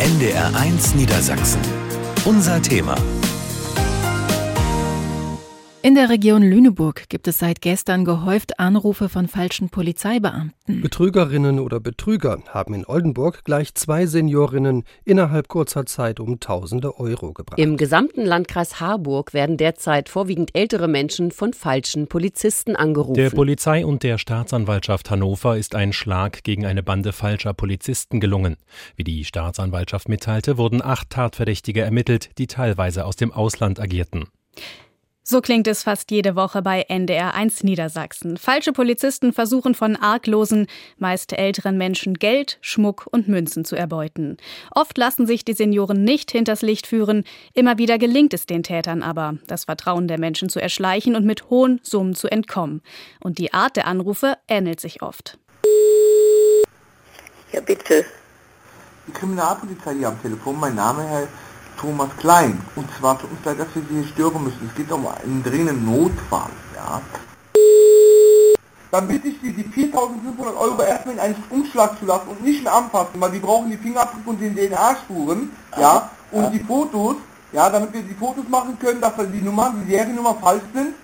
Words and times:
NDR1 0.00 0.96
Niedersachsen. 0.96 1.60
Unser 2.24 2.60
Thema. 2.60 2.96
In 5.84 5.94
der 5.94 6.08
Region 6.08 6.42
Lüneburg 6.42 7.10
gibt 7.10 7.28
es 7.28 7.38
seit 7.38 7.60
gestern 7.60 8.06
gehäuft 8.06 8.58
Anrufe 8.58 9.10
von 9.10 9.28
falschen 9.28 9.68
Polizeibeamten. 9.68 10.80
Betrügerinnen 10.80 11.60
oder 11.60 11.78
Betrüger 11.78 12.38
haben 12.48 12.72
in 12.72 12.86
Oldenburg 12.86 13.44
gleich 13.44 13.74
zwei 13.74 14.06
Seniorinnen 14.06 14.84
innerhalb 15.04 15.48
kurzer 15.48 15.84
Zeit 15.84 16.20
um 16.20 16.40
tausende 16.40 16.98
Euro 16.98 17.34
gebracht. 17.34 17.58
Im 17.58 17.76
gesamten 17.76 18.22
Landkreis 18.24 18.80
Harburg 18.80 19.34
werden 19.34 19.58
derzeit 19.58 20.08
vorwiegend 20.08 20.56
ältere 20.56 20.88
Menschen 20.88 21.32
von 21.32 21.52
falschen 21.52 22.06
Polizisten 22.06 22.76
angerufen. 22.76 23.12
Der 23.12 23.28
Polizei 23.28 23.84
und 23.84 24.04
der 24.04 24.16
Staatsanwaltschaft 24.16 25.10
Hannover 25.10 25.58
ist 25.58 25.74
ein 25.74 25.92
Schlag 25.92 26.44
gegen 26.44 26.64
eine 26.64 26.82
Bande 26.82 27.12
falscher 27.12 27.52
Polizisten 27.52 28.20
gelungen. 28.20 28.56
Wie 28.96 29.04
die 29.04 29.22
Staatsanwaltschaft 29.26 30.08
mitteilte, 30.08 30.56
wurden 30.56 30.80
acht 30.80 31.10
Tatverdächtige 31.10 31.82
ermittelt, 31.82 32.30
die 32.38 32.46
teilweise 32.46 33.04
aus 33.04 33.16
dem 33.16 33.32
Ausland 33.32 33.78
agierten. 33.78 34.28
So 35.26 35.40
klingt 35.40 35.66
es 35.68 35.82
fast 35.82 36.10
jede 36.10 36.36
Woche 36.36 36.60
bei 36.60 36.86
NDR1 36.86 37.64
Niedersachsen. 37.64 38.36
Falsche 38.36 38.74
Polizisten 38.74 39.32
versuchen 39.32 39.74
von 39.74 39.96
arglosen, 39.96 40.66
meist 40.98 41.32
älteren 41.32 41.78
Menschen 41.78 42.12
Geld, 42.18 42.58
Schmuck 42.60 43.06
und 43.10 43.26
Münzen 43.26 43.64
zu 43.64 43.74
erbeuten. 43.74 44.36
Oft 44.70 44.98
lassen 44.98 45.26
sich 45.26 45.42
die 45.42 45.54
Senioren 45.54 46.04
nicht 46.04 46.30
hinters 46.30 46.60
Licht 46.60 46.86
führen, 46.86 47.24
immer 47.54 47.78
wieder 47.78 47.96
gelingt 47.96 48.34
es 48.34 48.44
den 48.44 48.62
Tätern 48.62 49.02
aber, 49.02 49.38
das 49.46 49.64
Vertrauen 49.64 50.08
der 50.08 50.20
Menschen 50.20 50.50
zu 50.50 50.60
erschleichen 50.60 51.16
und 51.16 51.24
mit 51.24 51.48
hohen 51.48 51.80
Summen 51.82 52.14
zu 52.14 52.28
entkommen. 52.28 52.82
Und 53.20 53.38
die 53.38 53.54
Art 53.54 53.76
der 53.76 53.86
Anrufe 53.86 54.36
ähnelt 54.46 54.78
sich 54.78 55.00
oft. 55.00 55.38
Ja, 57.50 57.62
bitte. 57.62 58.04
Die 59.06 59.12
Kriminalpolizei 59.12 59.94
hier 59.94 60.08
am 60.08 60.20
Telefon, 60.20 60.60
mein 60.60 60.74
Name 60.74 61.02
Herr 61.04 61.28
Thomas 61.84 62.08
Klein. 62.16 62.58
Und 62.76 62.88
zwar 62.98 63.18
tut 63.18 63.30
uns 63.30 63.44
leid, 63.44 63.60
dass 63.60 63.68
wir 63.74 63.82
Sie 63.82 63.94
hier 63.96 64.08
stören 64.08 64.42
müssen. 64.42 64.70
Es 64.70 64.74
geht 64.74 64.90
um 64.90 65.06
einen 65.06 65.42
dringenden 65.42 65.84
Notfall, 65.84 66.50
ja. 66.74 67.02
Dann 68.90 69.08
bitte 69.08 69.28
ich 69.28 69.36
Sie, 69.42 69.52
die 69.52 69.64
4.500 69.64 70.56
Euro 70.56 70.82
erstmal 70.82 71.14
in 71.14 71.20
einen 71.20 71.44
Umschlag 71.50 71.98
zu 71.98 72.06
lassen 72.06 72.28
und 72.28 72.42
nicht 72.42 72.62
mehr 72.62 72.72
anpassen, 72.72 73.20
weil 73.20 73.32
die 73.32 73.38
brauchen 73.38 73.70
die 73.70 73.76
Fingerabdrücke 73.76 74.30
und 74.30 74.40
die 74.40 74.54
DNA-Spuren, 74.54 75.50
ja, 75.78 76.10
und 76.30 76.52
die 76.52 76.60
Fotos, 76.60 77.16
ja, 77.52 77.68
damit 77.68 77.92
wir 77.92 78.02
die 78.02 78.14
Fotos 78.14 78.44
machen 78.48 78.78
können, 78.78 79.00
dass 79.00 79.12
die 79.16 79.42
Nummern, 79.42 79.84
die 79.84 79.90
Seriennummer 79.90 80.36
falsch 80.40 80.62
sind. 80.72 80.94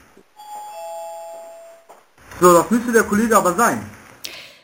So, 2.41 2.55
das 2.55 2.71
müsste 2.71 2.93
der 2.93 3.03
Kollege 3.03 3.37
aber 3.37 3.55
sein. 3.55 3.85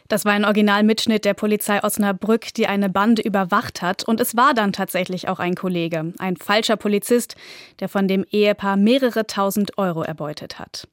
Das 0.09 0.25
war 0.25 0.33
ein 0.33 0.45
Originalmitschnitt 0.45 1.25
der 1.25 1.35
Polizei 1.35 1.83
Osnabrück, 1.83 2.55
die 2.55 2.67
eine 2.67 2.89
Bande 2.89 3.23
überwacht 3.23 3.83
hat. 3.83 4.05
Und 4.05 4.21
es 4.21 4.37
war 4.37 4.55
dann 4.55 4.73
tatsächlich 4.73 5.29
auch 5.29 5.39
ein 5.39 5.55
Kollege, 5.55 6.13
ein 6.19 6.37
falscher 6.37 6.77
Polizist, 6.77 7.35
der 7.81 7.89
von 7.89 8.09
dem 8.09 8.25
Ehepaar 8.31 8.77
mehrere 8.77 9.27
tausend 9.27 9.79
Euro 9.79 10.03
erbeutet 10.03 10.59
hat. 10.59 10.87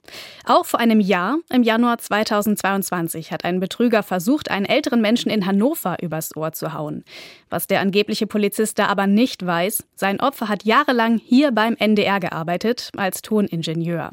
Auch 0.45 0.66
vor 0.66 0.80
einem 0.80 1.00
Jahr, 1.00 1.38
im 1.50 1.64
Januar 1.64 1.97
2022, 1.97 3.31
hat 3.31 3.45
ein 3.45 3.59
Betrüger 3.59 4.03
versucht, 4.03 4.50
einen 4.50 4.66
älteren 4.66 5.02
Menschen 5.02 5.30
in 5.30 5.45
Hannover 5.45 5.98
übers 6.02 6.36
Ohr 6.36 6.53
zu 6.53 6.73
hauen. 6.73 7.03
Was 7.50 7.67
der 7.67 7.81
angebliche 7.81 8.25
Polizist 8.25 8.80
da 8.80 8.88
aber 8.88 9.05
nicht 9.05 9.45
weiß, 9.45 9.83
sein 9.95 10.20
Opfer 10.20 10.50
hat 10.50 10.64
jahrelang 10.64 11.20
hier 11.23 11.52
beim 11.52 11.75
NDR 11.75 12.20
gearbeitet, 12.20 12.89
als 12.98 13.22
Toningenieur. 13.22 14.11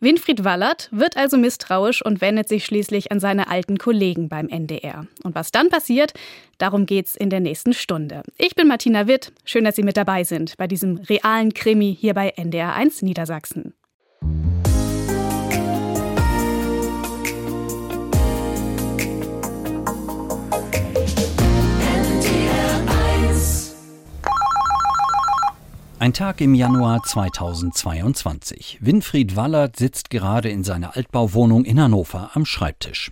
Winfried 0.00 0.44
Wallert 0.44 0.88
wird 0.90 1.16
also 1.16 1.36
misstrauisch 1.36 2.02
und 2.04 2.20
wendet 2.20 2.48
sich 2.48 2.64
schließlich 2.64 3.12
an 3.12 3.20
seine 3.20 3.50
alten 3.50 3.76
Kollegen 3.76 4.30
beim 4.38 4.48
NDR. 4.48 5.06
Und 5.24 5.34
was 5.34 5.50
dann 5.50 5.68
passiert, 5.68 6.12
darum 6.58 6.86
geht's 6.86 7.16
in 7.16 7.28
der 7.28 7.40
nächsten 7.40 7.72
Stunde. 7.72 8.22
Ich 8.36 8.54
bin 8.54 8.68
Martina 8.68 9.08
Witt. 9.08 9.32
Schön, 9.44 9.64
dass 9.64 9.74
Sie 9.74 9.82
mit 9.82 9.96
dabei 9.96 10.22
sind 10.22 10.56
bei 10.56 10.68
diesem 10.68 10.98
realen 10.98 11.52
Krimi 11.54 11.96
hier 11.98 12.14
bei 12.14 12.28
NDR 12.30 12.74
1 12.74 13.02
Niedersachsen. 13.02 13.74
Ein 26.00 26.12
Tag 26.12 26.40
im 26.40 26.54
Januar 26.54 27.02
2022. 27.02 28.78
Winfried 28.80 29.34
Wallert 29.34 29.74
sitzt 29.74 30.10
gerade 30.10 30.48
in 30.48 30.62
seiner 30.62 30.96
Altbauwohnung 30.96 31.64
in 31.64 31.80
Hannover 31.80 32.30
am 32.34 32.46
Schreibtisch. 32.46 33.10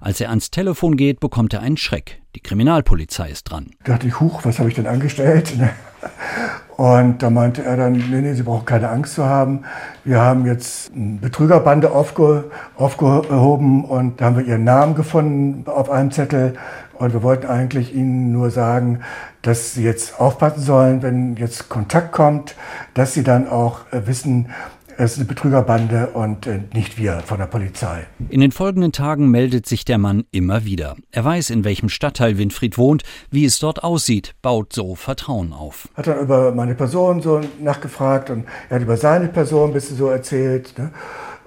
Als 0.00 0.20
er 0.20 0.30
ans 0.30 0.50
Telefon 0.50 0.96
geht, 0.96 1.20
bekommt 1.20 1.54
er 1.54 1.60
einen 1.60 1.76
Schreck. 1.76 2.20
Die 2.34 2.40
Kriminalpolizei 2.40 3.30
ist 3.30 3.44
dran. 3.44 3.70
Da 3.84 3.92
dachte 3.92 4.08
ich, 4.08 4.20
huch, 4.20 4.44
was 4.44 4.58
habe 4.58 4.68
ich 4.68 4.74
denn 4.74 4.86
angestellt? 4.86 5.52
Und 6.78 7.24
da 7.24 7.30
meinte 7.30 7.64
er 7.64 7.76
dann, 7.76 7.94
nee, 7.94 8.20
nee, 8.20 8.34
Sie 8.34 8.44
brauchen 8.44 8.64
keine 8.64 8.88
Angst 8.88 9.14
zu 9.14 9.24
haben. 9.24 9.64
Wir 10.04 10.20
haben 10.20 10.46
jetzt 10.46 10.92
eine 10.94 11.18
Betrügerbande 11.20 11.90
aufge, 11.90 12.44
aufgehoben 12.76 13.84
und 13.84 14.20
da 14.20 14.26
haben 14.26 14.36
wir 14.36 14.44
Ihren 14.44 14.62
Namen 14.62 14.94
gefunden 14.94 15.68
auf 15.68 15.90
einem 15.90 16.12
Zettel. 16.12 16.54
Und 16.94 17.12
wir 17.12 17.24
wollten 17.24 17.48
eigentlich 17.48 17.92
Ihnen 17.92 18.30
nur 18.30 18.52
sagen, 18.52 19.00
dass 19.42 19.74
Sie 19.74 19.82
jetzt 19.82 20.20
aufpassen 20.20 20.60
sollen, 20.60 21.02
wenn 21.02 21.34
jetzt 21.34 21.68
Kontakt 21.68 22.12
kommt, 22.12 22.54
dass 22.94 23.12
Sie 23.12 23.24
dann 23.24 23.48
auch 23.48 23.80
äh, 23.90 24.06
wissen, 24.06 24.50
es 24.98 25.12
ist 25.12 25.18
eine 25.18 25.26
Betrügerbande 25.26 26.08
und 26.08 26.48
äh, 26.48 26.60
nicht 26.74 26.98
wir 26.98 27.20
von 27.24 27.38
der 27.38 27.46
Polizei. 27.46 28.06
In 28.28 28.40
den 28.40 28.50
folgenden 28.50 28.90
Tagen 28.90 29.30
meldet 29.30 29.64
sich 29.64 29.84
der 29.84 29.96
Mann 29.96 30.24
immer 30.32 30.64
wieder. 30.64 30.96
Er 31.12 31.24
weiß, 31.24 31.50
in 31.50 31.62
welchem 31.62 31.88
Stadtteil 31.88 32.36
Winfried 32.36 32.76
wohnt, 32.76 33.04
wie 33.30 33.44
es 33.44 33.60
dort 33.60 33.84
aussieht, 33.84 34.34
baut 34.42 34.72
so 34.72 34.96
Vertrauen 34.96 35.52
auf. 35.52 35.88
Hat 35.94 36.08
dann 36.08 36.18
über 36.18 36.52
meine 36.52 36.74
Person 36.74 37.22
so 37.22 37.40
nachgefragt 37.60 38.28
und 38.30 38.46
er 38.68 38.76
hat 38.76 38.82
über 38.82 38.96
seine 38.96 39.28
Person 39.28 39.70
ein 39.70 39.72
bisschen 39.72 39.96
so 39.96 40.08
erzählt. 40.08 40.76
Ne? 40.76 40.90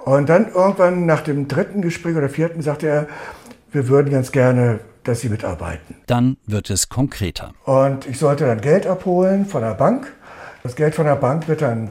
Und 0.06 0.29
dann 0.29 0.47
irgendwann 0.53 1.06
nach 1.06 1.22
dem 1.22 1.50
dritten 1.50 1.81
Gespräch 1.81 2.16
oder 2.16 2.29
vierten 2.29 2.61
sagte 2.61 2.88
er, 2.88 3.07
wir 3.73 3.90
würden 3.90 4.11
ganz 4.11 4.31
gerne 4.31 4.79
dass 5.03 5.22
sie 5.22 5.29
mitarbeiten. 5.29 5.95
Dann 6.06 6.38
wird 6.45 6.69
es 6.69 6.88
konkreter. 6.88 7.53
Und 7.66 8.06
ich 8.06 8.19
sollte 8.19 8.45
dann 8.45 8.61
Geld 8.61 8.85
abholen 8.85 9.47
von 9.47 9.61
der 9.61 9.73
Bank. 9.73 10.13
Das 10.61 10.75
Geld 10.75 10.94
von 10.94 11.06
der 11.06 11.16
Bank 11.16 11.47
wird 11.47 11.63
dann 11.63 11.90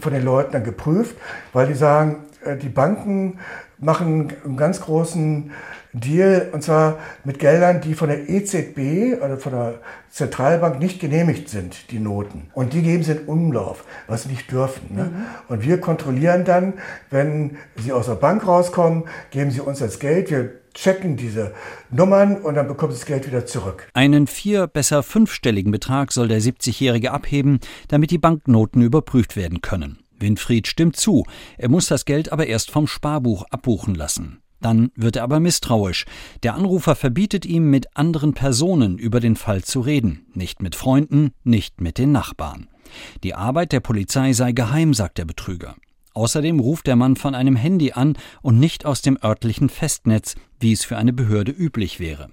von 0.00 0.12
den 0.12 0.24
Leuten 0.24 0.52
dann 0.52 0.64
geprüft, 0.64 1.16
weil 1.52 1.66
die 1.66 1.74
sagen, 1.74 2.24
äh, 2.44 2.56
die 2.56 2.68
Banken 2.68 3.38
machen 3.78 4.32
einen 4.44 4.56
ganz 4.56 4.80
großen 4.80 5.50
Deal 5.92 6.48
und 6.52 6.62
zwar 6.62 6.98
mit 7.24 7.38
Geldern, 7.38 7.82
die 7.82 7.94
von 7.94 8.08
der 8.08 8.30
EZB, 8.30 9.20
also 9.20 9.36
von 9.36 9.52
der 9.52 9.74
Zentralbank 10.10 10.78
nicht 10.78 11.00
genehmigt 11.00 11.50
sind, 11.50 11.90
die 11.90 11.98
Noten. 11.98 12.48
Und 12.54 12.72
die 12.72 12.82
geben 12.82 13.02
sie 13.02 13.12
in 13.12 13.26
Umlauf, 13.26 13.84
was 14.06 14.22
sie 14.22 14.30
nicht 14.30 14.50
dürfen. 14.50 14.94
Ne? 14.94 15.04
Mhm. 15.04 15.24
Und 15.48 15.62
wir 15.62 15.80
kontrollieren 15.80 16.44
dann, 16.44 16.74
wenn 17.10 17.58
sie 17.76 17.92
aus 17.92 18.06
der 18.06 18.14
Bank 18.14 18.46
rauskommen, 18.46 19.04
geben 19.30 19.50
sie 19.50 19.60
uns 19.60 19.80
das 19.80 19.98
Geld, 19.98 20.30
wir 20.30 20.61
checken 20.74 21.16
diese 21.16 21.54
Nummern 21.90 22.36
und 22.36 22.54
dann 22.54 22.68
bekommt 22.68 22.92
das 22.92 23.06
Geld 23.06 23.26
wieder 23.26 23.46
zurück. 23.46 23.88
Einen 23.94 24.26
vier, 24.26 24.66
besser 24.66 25.02
fünfstelligen 25.02 25.72
Betrag 25.72 26.12
soll 26.12 26.28
der 26.28 26.40
70-Jährige 26.40 27.12
abheben, 27.12 27.60
damit 27.88 28.10
die 28.10 28.18
Banknoten 28.18 28.82
überprüft 28.82 29.36
werden 29.36 29.60
können. 29.60 29.98
Winfried 30.18 30.66
stimmt 30.66 30.96
zu, 30.96 31.24
er 31.58 31.68
muss 31.68 31.86
das 31.86 32.04
Geld 32.04 32.32
aber 32.32 32.46
erst 32.46 32.70
vom 32.70 32.86
Sparbuch 32.86 33.44
abbuchen 33.50 33.94
lassen. 33.94 34.38
Dann 34.60 34.92
wird 34.94 35.16
er 35.16 35.24
aber 35.24 35.40
misstrauisch. 35.40 36.06
Der 36.44 36.54
Anrufer 36.54 36.94
verbietet 36.94 37.44
ihm, 37.44 37.68
mit 37.68 37.96
anderen 37.96 38.32
Personen 38.32 38.96
über 38.96 39.18
den 39.18 39.34
Fall 39.34 39.62
zu 39.62 39.80
reden, 39.80 40.26
nicht 40.34 40.62
mit 40.62 40.76
Freunden, 40.76 41.32
nicht 41.42 41.80
mit 41.80 41.98
den 41.98 42.12
Nachbarn. 42.12 42.68
Die 43.24 43.34
Arbeit 43.34 43.72
der 43.72 43.80
Polizei 43.80 44.32
sei 44.32 44.52
geheim, 44.52 44.94
sagt 44.94 45.18
der 45.18 45.24
Betrüger. 45.24 45.74
Außerdem 46.14 46.60
ruft 46.60 46.86
der 46.86 46.96
Mann 46.96 47.16
von 47.16 47.34
einem 47.34 47.56
Handy 47.56 47.92
an 47.92 48.16
und 48.42 48.58
nicht 48.58 48.84
aus 48.84 49.02
dem 49.02 49.18
örtlichen 49.22 49.68
Festnetz, 49.68 50.34
wie 50.60 50.72
es 50.72 50.84
für 50.84 50.96
eine 50.96 51.12
Behörde 51.12 51.52
üblich 51.52 52.00
wäre. 52.00 52.30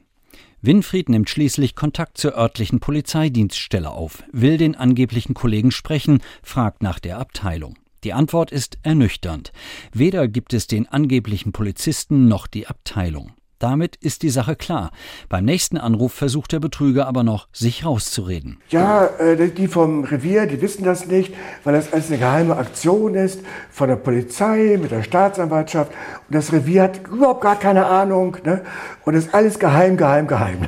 Winfried 0.62 1.08
nimmt 1.08 1.30
schließlich 1.30 1.76
Kontakt 1.76 2.18
zur 2.18 2.38
örtlichen 2.38 2.82
Polizeidienststelle 2.82 3.90
auf, 3.90 4.24
will 4.34 4.58
den 4.58 4.76
angeblichen 4.76 5.34
Kollegen 5.34 5.72
sprechen, 5.72 6.22
fragt 6.44 6.84
nach 6.84 7.00
der 7.00 7.18
Abteilung. 7.18 7.78
Die 8.04 8.14
Antwort 8.14 8.52
ist 8.52 8.78
ernüchternd. 8.84 9.52
Weder 9.94 10.28
gibt 10.28 10.54
es 10.54 10.68
den 10.68 10.88
angeblichen 10.88 11.52
Polizisten 11.52 12.28
noch 12.28 12.48
die 12.48 12.68
Abteilung. 12.68 13.32
Damit 13.60 13.98
ist 13.98 14.24
die 14.24 14.30
Sache 14.30 14.56
klar. 14.56 14.92
Beim 15.28 15.46
nächsten 15.46 15.78
Anruf 15.78 16.14
versucht 16.14 16.54
der 16.54 16.60
Betrüger 16.60 17.08
aber 17.08 17.24
noch, 17.24 17.48
sich 17.52 17.86
rauszureden. 17.86 18.58
Ja, 18.70 19.06
äh, 19.06 19.50
die 19.50 19.68
vom 19.68 20.06
Revier, 20.06 20.46
die 20.46 20.62
wissen 20.62 20.86
das 20.86 21.08
nicht, 21.08 21.34
weil 21.66 21.74
das 21.74 21.92
alles 21.92 22.08
eine 22.08 22.18
geheime 22.18 22.56
Aktion 22.56 23.16
ist 23.16 23.42
von 23.70 23.90
der 23.90 23.98
Polizei 23.98 24.80
mit 24.82 24.92
der 24.92 25.04
Staatsanwaltschaft. 25.04 25.92
Und 25.92 26.36
das 26.36 26.54
Revier 26.54 26.84
hat 26.84 27.08
überhaupt 27.08 27.42
gar 27.42 27.60
keine 27.60 27.86
Ahnung. 27.86 28.38
Ne? 28.46 28.62
Und 29.04 29.16
es 29.16 29.26
ist 29.26 29.34
alles 29.34 29.60
geheim, 29.60 29.98
geheim, 29.98 30.28
geheim. 30.28 30.68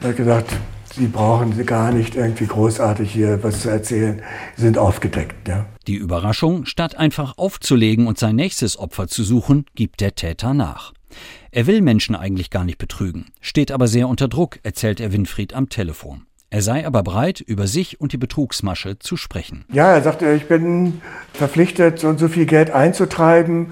Da 0.00 0.08
hat 0.08 0.16
gesagt, 0.16 0.54
Sie 0.98 1.06
brauchen 1.06 1.64
gar 1.64 1.92
nicht 1.92 2.16
irgendwie 2.16 2.46
großartig 2.46 3.12
hier 3.12 3.40
was 3.44 3.60
zu 3.60 3.68
erzählen. 3.68 4.20
Sie 4.56 4.62
sind 4.62 4.78
aufgedeckt. 4.78 5.46
Ja. 5.46 5.66
Die 5.86 5.94
Überraschung, 5.94 6.64
statt 6.66 6.96
einfach 6.96 7.38
aufzulegen 7.38 8.08
und 8.08 8.18
sein 8.18 8.34
nächstes 8.34 8.76
Opfer 8.76 9.06
zu 9.06 9.22
suchen, 9.22 9.66
gibt 9.76 10.00
der 10.00 10.16
Täter 10.16 10.54
nach. 10.54 10.92
Er 11.50 11.66
will 11.66 11.80
Menschen 11.80 12.14
eigentlich 12.14 12.50
gar 12.50 12.64
nicht 12.64 12.78
betrügen, 12.78 13.26
steht 13.40 13.72
aber 13.72 13.88
sehr 13.88 14.08
unter 14.08 14.28
Druck, 14.28 14.58
erzählt 14.62 15.00
er 15.00 15.12
Winfried 15.12 15.54
am 15.54 15.68
Telefon. 15.68 16.26
Er 16.50 16.62
sei 16.62 16.86
aber 16.86 17.02
bereit, 17.02 17.40
über 17.40 17.66
sich 17.66 18.00
und 18.00 18.12
die 18.12 18.16
Betrugsmasche 18.16 18.98
zu 18.98 19.18
sprechen. 19.18 19.66
Ja, 19.70 19.92
er 19.92 20.02
sagte, 20.02 20.32
ich 20.32 20.48
bin 20.48 21.02
verpflichtet, 21.34 21.98
so 21.98 22.08
und 22.08 22.18
so 22.18 22.28
viel 22.28 22.46
Geld 22.46 22.70
einzutreiben. 22.70 23.68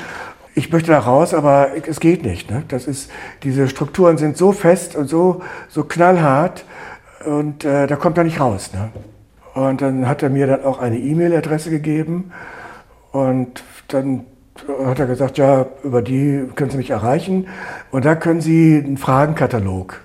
Ich 0.54 0.70
möchte 0.70 0.90
da 0.90 0.98
raus, 0.98 1.32
aber 1.32 1.70
es 1.86 2.00
geht 2.00 2.22
nicht. 2.22 2.50
Ne? 2.50 2.64
Das 2.68 2.86
ist, 2.86 3.10
diese 3.42 3.68
Strukturen 3.68 4.18
sind 4.18 4.36
so 4.36 4.52
fest 4.52 4.94
und 4.94 5.08
so, 5.08 5.42
so 5.68 5.84
knallhart 5.84 6.64
und 7.24 7.64
äh, 7.64 7.86
da 7.86 7.96
kommt 7.96 8.18
er 8.18 8.24
nicht 8.24 8.40
raus. 8.40 8.70
Ne? 8.74 8.90
Und 9.54 9.80
dann 9.80 10.06
hat 10.06 10.22
er 10.22 10.28
mir 10.28 10.46
dann 10.46 10.64
auch 10.64 10.78
eine 10.78 10.98
E-Mail-Adresse 10.98 11.70
gegeben 11.70 12.30
und 13.10 13.62
dann 13.88 14.26
hat 14.84 14.98
er 14.98 15.06
gesagt, 15.06 15.38
ja, 15.38 15.66
über 15.82 16.02
die 16.02 16.44
können 16.54 16.70
Sie 16.70 16.76
mich 16.76 16.90
erreichen. 16.90 17.48
Und 17.90 18.04
da 18.04 18.14
können 18.14 18.40
Sie 18.40 18.82
einen 18.84 18.96
Fragenkatalog 18.96 20.00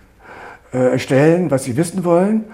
äh, 0.73 0.91
erstellen, 0.91 1.51
was 1.51 1.63
Sie 1.63 1.77
wissen 1.77 2.03
wollen. 2.03 2.45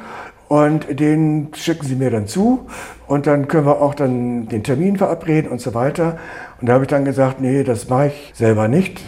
Und 0.47 0.99
den 0.99 1.49
schicken 1.53 1.85
Sie 1.85 1.95
mir 1.95 2.09
dann 2.09 2.27
zu. 2.27 2.67
Und 3.07 3.27
dann 3.27 3.47
können 3.47 3.65
wir 3.65 3.81
auch 3.81 3.95
dann 3.95 4.47
den 4.47 4.63
Termin 4.63 4.97
verabreden 4.97 5.51
und 5.51 5.61
so 5.61 5.73
weiter. 5.73 6.17
Und 6.59 6.69
da 6.69 6.73
habe 6.73 6.85
ich 6.85 6.89
dann 6.89 7.05
gesagt, 7.05 7.41
nee, 7.41 7.63
das 7.63 7.89
mache 7.89 8.07
ich 8.07 8.31
selber 8.33 8.67
nicht, 8.67 9.01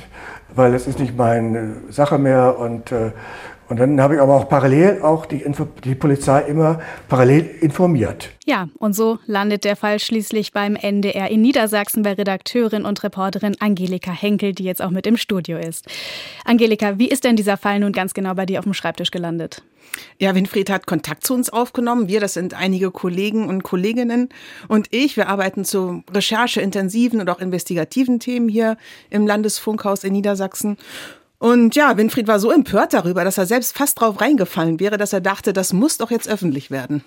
weil 0.53 0.73
es 0.73 0.87
ist 0.87 0.99
nicht 0.99 1.17
meine 1.17 1.77
Sache 1.89 2.17
mehr. 2.17 2.59
Und 2.59 2.91
äh, 2.91 3.11
und 3.69 3.79
dann 3.79 4.01
habe 4.01 4.15
ich 4.15 4.21
aber 4.21 4.35
auch 4.35 4.49
parallel 4.49 5.01
auch 5.03 5.27
die, 5.27 5.41
Info 5.41 5.67
die 5.83 5.93
Polizei 5.93 6.41
immer 6.41 6.79
parallel 7.07 7.45
informiert. 7.61 8.29
Ja, 8.45 8.67
und 8.79 8.93
so 8.93 9.19
landet 9.27 9.63
der 9.63 9.75
Fall 9.75 9.99
schließlich 9.99 10.53
beim 10.53 10.75
NDR 10.75 11.29
in 11.29 11.41
Niedersachsen 11.41 12.01
bei 12.01 12.13
Redakteurin 12.13 12.83
und 12.83 13.03
Reporterin 13.03 13.55
Angelika 13.59 14.11
Henkel, 14.11 14.53
die 14.53 14.63
jetzt 14.63 14.81
auch 14.81 14.89
mit 14.89 15.05
im 15.05 15.17
Studio 15.17 15.59
ist. 15.59 15.85
Angelika, 16.45 16.97
wie 16.97 17.09
ist 17.09 17.23
denn 17.23 17.35
dieser 17.35 17.57
Fall 17.57 17.79
nun 17.79 17.93
ganz 17.93 18.15
genau 18.15 18.33
bei 18.33 18.47
dir 18.47 18.57
auf 18.57 18.65
dem 18.65 18.73
Schreibtisch 18.73 19.11
gelandet? 19.11 19.61
Ja, 20.17 20.35
Winfried 20.35 20.69
hat 20.69 20.87
Kontakt 20.87 21.25
zu 21.25 21.33
uns 21.33 21.49
aufgenommen. 21.49 22.07
Wir, 22.07 22.19
das 22.19 22.33
sind 22.33 22.53
einige 22.53 22.91
Kollegen 22.91 23.47
und 23.47 23.63
Kolleginnen 23.63 24.29
und 24.67 24.87
ich. 24.91 25.17
Wir 25.17 25.27
arbeiten 25.29 25.65
zu 25.65 26.03
rechercheintensiven 26.11 27.21
und 27.21 27.29
auch 27.29 27.39
investigativen 27.39 28.19
Themen 28.19 28.49
hier 28.49 28.77
im 29.09 29.27
Landesfunkhaus 29.27 30.03
in 30.03 30.13
Niedersachsen. 30.13 30.77
Und 31.39 31.75
ja, 31.75 31.95
Winfried 31.97 32.27
war 32.27 32.39
so 32.39 32.51
empört 32.51 32.93
darüber, 32.93 33.23
dass 33.23 33.37
er 33.37 33.45
selbst 33.45 33.75
fast 33.75 33.99
drauf 33.99 34.19
reingefallen 34.19 34.79
wäre, 34.79 34.97
dass 34.97 35.13
er 35.13 35.21
dachte, 35.21 35.53
das 35.53 35.73
muss 35.73 35.97
doch 35.97 36.11
jetzt 36.11 36.27
öffentlich 36.29 36.69
werden. 36.69 37.03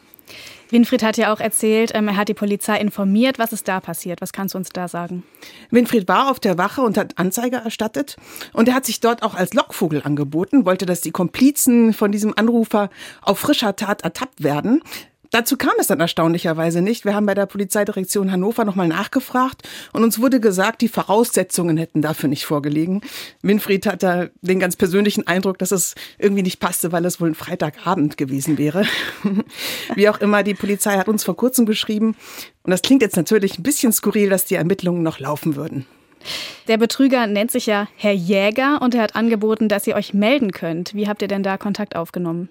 Winfried 0.71 1.03
hat 1.03 1.19
ja 1.19 1.33
auch 1.35 1.41
erzählt, 1.41 1.93
ähm, 1.95 2.09
er 2.09 2.17
hat 2.17 2.29
die 2.29 2.35
Polizei 2.35 2.79
informiert. 2.79 3.39
Was 3.39 3.53
ist 3.53 3.69
da 3.69 3.81
passiert? 3.81 4.23
Was 4.23 4.33
kannst 4.33 4.55
du 4.55 4.59
uns 4.59 4.71
da 4.71 4.89
sagen? 4.89 5.23
Winfried 5.71 6.09
war 6.09 6.31
auf 6.31 6.41
der 6.41 6.57
Wache 6.57 6.81
und 6.81 6.97
hat 6.97 7.19
Anzeige 7.19 7.57
erstattet. 7.57 8.17
Und 8.55 8.69
er 8.69 8.75
hat 8.75 8.87
sich 8.87 9.01
dort 9.01 9.23
auch 9.23 9.35
als 9.35 9.53
Lockvogel 9.53 10.03
angeboten, 10.03 10.65
wollte, 10.65 10.87
dass 10.87 11.03
die 11.03 11.11
Komplizen 11.11 11.93
von 11.93 12.11
diesem 12.11 12.33
Anrufer 12.37 12.89
auf 13.21 13.39
frischer 13.39 13.77
Tat 13.77 14.03
ertappt 14.03 14.43
werden. 14.43 14.83
Dazu 15.33 15.57
kam 15.57 15.73
es 15.79 15.87
dann 15.87 15.99
erstaunlicherweise 15.99 16.83
nicht. 16.83 17.07
Wir 17.07 17.15
haben 17.15 17.25
bei 17.25 17.33
der 17.33 17.47
Polizeidirektion 17.47 18.31
Hannover 18.31 18.67
nochmal 18.67 18.87
nachgefragt 18.87 19.67
und 19.95 20.05
uns 20.05 20.21
wurde 20.21 20.41
gesagt, 20.41 20.83
die 20.83 20.89
Voraussetzungen 20.89 21.79
hätten 21.79 22.03
dafür 22.03 22.29
nicht 22.29 22.45
vorgelegen. 22.45 23.01
Winfried 23.41 23.87
hat 23.87 24.03
da 24.03 24.27
den 24.43 24.61
ganz 24.61 24.77
persönlichen 24.77 25.27
Eindruck, 25.27 25.57
dass 25.57 25.73
es 25.73 25.95
irgendwie 26.19 26.43
nicht 26.43 26.61
passte, 26.61 26.93
weil 26.93 27.07
es 27.07 27.19
wohl 27.19 27.31
ein 27.31 27.35
Freitagabend 27.35 28.19
gewesen 28.19 28.59
wäre. 28.59 28.85
Wie 29.95 30.11
auch 30.11 30.21
immer, 30.21 30.43
die 30.43 30.53
Polizei 30.53 30.99
hat 30.99 31.09
uns 31.09 31.25
vor 31.25 31.35
kurzem 31.35 31.65
geschrieben 31.65 32.15
und 32.63 32.71
das 32.71 32.83
klingt 32.83 33.01
jetzt 33.01 33.17
natürlich 33.17 33.59
ein 33.59 33.63
bisschen 33.63 33.95
skurril, 33.95 34.29
dass 34.29 34.45
die 34.45 34.57
Ermittlungen 34.57 35.03
noch 35.03 35.19
laufen 35.19 35.57
würden. 35.57 35.87
Der 36.69 36.77
Betrüger 36.77 37.27
nennt 37.27 37.51
sich 37.51 37.65
ja 37.65 37.89
Herr 37.97 38.13
Jäger 38.13 38.83
und 38.83 38.95
er 38.95 39.01
hat 39.01 39.17
angeboten, 39.17 39.71
dass 39.71 39.87
ihr 39.87 39.97
euch 39.97 40.13
melden 40.13 40.53
könnt. 40.53 40.95
Wie 40.95 41.09
habt 41.09 41.23
ihr 41.23 41.29
denn 41.29 41.43
da 41.43 41.57
Kontakt 41.57 41.97
aufgenommen? 41.97 42.51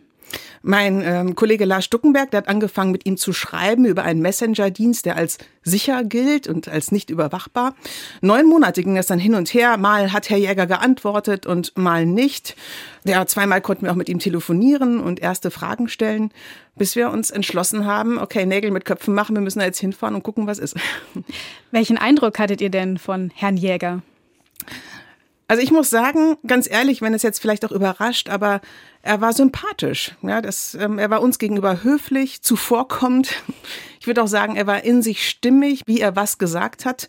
Mein 0.62 1.01
ähm, 1.04 1.36
Kollege 1.36 1.66
Lars 1.66 1.86
Stuckenberg, 1.86 2.31
der 2.31 2.39
hat 2.39 2.48
angefangen 2.48 2.92
mit 2.92 3.06
ihm 3.06 3.18
zu 3.18 3.33
schreiben 3.33 3.86
über 3.86 4.04
einen 4.04 4.22
Messenger-Dienst, 4.22 5.06
der 5.06 5.16
als 5.16 5.38
sicher 5.63 6.04
gilt 6.04 6.48
und 6.48 6.68
als 6.68 6.92
nicht 6.92 7.10
überwachbar. 7.10 7.75
Neun 8.22 8.48
Monate 8.48 8.83
ging 8.83 8.95
das 8.95 9.07
dann 9.07 9.19
hin 9.19 9.36
und 9.36 9.54
her. 9.54 9.78
Mal 9.78 10.13
hat 10.13 10.30
Herr 10.30 10.38
Jäger 10.38 10.68
geantwortet 10.68 11.45
und 11.45 11.78
mal 11.78 12.06
nicht. 12.06 12.56
Ja, 13.04 13.25
zweimal 13.25 13.62
konnten 13.62 13.86
wir 13.86 13.92
auch 13.92 13.95
mit 13.95 14.10
ihm 14.10 14.19
telefonieren 14.19 15.00
und 15.00 15.19
erste 15.19 15.51
Fragen 15.51 15.89
stellen, 15.89 16.31
bis 16.75 16.95
wir 16.95 17.10
uns 17.10 17.31
entschlossen 17.31 17.86
haben, 17.86 18.18
okay, 18.19 18.45
Nägel 18.45 18.72
mit 18.72 18.86
Köpfen 18.86 19.13
machen, 19.13 19.36
wir 19.36 19.42
müssen 19.42 19.60
da 19.60 19.66
jetzt 19.66 19.80
hinfahren 19.80 20.16
und 20.16 20.24
gucken, 20.24 20.48
was 20.48 20.60
ist. 20.60 20.75
Welchen 21.72 21.98
Eindruck 21.98 22.39
hattet 22.39 22.62
ihr 22.62 22.69
denn 22.69 22.98
von 22.98 23.31
Herrn 23.36 23.57
Jäger? 23.57 24.01
Also 25.51 25.63
ich 25.63 25.71
muss 25.71 25.89
sagen, 25.89 26.38
ganz 26.48 26.65
ehrlich, 26.71 27.01
wenn 27.01 27.13
es 27.13 27.24
jetzt 27.24 27.42
vielleicht 27.42 27.65
auch 27.65 27.74
überrascht, 27.74 28.30
aber 28.30 28.62
er 29.01 29.19
war 29.19 29.33
sympathisch. 29.33 30.15
Ja, 30.21 30.42
das, 30.42 30.75
ähm, 30.75 30.98
er 30.98 31.09
war 31.09 31.21
uns 31.21 31.39
gegenüber 31.39 31.83
höflich, 31.83 32.42
zuvorkommend. 32.42 33.33
Ich 34.00 34.07
würde 34.07 34.24
auch 34.24 34.27
sagen, 34.27 34.56
er 34.56 34.65
war 34.65 34.83
in 34.83 35.01
sich 35.03 35.30
stimmig, 35.30 35.83
wie 35.86 36.00
er 36.00 36.15
was 36.15 36.39
gesagt 36.39 36.86
hat. 36.86 37.07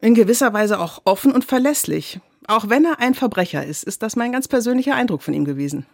In 0.00 0.14
gewisser 0.14 0.52
Weise 0.52 0.80
auch 0.80 1.02
offen 1.04 1.30
und 1.30 1.44
verlässlich. 1.44 2.18
Auch 2.48 2.70
wenn 2.70 2.86
er 2.86 2.98
ein 2.98 3.14
Verbrecher 3.14 3.64
ist, 3.64 3.84
ist 3.84 4.02
das 4.02 4.16
mein 4.16 4.32
ganz 4.32 4.48
persönlicher 4.48 4.96
Eindruck 4.96 5.22
von 5.22 5.34
ihm 5.34 5.44
gewesen. 5.44 5.86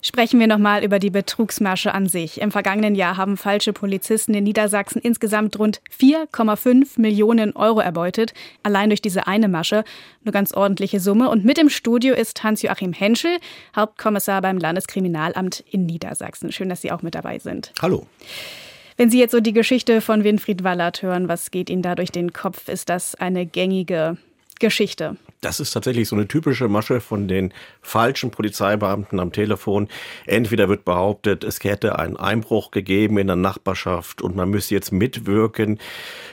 Sprechen 0.00 0.40
wir 0.40 0.48
nochmal 0.48 0.84
über 0.84 0.98
die 0.98 1.10
Betrugsmasche 1.10 1.94
an 1.94 2.08
sich. 2.08 2.40
Im 2.40 2.50
vergangenen 2.50 2.94
Jahr 2.94 3.16
haben 3.16 3.36
falsche 3.36 3.72
Polizisten 3.72 4.34
in 4.34 4.44
Niedersachsen 4.44 5.00
insgesamt 5.00 5.58
rund 5.58 5.80
4,5 5.96 7.00
Millionen 7.00 7.54
Euro 7.54 7.80
erbeutet. 7.80 8.34
Allein 8.64 8.90
durch 8.90 9.00
diese 9.00 9.28
eine 9.28 9.48
Masche. 9.48 9.84
Eine 10.24 10.32
ganz 10.32 10.52
ordentliche 10.52 10.98
Summe. 10.98 11.28
Und 11.28 11.44
mit 11.44 11.58
im 11.58 11.68
Studio 11.68 12.14
ist 12.14 12.42
Hans-Joachim 12.42 12.92
Henschel, 12.92 13.38
Hauptkommissar 13.76 14.42
beim 14.42 14.58
Landeskriminalamt 14.58 15.64
in 15.70 15.86
Niedersachsen. 15.86 16.50
Schön, 16.50 16.68
dass 16.68 16.80
Sie 16.80 16.90
auch 16.90 17.02
mit 17.02 17.14
dabei 17.14 17.38
sind. 17.38 17.72
Hallo. 17.80 18.06
Wenn 18.96 19.10
Sie 19.10 19.18
jetzt 19.18 19.32
so 19.32 19.40
die 19.40 19.52
Geschichte 19.52 20.00
von 20.00 20.24
Winfried 20.24 20.64
Wallert 20.64 21.02
hören, 21.02 21.28
was 21.28 21.50
geht 21.50 21.70
Ihnen 21.70 21.82
da 21.82 21.94
durch 21.94 22.10
den 22.10 22.32
Kopf? 22.32 22.68
Ist 22.68 22.88
das 22.88 23.14
eine 23.14 23.46
gängige 23.46 24.16
Geschichte? 24.58 25.16
Das 25.42 25.58
ist 25.58 25.72
tatsächlich 25.72 26.08
so 26.08 26.14
eine 26.14 26.28
typische 26.28 26.68
Masche 26.68 27.00
von 27.00 27.26
den 27.26 27.52
falschen 27.82 28.30
Polizeibeamten 28.30 29.18
am 29.18 29.32
Telefon. 29.32 29.88
Entweder 30.24 30.68
wird 30.68 30.84
behauptet, 30.84 31.42
es 31.42 31.62
hätte 31.64 31.98
einen 31.98 32.16
Einbruch 32.16 32.70
gegeben 32.70 33.18
in 33.18 33.26
der 33.26 33.34
Nachbarschaft 33.34 34.22
und 34.22 34.36
man 34.36 34.50
müsse 34.50 34.72
jetzt 34.72 34.92
mitwirken. 34.92 35.80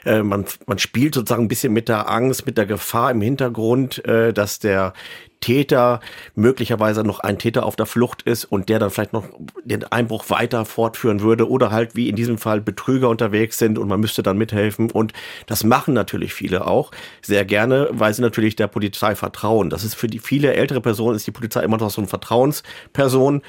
Äh, 0.06 0.22
man, 0.22 0.46
man 0.68 0.78
spielt 0.78 1.16
sozusagen 1.16 1.46
ein 1.46 1.48
bisschen 1.48 1.74
mit 1.74 1.90
der 1.90 2.08
Angst, 2.08 2.46
mit 2.46 2.60
der 2.60 2.68
Gefahr 2.68 3.10
im 3.10 3.22
Hintergrund, 3.22 4.06
äh, 4.06 4.32
dass 4.32 4.60
der 4.60 4.94
Täter 5.42 6.00
möglicherweise 6.36 7.04
noch 7.04 7.20
ein 7.20 7.40
Täter 7.40 7.66
auf 7.66 7.76
der 7.76 7.86
Flucht 7.86 8.24
ist 8.24 8.46
und 8.46 8.70
der 8.70 8.80
dann 8.80 8.90
vielleicht 8.90 9.14
noch 9.14 9.26
den 9.64 9.84
Einbruch 9.86 10.30
weiter 10.30 10.66
fortführen 10.66 11.22
würde 11.22 11.50
oder 11.50 11.72
halt 11.72 11.96
wie 11.96 12.10
in 12.10 12.16
diesem 12.16 12.38
Fall 12.38 12.62
Betrüger 12.62 13.10
unterwegs 13.10 13.58
sind 13.58 13.80
und 13.80 13.88
man 13.88 14.00
müsste 14.00 14.22
dann 14.22 14.38
mithelfen 14.38 14.92
und 14.92 15.14
das 15.48 15.64
machen 15.64 15.94
natürlich 15.94 16.34
viele 16.34 16.68
auch 16.68 16.92
sehr 17.22 17.46
gerne, 17.46 17.90
weil 17.92 18.14
sie 18.14 18.22
natürlich 18.22 18.56
der 18.56 18.68
Polizei 18.68 19.16
vertrauen. 19.16 19.70
Das 19.70 19.84
ist 19.84 19.96
für 19.96 20.08
die 20.08 20.20
viele 20.20 20.54
ältere 20.54 20.82
Personen 20.82 21.16
ist 21.16 21.28
die 21.28 21.32
Polizei 21.32 21.64
immer 21.64 21.78
noch 21.78 21.90
so 21.90 22.02
eine 22.02 22.08
Vertrauensperson 22.08 23.42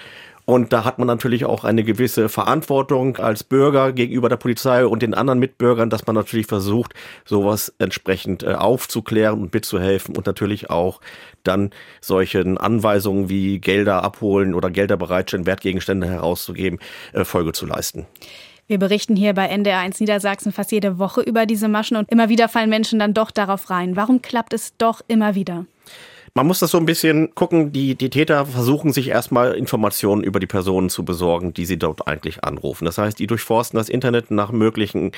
und 0.50 0.72
da 0.72 0.84
hat 0.84 0.98
man 0.98 1.06
natürlich 1.06 1.44
auch 1.44 1.62
eine 1.62 1.84
gewisse 1.84 2.28
Verantwortung 2.28 3.18
als 3.18 3.44
Bürger 3.44 3.92
gegenüber 3.92 4.28
der 4.28 4.36
Polizei 4.36 4.84
und 4.84 5.00
den 5.00 5.14
anderen 5.14 5.38
Mitbürgern, 5.38 5.90
dass 5.90 6.08
man 6.08 6.16
natürlich 6.16 6.48
versucht, 6.48 6.92
sowas 7.24 7.72
entsprechend 7.78 8.42
äh, 8.42 8.54
aufzuklären 8.54 9.40
und 9.40 9.54
mitzuhelfen 9.54 10.16
und 10.16 10.26
natürlich 10.26 10.68
auch 10.68 11.00
dann 11.44 11.70
solchen 12.00 12.58
Anweisungen 12.58 13.28
wie 13.28 13.60
Gelder 13.60 14.02
abholen 14.02 14.54
oder 14.54 14.70
Gelder 14.70 14.96
bereitstellen, 14.96 15.46
Wertgegenstände 15.46 16.08
herauszugeben, 16.08 16.80
äh, 17.12 17.24
Folge 17.24 17.52
zu 17.52 17.64
leisten. 17.66 18.06
Wir 18.66 18.78
berichten 18.78 19.14
hier 19.14 19.34
bei 19.34 19.52
NDR1 19.52 20.00
Niedersachsen 20.00 20.50
fast 20.50 20.72
jede 20.72 20.98
Woche 20.98 21.20
über 21.20 21.46
diese 21.46 21.68
Maschen 21.68 21.96
und 21.96 22.10
immer 22.10 22.28
wieder 22.28 22.48
fallen 22.48 22.70
Menschen 22.70 22.98
dann 22.98 23.14
doch 23.14 23.30
darauf 23.30 23.70
rein. 23.70 23.94
Warum 23.94 24.20
klappt 24.20 24.52
es 24.52 24.76
doch 24.78 25.00
immer 25.06 25.36
wieder? 25.36 25.66
Man 26.34 26.46
muss 26.46 26.60
das 26.60 26.70
so 26.70 26.78
ein 26.78 26.86
bisschen 26.86 27.34
gucken. 27.34 27.72
Die, 27.72 27.96
die 27.96 28.08
Täter 28.08 28.46
versuchen 28.46 28.92
sich 28.92 29.08
erstmal 29.08 29.54
Informationen 29.54 30.22
über 30.22 30.38
die 30.38 30.46
Personen 30.46 30.88
zu 30.88 31.04
besorgen, 31.04 31.52
die 31.52 31.66
sie 31.66 31.78
dort 31.78 32.06
eigentlich 32.06 32.44
anrufen. 32.44 32.84
Das 32.84 32.98
heißt, 32.98 33.18
die 33.18 33.26
durchforsten 33.26 33.76
das 33.78 33.88
Internet 33.88 34.30
nach 34.30 34.52
möglichen 34.52 35.10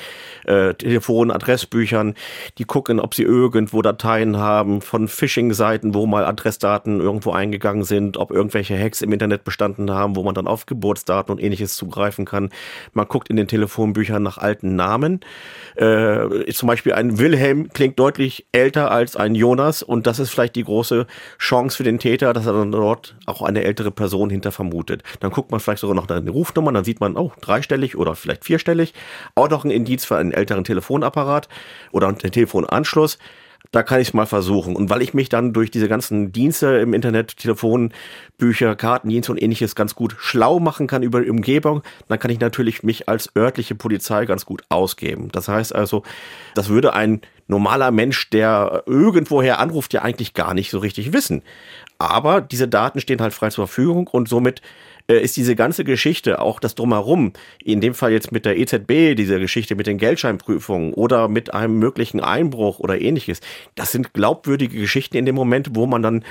äh, 0.46 0.72
Telefon, 0.72 1.30
Adressbüchern. 1.30 2.14
Die 2.56 2.64
gucken, 2.64 2.98
ob 2.98 3.14
sie 3.14 3.24
irgendwo 3.24 3.82
Dateien 3.82 4.38
haben 4.38 4.80
von 4.80 5.06
Phishing-Seiten, 5.06 5.94
wo 5.94 6.06
mal 6.06 6.24
Adressdaten 6.24 7.00
irgendwo 7.00 7.32
eingegangen 7.32 7.84
sind, 7.84 8.16
ob 8.16 8.30
irgendwelche 8.30 8.78
Hacks 8.78 9.02
im 9.02 9.12
Internet 9.12 9.44
bestanden 9.44 9.90
haben, 9.90 10.16
wo 10.16 10.22
man 10.22 10.34
dann 10.34 10.46
auf 10.46 10.64
Geburtsdaten 10.64 11.30
und 11.32 11.42
ähnliches 11.42 11.76
zugreifen 11.76 12.24
kann. 12.24 12.48
Man 12.94 13.06
guckt 13.06 13.28
in 13.28 13.36
den 13.36 13.48
Telefonbüchern 13.48 14.22
nach 14.22 14.38
alten 14.38 14.76
Namen. 14.76 15.20
Äh, 15.76 16.50
zum 16.52 16.68
Beispiel 16.68 16.94
ein 16.94 17.18
Wilhelm 17.18 17.68
klingt 17.68 17.98
deutlich 17.98 18.46
älter 18.52 18.90
als 18.90 19.14
ein 19.16 19.34
Jonas 19.34 19.82
und 19.82 20.06
das 20.06 20.18
ist 20.18 20.30
vielleicht 20.30 20.56
die 20.56 20.64
große 20.64 21.01
Chance 21.38 21.76
für 21.76 21.84
den 21.84 21.98
Täter, 21.98 22.32
dass 22.32 22.46
er 22.46 22.52
dann 22.52 22.72
dort 22.72 23.16
auch 23.26 23.42
eine 23.42 23.64
ältere 23.64 23.90
Person 23.90 24.30
hinter 24.30 24.52
vermutet. 24.52 25.02
Dann 25.20 25.30
guckt 25.30 25.50
man 25.50 25.60
vielleicht 25.60 25.80
sogar 25.80 25.94
noch 25.94 26.08
nach 26.08 26.18
den 26.18 26.28
Rufnummern, 26.28 26.74
dann 26.74 26.84
sieht 26.84 27.00
man, 27.00 27.16
oh, 27.16 27.32
dreistellig 27.40 27.96
oder 27.96 28.14
vielleicht 28.14 28.44
vierstellig. 28.44 28.94
Auch 29.34 29.48
noch 29.48 29.64
ein 29.64 29.70
Indiz 29.70 30.04
für 30.04 30.16
einen 30.16 30.32
älteren 30.32 30.64
Telefonapparat 30.64 31.48
oder 31.90 32.08
einen 32.08 32.18
Telefonanschluss. 32.18 33.18
Da 33.70 33.82
kann 33.82 34.00
ich 34.00 34.08
es 34.08 34.14
mal 34.14 34.26
versuchen. 34.26 34.76
Und 34.76 34.90
weil 34.90 35.02
ich 35.02 35.14
mich 35.14 35.28
dann 35.28 35.52
durch 35.52 35.70
diese 35.70 35.88
ganzen 35.88 36.32
Dienste 36.32 36.78
im 36.78 36.92
Internet, 36.92 37.36
Telefon, 37.36 37.92
Bücher, 38.36 38.76
Kartendienste 38.76 39.32
und 39.32 39.42
ähnliches 39.42 39.74
ganz 39.74 39.94
gut 39.94 40.16
schlau 40.18 40.58
machen 40.58 40.86
kann 40.86 41.02
über 41.02 41.20
die 41.20 41.30
Umgebung, 41.30 41.82
dann 42.08 42.18
kann 42.18 42.30
ich 42.30 42.40
natürlich 42.40 42.82
mich 42.82 43.08
als 43.08 43.30
örtliche 43.36 43.74
Polizei 43.74 44.26
ganz 44.26 44.44
gut 44.44 44.62
ausgeben. 44.68 45.28
Das 45.32 45.48
heißt 45.48 45.74
also, 45.74 46.02
das 46.54 46.68
würde 46.68 46.92
ein 46.92 47.22
normaler 47.46 47.90
Mensch, 47.90 48.30
der 48.30 48.82
irgendwoher 48.86 49.58
anruft, 49.58 49.92
ja 49.92 50.02
eigentlich 50.02 50.34
gar 50.34 50.54
nicht 50.54 50.70
so 50.70 50.78
richtig 50.78 51.12
wissen. 51.12 51.42
Aber 51.98 52.40
diese 52.40 52.68
Daten 52.68 53.00
stehen 53.00 53.20
halt 53.20 53.32
frei 53.32 53.50
zur 53.50 53.66
Verfügung 53.66 54.06
und 54.08 54.28
somit 54.28 54.60
äh, 55.08 55.18
ist 55.18 55.36
diese 55.36 55.56
ganze 55.56 55.84
Geschichte, 55.84 56.40
auch 56.40 56.60
das 56.60 56.74
Drumherum, 56.74 57.32
in 57.62 57.80
dem 57.80 57.94
Fall 57.94 58.12
jetzt 58.12 58.32
mit 58.32 58.44
der 58.44 58.58
EZB, 58.58 59.14
diese 59.16 59.38
Geschichte 59.38 59.74
mit 59.74 59.86
den 59.86 59.98
Geldscheinprüfungen 59.98 60.94
oder 60.94 61.28
mit 61.28 61.54
einem 61.54 61.78
möglichen 61.78 62.20
Einbruch 62.20 62.78
oder 62.78 63.00
ähnliches, 63.00 63.40
das 63.74 63.92
sind 63.92 64.14
glaubwürdige 64.14 64.78
Geschichten 64.78 65.16
in 65.16 65.26
dem 65.26 65.34
Moment, 65.34 65.70
wo 65.74 65.86
man 65.86 66.02
dann 66.02 66.24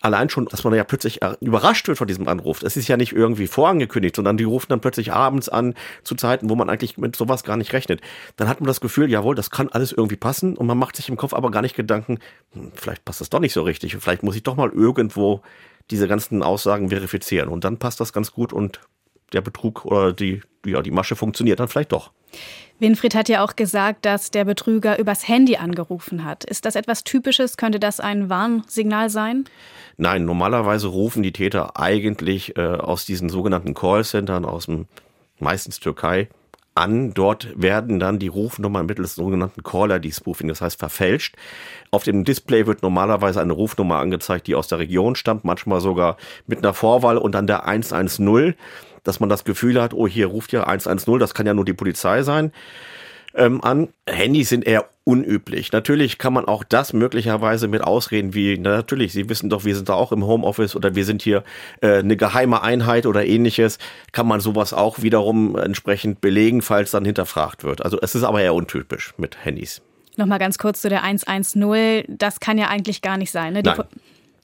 allein 0.00 0.30
schon, 0.30 0.46
dass 0.46 0.64
man 0.64 0.74
ja 0.74 0.84
plötzlich 0.84 1.22
äh, 1.22 1.34
überrascht 1.40 1.88
wird 1.88 1.98
von 1.98 2.06
diesem 2.06 2.28
Anruf. 2.28 2.62
Es 2.62 2.76
ist 2.76 2.88
ja 2.88 2.96
nicht 2.96 3.12
irgendwie 3.12 3.46
vorangekündigt, 3.46 4.16
sondern 4.16 4.36
die 4.36 4.44
rufen 4.44 4.68
dann 4.68 4.80
plötzlich 4.80 5.12
abends 5.12 5.48
an 5.48 5.74
zu 6.04 6.14
Zeiten, 6.14 6.48
wo 6.50 6.54
man 6.54 6.70
eigentlich 6.70 6.98
mit 6.98 7.16
sowas 7.16 7.44
gar 7.44 7.56
nicht 7.56 7.72
rechnet. 7.72 8.00
Dann 8.36 8.48
hat 8.48 8.60
man 8.60 8.68
das 8.68 8.80
Gefühl, 8.80 9.10
jawohl, 9.10 9.34
das 9.34 9.50
kann 9.50 9.68
alles 9.68 9.92
irgendwie 9.92 10.16
passen 10.16 10.56
und 10.56 10.66
man 10.66 10.78
macht 10.78 10.96
sich 10.96 11.08
im 11.08 11.16
Kopf 11.16 11.34
aber 11.34 11.50
gar 11.50 11.62
nicht 11.62 11.76
Gedanken, 11.76 12.18
hm, 12.52 12.72
vielleicht 12.74 13.04
passt 13.04 13.20
das 13.20 13.30
doch 13.30 13.40
nicht 13.40 13.52
so 13.52 13.62
richtig. 13.62 13.96
Vielleicht 13.96 14.22
muss 14.22 14.36
ich 14.36 14.42
doch 14.42 14.56
mal 14.56 14.70
irgendwo 14.70 15.42
diese 15.90 16.08
ganzen 16.08 16.42
Aussagen 16.42 16.90
verifizieren. 16.90 17.48
Und 17.48 17.64
dann 17.64 17.78
passt 17.78 18.00
das 18.00 18.12
ganz 18.12 18.32
gut 18.32 18.52
und 18.52 18.80
der 19.32 19.40
Betrug 19.40 19.84
oder 19.84 20.12
die, 20.12 20.42
ja, 20.64 20.82
die 20.82 20.90
Masche 20.90 21.16
funktioniert 21.16 21.60
dann 21.60 21.68
vielleicht 21.68 21.92
doch. 21.92 22.12
Winfried 22.78 23.14
hat 23.14 23.28
ja 23.28 23.44
auch 23.44 23.56
gesagt, 23.56 24.04
dass 24.04 24.30
der 24.30 24.44
Betrüger 24.44 24.98
übers 24.98 25.26
Handy 25.26 25.56
angerufen 25.56 26.24
hat. 26.24 26.44
Ist 26.44 26.64
das 26.64 26.76
etwas 26.76 27.02
Typisches? 27.02 27.56
Könnte 27.56 27.80
das 27.80 27.98
ein 27.98 28.28
Warnsignal 28.28 29.10
sein? 29.10 29.44
Nein, 29.96 30.24
normalerweise 30.24 30.86
rufen 30.86 31.22
die 31.22 31.32
Täter 31.32 31.76
eigentlich 31.76 32.56
äh, 32.56 32.60
aus 32.60 33.04
diesen 33.04 33.30
sogenannten 33.30 33.74
Callcentern 33.74 34.44
aus 34.44 34.66
dem 34.66 34.86
meistens 35.40 35.80
Türkei 35.80 36.28
an. 36.78 37.12
Dort 37.12 37.48
werden 37.54 37.98
dann 37.98 38.18
die 38.18 38.28
Rufnummern 38.28 38.86
mittels 38.86 39.14
sogenannten 39.16 39.62
Caller-ID-Spoofing, 39.62 40.48
das 40.48 40.60
heißt 40.60 40.78
verfälscht. 40.78 41.36
Auf 41.90 42.04
dem 42.04 42.24
Display 42.24 42.66
wird 42.66 42.82
normalerweise 42.82 43.40
eine 43.40 43.52
Rufnummer 43.52 43.98
angezeigt, 43.98 44.46
die 44.46 44.54
aus 44.54 44.68
der 44.68 44.78
Region 44.78 45.16
stammt, 45.16 45.44
manchmal 45.44 45.80
sogar 45.80 46.16
mit 46.46 46.58
einer 46.58 46.74
Vorwahl 46.74 47.18
und 47.18 47.34
dann 47.34 47.46
der 47.46 47.66
110, 47.66 48.54
dass 49.02 49.20
man 49.20 49.28
das 49.28 49.44
Gefühl 49.44 49.80
hat, 49.80 49.92
oh, 49.94 50.06
hier 50.06 50.26
ruft 50.26 50.52
ja 50.52 50.64
110, 50.64 51.18
das 51.18 51.34
kann 51.34 51.46
ja 51.46 51.54
nur 51.54 51.64
die 51.64 51.74
Polizei 51.74 52.22
sein 52.22 52.52
ähm, 53.34 53.62
an. 53.62 53.88
Handys 54.06 54.48
sind 54.48 54.66
eher 54.66 54.88
unüblich. 55.04 55.72
Natürlich 55.72 56.18
kann 56.18 56.34
man 56.34 56.44
auch 56.44 56.64
das 56.64 56.92
möglicherweise 56.92 57.66
mit 57.66 57.82
Ausreden 57.82 58.34
wie, 58.34 58.58
na, 58.58 58.76
natürlich, 58.76 59.12
Sie 59.12 59.28
wissen 59.28 59.48
doch, 59.48 59.64
wir 59.64 59.74
sind 59.74 59.88
da 59.88 59.94
auch 59.94 60.12
im 60.12 60.26
Homeoffice 60.26 60.76
oder 60.76 60.94
wir 60.94 61.04
sind 61.04 61.22
hier 61.22 61.44
äh, 61.80 61.98
eine 61.98 62.16
geheime 62.16 62.62
Einheit 62.62 63.06
oder 63.06 63.24
ähnliches, 63.24 63.78
kann 64.12 64.26
man 64.26 64.40
sowas 64.40 64.74
auch 64.74 65.00
wiederum 65.00 65.56
entsprechend 65.56 66.20
belegen, 66.20 66.60
falls 66.60 66.90
dann 66.90 67.06
hinterfragt 67.06 67.64
wird. 67.64 67.82
Also 67.82 67.98
es 68.02 68.14
ist 68.14 68.24
aber 68.24 68.42
eher 68.42 68.54
untypisch 68.54 69.14
mit 69.16 69.44
Handys. 69.44 69.80
Nochmal 70.18 70.40
ganz 70.40 70.58
kurz 70.58 70.82
zu 70.82 70.88
der 70.88 71.02
110. 71.04 72.04
Das 72.08 72.40
kann 72.40 72.58
ja 72.58 72.68
eigentlich 72.68 73.00
gar 73.00 73.16
nicht 73.16 73.30
sein. 73.30 73.52
Ne? 73.54 73.62
Die 73.62 73.70
Nein. 73.70 73.84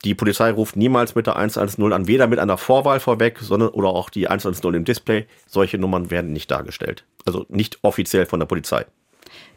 Die 0.05 0.15
Polizei 0.15 0.51
ruft 0.51 0.77
niemals 0.77 1.15
mit 1.15 1.27
der 1.27 1.37
110 1.37 1.93
an, 1.93 2.07
weder 2.07 2.27
mit 2.27 2.39
einer 2.39 2.59
Vorwahl 2.59 3.01
vorweg, 3.01 3.39
sondern 3.41 3.71
oder 3.71 3.89
auch 3.89 4.11
die 4.11 4.29
110 4.29 4.75
im 4.75 4.85
Display. 4.85 5.27
Solche 5.47 5.79
Nummern 5.79 6.11
werden 6.11 6.33
nicht 6.33 6.51
dargestellt. 6.51 7.05
Also 7.25 7.47
nicht 7.49 7.79
offiziell 7.83 8.27
von 8.27 8.39
der 8.39 8.47
Polizei. 8.47 8.85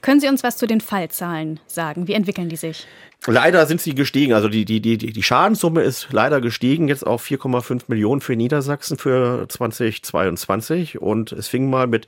Können 0.01 0.19
Sie 0.21 0.27
uns 0.27 0.43
was 0.43 0.57
zu 0.57 0.67
den 0.67 0.79
Fallzahlen 0.79 1.59
sagen? 1.67 2.07
Wie 2.07 2.13
entwickeln 2.13 2.49
die 2.49 2.55
sich? 2.55 2.87
Leider 3.25 3.65
sind 3.65 3.81
sie 3.81 3.95
gestiegen. 3.95 4.33
Also 4.33 4.47
die, 4.47 4.63
die, 4.63 4.79
die, 4.79 4.97
die 4.97 5.23
Schadenssumme 5.23 5.81
ist 5.81 6.07
leider 6.11 6.39
gestiegen, 6.39 6.87
jetzt 6.87 7.05
auf 7.05 7.25
4,5 7.25 7.83
Millionen 7.87 8.21
für 8.21 8.35
Niedersachsen 8.35 8.97
für 8.97 9.47
2022. 9.49 11.01
Und 11.01 11.31
es 11.31 11.47
fing 11.47 11.69
mal 11.69 11.87
mit 11.87 12.07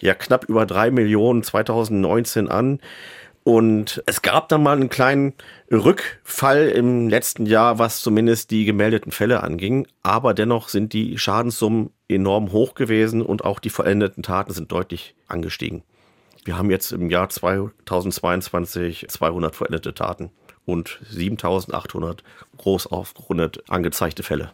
ja, 0.00 0.14
knapp 0.14 0.44
über 0.48 0.66
3 0.66 0.90
Millionen 0.90 1.42
2019 1.42 2.48
an. 2.48 2.80
Und 3.44 4.02
es 4.06 4.22
gab 4.22 4.48
dann 4.48 4.62
mal 4.62 4.74
einen 4.74 4.88
kleinen 4.88 5.34
Rückfall 5.70 6.68
im 6.68 7.10
letzten 7.10 7.44
Jahr, 7.44 7.78
was 7.78 8.00
zumindest 8.00 8.50
die 8.50 8.64
gemeldeten 8.64 9.12
Fälle 9.12 9.42
anging. 9.42 9.86
Aber 10.02 10.32
dennoch 10.32 10.70
sind 10.70 10.94
die 10.94 11.18
Schadenssummen 11.18 11.90
enorm 12.08 12.52
hoch 12.52 12.74
gewesen 12.74 13.20
und 13.20 13.44
auch 13.44 13.60
die 13.60 13.68
vollendeten 13.68 14.22
Taten 14.22 14.54
sind 14.54 14.72
deutlich 14.72 15.14
angestiegen. 15.28 15.82
Wir 16.46 16.56
haben 16.56 16.70
jetzt 16.70 16.90
im 16.92 17.10
Jahr 17.10 17.28
2022 17.28 19.06
200 19.08 19.54
vollendete 19.54 19.94
Taten 19.94 20.30
und 20.64 20.98
7800 21.10 22.24
groß 22.56 22.86
aufgerundet 22.86 23.62
angezeigte 23.68 24.22
Fälle. 24.22 24.52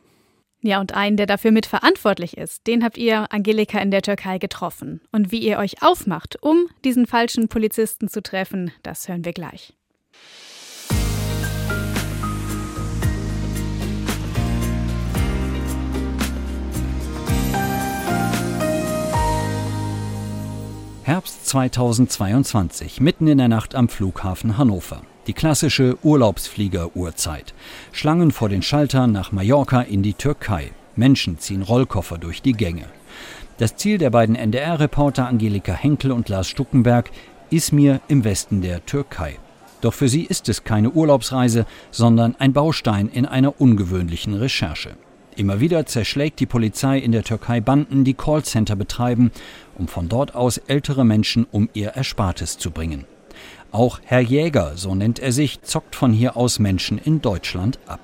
Ja, 0.62 0.78
und 0.78 0.94
einen, 0.94 1.16
der 1.16 1.26
dafür 1.26 1.52
mitverantwortlich 1.52 2.36
ist, 2.36 2.66
den 2.66 2.84
habt 2.84 2.98
ihr, 2.98 3.32
Angelika, 3.32 3.78
in 3.78 3.90
der 3.90 4.02
Türkei 4.02 4.38
getroffen. 4.38 5.00
Und 5.10 5.32
wie 5.32 5.38
ihr 5.38 5.58
euch 5.58 5.82
aufmacht, 5.82 6.42
um 6.42 6.66
diesen 6.84 7.06
falschen 7.06 7.48
Polizisten 7.48 8.08
zu 8.08 8.22
treffen, 8.22 8.70
das 8.82 9.08
hören 9.08 9.24
wir 9.24 9.32
gleich. 9.32 9.72
Herbst 21.02 21.46
2022, 21.46 23.00
mitten 23.00 23.26
in 23.26 23.38
der 23.38 23.48
Nacht 23.48 23.74
am 23.74 23.88
Flughafen 23.88 24.58
Hannover. 24.58 25.02
Die 25.26 25.34
klassische 25.34 25.98
Urlaubsflieger-Uhrzeit. 26.02 27.54
Schlangen 27.92 28.30
vor 28.30 28.48
den 28.48 28.62
Schaltern 28.62 29.12
nach 29.12 29.32
Mallorca 29.32 29.82
in 29.82 30.02
die 30.02 30.14
Türkei. 30.14 30.70
Menschen 30.96 31.38
ziehen 31.38 31.62
Rollkoffer 31.62 32.18
durch 32.18 32.40
die 32.42 32.54
Gänge. 32.54 32.86
Das 33.58 33.76
Ziel 33.76 33.98
der 33.98 34.10
beiden 34.10 34.34
NDR-Reporter 34.34 35.26
Angelika 35.26 35.74
Henkel 35.74 36.12
und 36.12 36.30
Lars 36.30 36.48
Stuckenberg 36.48 37.10
ist 37.50 37.72
mir 37.72 38.00
im 38.08 38.24
Westen 38.24 38.62
der 38.62 38.86
Türkei. 38.86 39.36
Doch 39.82 39.92
für 39.92 40.08
sie 40.08 40.22
ist 40.22 40.48
es 40.48 40.64
keine 40.64 40.90
Urlaubsreise, 40.90 41.66
sondern 41.90 42.34
ein 42.38 42.52
Baustein 42.52 43.08
in 43.08 43.26
einer 43.26 43.60
ungewöhnlichen 43.60 44.34
Recherche. 44.34 44.96
Immer 45.36 45.60
wieder 45.60 45.86
zerschlägt 45.86 46.40
die 46.40 46.46
Polizei 46.46 46.98
in 46.98 47.12
der 47.12 47.24
Türkei 47.24 47.60
Banden, 47.60 48.04
die 48.04 48.14
Callcenter 48.14 48.76
betreiben, 48.76 49.30
um 49.78 49.88
von 49.88 50.08
dort 50.08 50.34
aus 50.34 50.58
ältere 50.58 51.04
Menschen 51.04 51.46
um 51.50 51.68
ihr 51.72 51.90
Erspartes 51.90 52.58
zu 52.58 52.70
bringen. 52.70 53.04
Auch 53.72 54.00
Herr 54.04 54.20
Jäger, 54.20 54.72
so 54.74 54.96
nennt 54.96 55.20
er 55.20 55.30
sich, 55.30 55.62
zockt 55.62 55.94
von 55.94 56.12
hier 56.12 56.36
aus 56.36 56.58
Menschen 56.58 56.98
in 56.98 57.22
Deutschland 57.22 57.78
ab. 57.86 58.00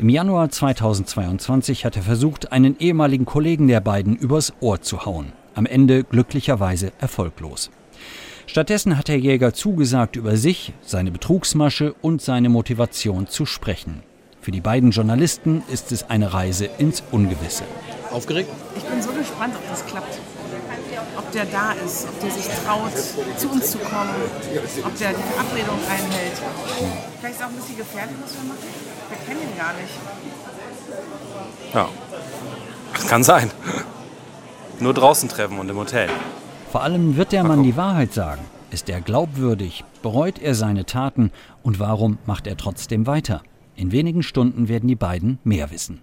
Im 0.00 0.08
Januar 0.08 0.50
2022 0.50 1.84
hat 1.84 1.94
er 1.94 2.02
versucht, 2.02 2.50
einen 2.50 2.76
ehemaligen 2.80 3.24
Kollegen 3.24 3.68
der 3.68 3.80
beiden 3.80 4.16
übers 4.16 4.52
Ohr 4.60 4.80
zu 4.80 5.04
hauen. 5.04 5.32
Am 5.54 5.64
Ende 5.66 6.02
glücklicherweise 6.02 6.92
erfolglos. 6.98 7.70
Stattdessen 8.46 8.98
hat 8.98 9.08
Herr 9.08 9.16
Jäger 9.16 9.54
zugesagt, 9.54 10.16
über 10.16 10.36
sich, 10.36 10.72
seine 10.82 11.12
Betrugsmasche 11.12 11.94
und 12.02 12.20
seine 12.20 12.48
Motivation 12.48 13.28
zu 13.28 13.46
sprechen. 13.46 14.02
Für 14.40 14.50
die 14.50 14.60
beiden 14.60 14.90
Journalisten 14.90 15.62
ist 15.72 15.92
es 15.92 16.10
eine 16.10 16.32
Reise 16.32 16.68
ins 16.78 17.04
Ungewisse. 17.12 17.62
Aufgeregt? 18.10 18.48
Ich 18.76 18.82
bin 18.82 19.00
so 19.00 19.12
gespannt, 19.12 19.54
ob 19.54 19.68
das 19.70 19.86
klappt 19.86 20.18
ob 21.20 21.30
der 21.32 21.44
da 21.44 21.72
ist, 21.72 22.08
ob 22.08 22.18
der 22.20 22.30
sich 22.30 22.46
traut, 22.64 22.96
zu 23.38 23.48
uns 23.50 23.70
zu 23.70 23.78
kommen, 23.78 24.14
ob 24.84 24.98
der 24.98 25.10
die 25.10 25.22
Verabredung 25.22 25.78
einhält. 25.88 26.40
Vielleicht 27.18 27.34
ist 27.36 27.44
auch 27.44 27.48
ein 27.48 27.56
bisschen 27.56 27.76
gefährlich, 27.76 28.16
was 28.22 28.34
wir 28.34 28.48
machen. 28.48 28.68
Wir 29.10 29.18
kennen 29.26 29.42
ihn 29.42 29.56
gar 29.58 29.74
nicht. 29.74 29.94
Ja, 31.74 31.88
das 32.94 33.06
kann 33.06 33.22
sein. 33.22 33.50
Nur 34.80 34.94
draußen 34.94 35.28
treffen 35.28 35.58
und 35.58 35.68
im 35.68 35.76
Hotel. 35.76 36.08
Vor 36.72 36.82
allem 36.82 37.16
wird 37.16 37.32
der 37.32 37.44
Mann 37.44 37.62
die 37.62 37.76
Wahrheit 37.76 38.14
sagen. 38.14 38.42
Ist 38.70 38.88
er 38.88 39.00
glaubwürdig? 39.00 39.84
Bereut 40.02 40.38
er 40.38 40.54
seine 40.54 40.86
Taten? 40.86 41.32
Und 41.62 41.80
warum 41.80 42.18
macht 42.24 42.46
er 42.46 42.56
trotzdem 42.56 43.06
weiter? 43.06 43.42
In 43.76 43.92
wenigen 43.92 44.22
Stunden 44.22 44.68
werden 44.68 44.88
die 44.88 44.96
beiden 44.96 45.38
mehr 45.44 45.70
wissen. 45.70 46.00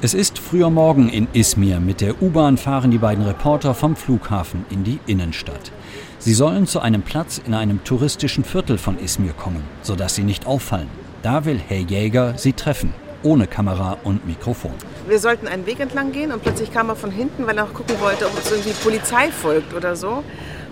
Es 0.00 0.14
ist 0.14 0.38
früher 0.38 0.70
Morgen 0.70 1.08
in 1.08 1.26
Izmir. 1.32 1.80
Mit 1.80 2.00
der 2.00 2.22
U-Bahn 2.22 2.56
fahren 2.56 2.92
die 2.92 2.98
beiden 2.98 3.24
Reporter 3.24 3.74
vom 3.74 3.96
Flughafen 3.96 4.64
in 4.70 4.84
die 4.84 5.00
Innenstadt. 5.08 5.72
Sie 6.20 6.34
sollen 6.34 6.68
zu 6.68 6.78
einem 6.78 7.02
Platz 7.02 7.42
in 7.44 7.52
einem 7.52 7.82
touristischen 7.82 8.44
Viertel 8.44 8.78
von 8.78 8.96
Izmir 9.00 9.32
kommen, 9.32 9.64
sodass 9.82 10.14
sie 10.14 10.22
nicht 10.22 10.46
auffallen. 10.46 10.88
Da 11.22 11.44
will 11.44 11.58
Herr 11.58 11.80
Jäger 11.80 12.34
sie 12.36 12.52
treffen, 12.52 12.94
ohne 13.24 13.48
Kamera 13.48 13.96
und 14.04 14.24
Mikrofon. 14.24 14.70
Wir 15.08 15.18
sollten 15.18 15.48
einen 15.48 15.66
Weg 15.66 15.80
entlang 15.80 16.12
gehen 16.12 16.30
und 16.30 16.44
plötzlich 16.44 16.72
kam 16.72 16.90
er 16.90 16.94
von 16.94 17.10
hinten, 17.10 17.44
weil 17.48 17.58
er 17.58 17.64
auch 17.64 17.74
gucken 17.74 17.96
wollte, 17.98 18.26
ob 18.26 18.36
uns 18.36 18.52
irgendwie 18.52 18.74
Polizei 18.74 19.32
folgt 19.32 19.74
oder 19.74 19.96
so. 19.96 20.22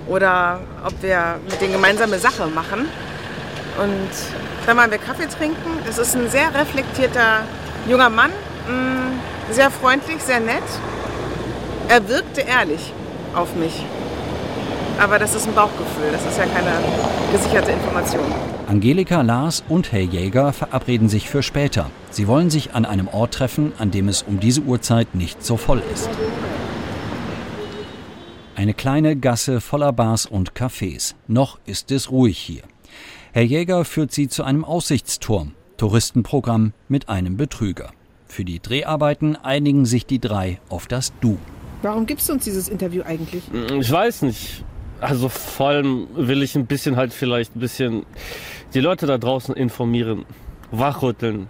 Oder 0.07 0.61
ob 0.85 1.03
wir 1.03 1.41
mit 1.51 1.61
denen 1.61 1.73
gemeinsame 1.73 2.21
Sache 2.21 2.47
machen. 2.47 2.83
Und 3.83 4.67
dann 4.67 4.77
waren 4.77 4.93
wir 4.93 4.99
Kaffee 4.99 5.27
trinken. 5.27 5.81
Es 5.91 5.99
ist 5.99 6.15
ein 6.15 6.31
sehr 6.31 6.55
reflektierter 6.55 7.41
junger 7.89 8.09
Mann, 8.09 8.31
Mm, 8.69 9.53
sehr 9.53 9.71
freundlich, 9.71 10.23
sehr 10.23 10.41
nett. 10.41 10.63
Er 11.89 12.09
wirkte 12.09 12.41
ehrlich 12.41 12.93
auf 13.35 13.55
mich. 13.55 13.85
Aber 14.99 15.19
das 15.19 15.35
ist 15.35 15.47
ein 15.47 15.55
Bauchgefühl, 15.55 16.11
das 16.11 16.25
ist 16.25 16.39
ja 16.39 16.47
keine 16.47 16.73
gesicherte 17.31 17.71
Information. 17.73 18.25
Angelika, 18.67 19.21
Lars 19.21 19.63
und 19.69 19.93
Herr 19.93 20.01
Jäger 20.01 20.53
verabreden 20.53 21.09
sich 21.09 21.29
für 21.29 21.43
später. 21.43 21.91
Sie 22.11 22.27
wollen 22.27 22.51
sich 22.51 22.75
an 22.75 22.85
einem 22.85 23.07
Ort 23.07 23.35
treffen, 23.35 23.73
an 23.79 23.91
dem 23.91 24.09
es 24.09 24.23
um 24.23 24.41
diese 24.41 24.63
Uhrzeit 24.63 25.15
nicht 25.15 25.45
so 25.45 25.57
voll 25.57 25.83
ist. 25.93 26.09
Eine 28.57 28.73
kleine 28.73 29.17
Gasse 29.17 29.61
voller 29.61 29.93
Bars 29.93 30.25
und 30.25 30.55
Cafés. 30.55 31.15
Noch 31.29 31.59
ist 31.67 31.91
es 31.91 32.11
ruhig 32.11 32.39
hier. 32.39 32.63
Herr 33.33 33.43
Jäger 33.43 33.85
führt 33.85 34.13
sie 34.13 34.29
zu 34.29 34.45
einem 34.45 34.65
Aussichtsturm. 34.65 35.53
Touristenprogramm 35.77 36.73
mit 36.89 37.11
einem 37.11 37.37
Betrüger. 37.37 37.91
Für 38.27 38.45
die 38.45 38.61
Dreharbeiten 38.61 39.37
einigen 39.37 39.87
sich 39.87 40.07
die 40.07 40.19
drei 40.19 40.61
auf 40.69 40.87
das 40.87 41.13
Du. 41.21 41.39
Warum 41.83 42.07
gibst 42.07 42.29
du 42.29 42.33
uns 42.33 42.45
dieses 42.45 42.69
Interview 42.69 43.03
eigentlich? 43.03 43.43
Ich 43.79 43.91
weiß 43.91 44.23
nicht. 44.23 44.65
Also 45.01 45.29
vor 45.29 45.69
allem 45.69 46.09
will 46.15 46.43
ich 46.43 46.57
ein 46.57 46.67
bisschen 46.67 46.97
halt 46.97 47.13
vielleicht 47.13 47.55
ein 47.55 47.61
bisschen 47.61 48.07
die 48.75 48.81
Leute 48.81 49.07
da 49.07 49.19
draußen 49.19 49.55
informieren, 49.55 50.25
wachrütteln. 50.71 51.49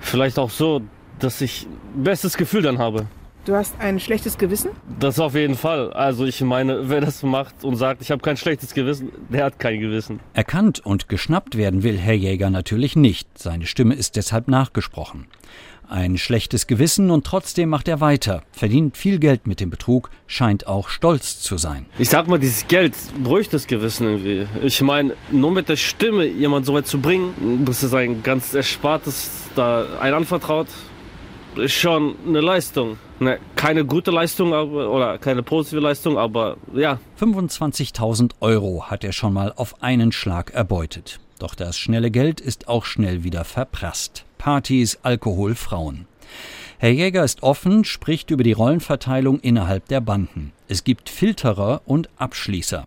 Vielleicht 0.00 0.38
auch 0.38 0.50
so, 0.50 0.82
dass 1.18 1.40
ich 1.40 1.66
ein 1.96 2.04
bestes 2.04 2.36
Gefühl 2.36 2.62
dann 2.62 2.78
habe. 2.78 3.06
Du 3.48 3.56
hast 3.56 3.80
ein 3.80 3.98
schlechtes 3.98 4.36
Gewissen? 4.36 4.72
Das 5.00 5.18
auf 5.18 5.34
jeden 5.34 5.54
Fall. 5.54 5.90
Also 5.94 6.26
ich 6.26 6.42
meine, 6.42 6.90
wer 6.90 7.00
das 7.00 7.22
macht 7.22 7.64
und 7.64 7.76
sagt, 7.76 8.02
ich 8.02 8.10
habe 8.10 8.20
kein 8.20 8.36
schlechtes 8.36 8.74
Gewissen, 8.74 9.10
der 9.30 9.46
hat 9.46 9.58
kein 9.58 9.80
Gewissen. 9.80 10.20
Erkannt 10.34 10.84
und 10.84 11.08
geschnappt 11.08 11.56
werden 11.56 11.82
will 11.82 11.96
Herr 11.96 12.12
Jäger 12.12 12.50
natürlich 12.50 12.94
nicht. 12.94 13.26
Seine 13.38 13.64
Stimme 13.64 13.94
ist 13.94 14.16
deshalb 14.16 14.48
nachgesprochen. 14.48 15.28
Ein 15.88 16.18
schlechtes 16.18 16.66
Gewissen 16.66 17.10
und 17.10 17.24
trotzdem 17.24 17.70
macht 17.70 17.88
er 17.88 18.02
weiter, 18.02 18.42
verdient 18.52 18.98
viel 18.98 19.18
Geld 19.18 19.46
mit 19.46 19.60
dem 19.60 19.70
Betrug, 19.70 20.10
scheint 20.26 20.66
auch 20.66 20.90
stolz 20.90 21.40
zu 21.40 21.56
sein. 21.56 21.86
Ich 21.98 22.10
sag 22.10 22.28
mal, 22.28 22.38
dieses 22.38 22.68
Geld 22.68 22.92
bräuchte 23.24 23.52
das 23.52 23.66
Gewissen 23.66 24.06
irgendwie. 24.06 24.46
Ich 24.62 24.82
meine, 24.82 25.14
nur 25.30 25.52
mit 25.52 25.70
der 25.70 25.76
Stimme 25.76 26.26
jemand 26.26 26.66
so 26.66 26.74
weit 26.74 26.86
zu 26.86 27.00
bringen, 27.00 27.64
das 27.64 27.82
ist 27.82 27.94
ein 27.94 28.22
ganz 28.22 28.52
Erspartes 28.52 29.30
da 29.54 29.86
ein 30.00 30.12
anvertraut, 30.12 30.68
ist 31.58 31.72
schon 31.72 32.16
eine 32.26 32.40
Leistung. 32.40 32.98
Ne, 33.20 33.38
keine 33.56 33.84
gute 33.84 34.10
Leistung 34.10 34.54
aber, 34.54 34.90
oder 34.90 35.18
keine 35.18 35.42
positive 35.42 35.80
Leistung, 35.80 36.18
aber 36.18 36.56
ja. 36.74 36.98
25.000 37.20 38.32
Euro 38.40 38.84
hat 38.86 39.04
er 39.04 39.12
schon 39.12 39.32
mal 39.32 39.52
auf 39.56 39.82
einen 39.82 40.12
Schlag 40.12 40.52
erbeutet. 40.52 41.20
Doch 41.38 41.54
das 41.54 41.78
schnelle 41.78 42.10
Geld 42.10 42.40
ist 42.40 42.68
auch 42.68 42.84
schnell 42.84 43.24
wieder 43.24 43.44
verprasst. 43.44 44.24
Partys, 44.38 44.98
Alkohol, 45.02 45.54
Frauen. 45.54 46.06
Herr 46.78 46.90
Jäger 46.90 47.24
ist 47.24 47.42
offen, 47.42 47.84
spricht 47.84 48.30
über 48.30 48.44
die 48.44 48.52
Rollenverteilung 48.52 49.40
innerhalb 49.40 49.88
der 49.88 50.00
Banden. 50.00 50.52
Es 50.68 50.84
gibt 50.84 51.08
Filterer 51.08 51.82
und 51.86 52.08
Abschließer. 52.18 52.86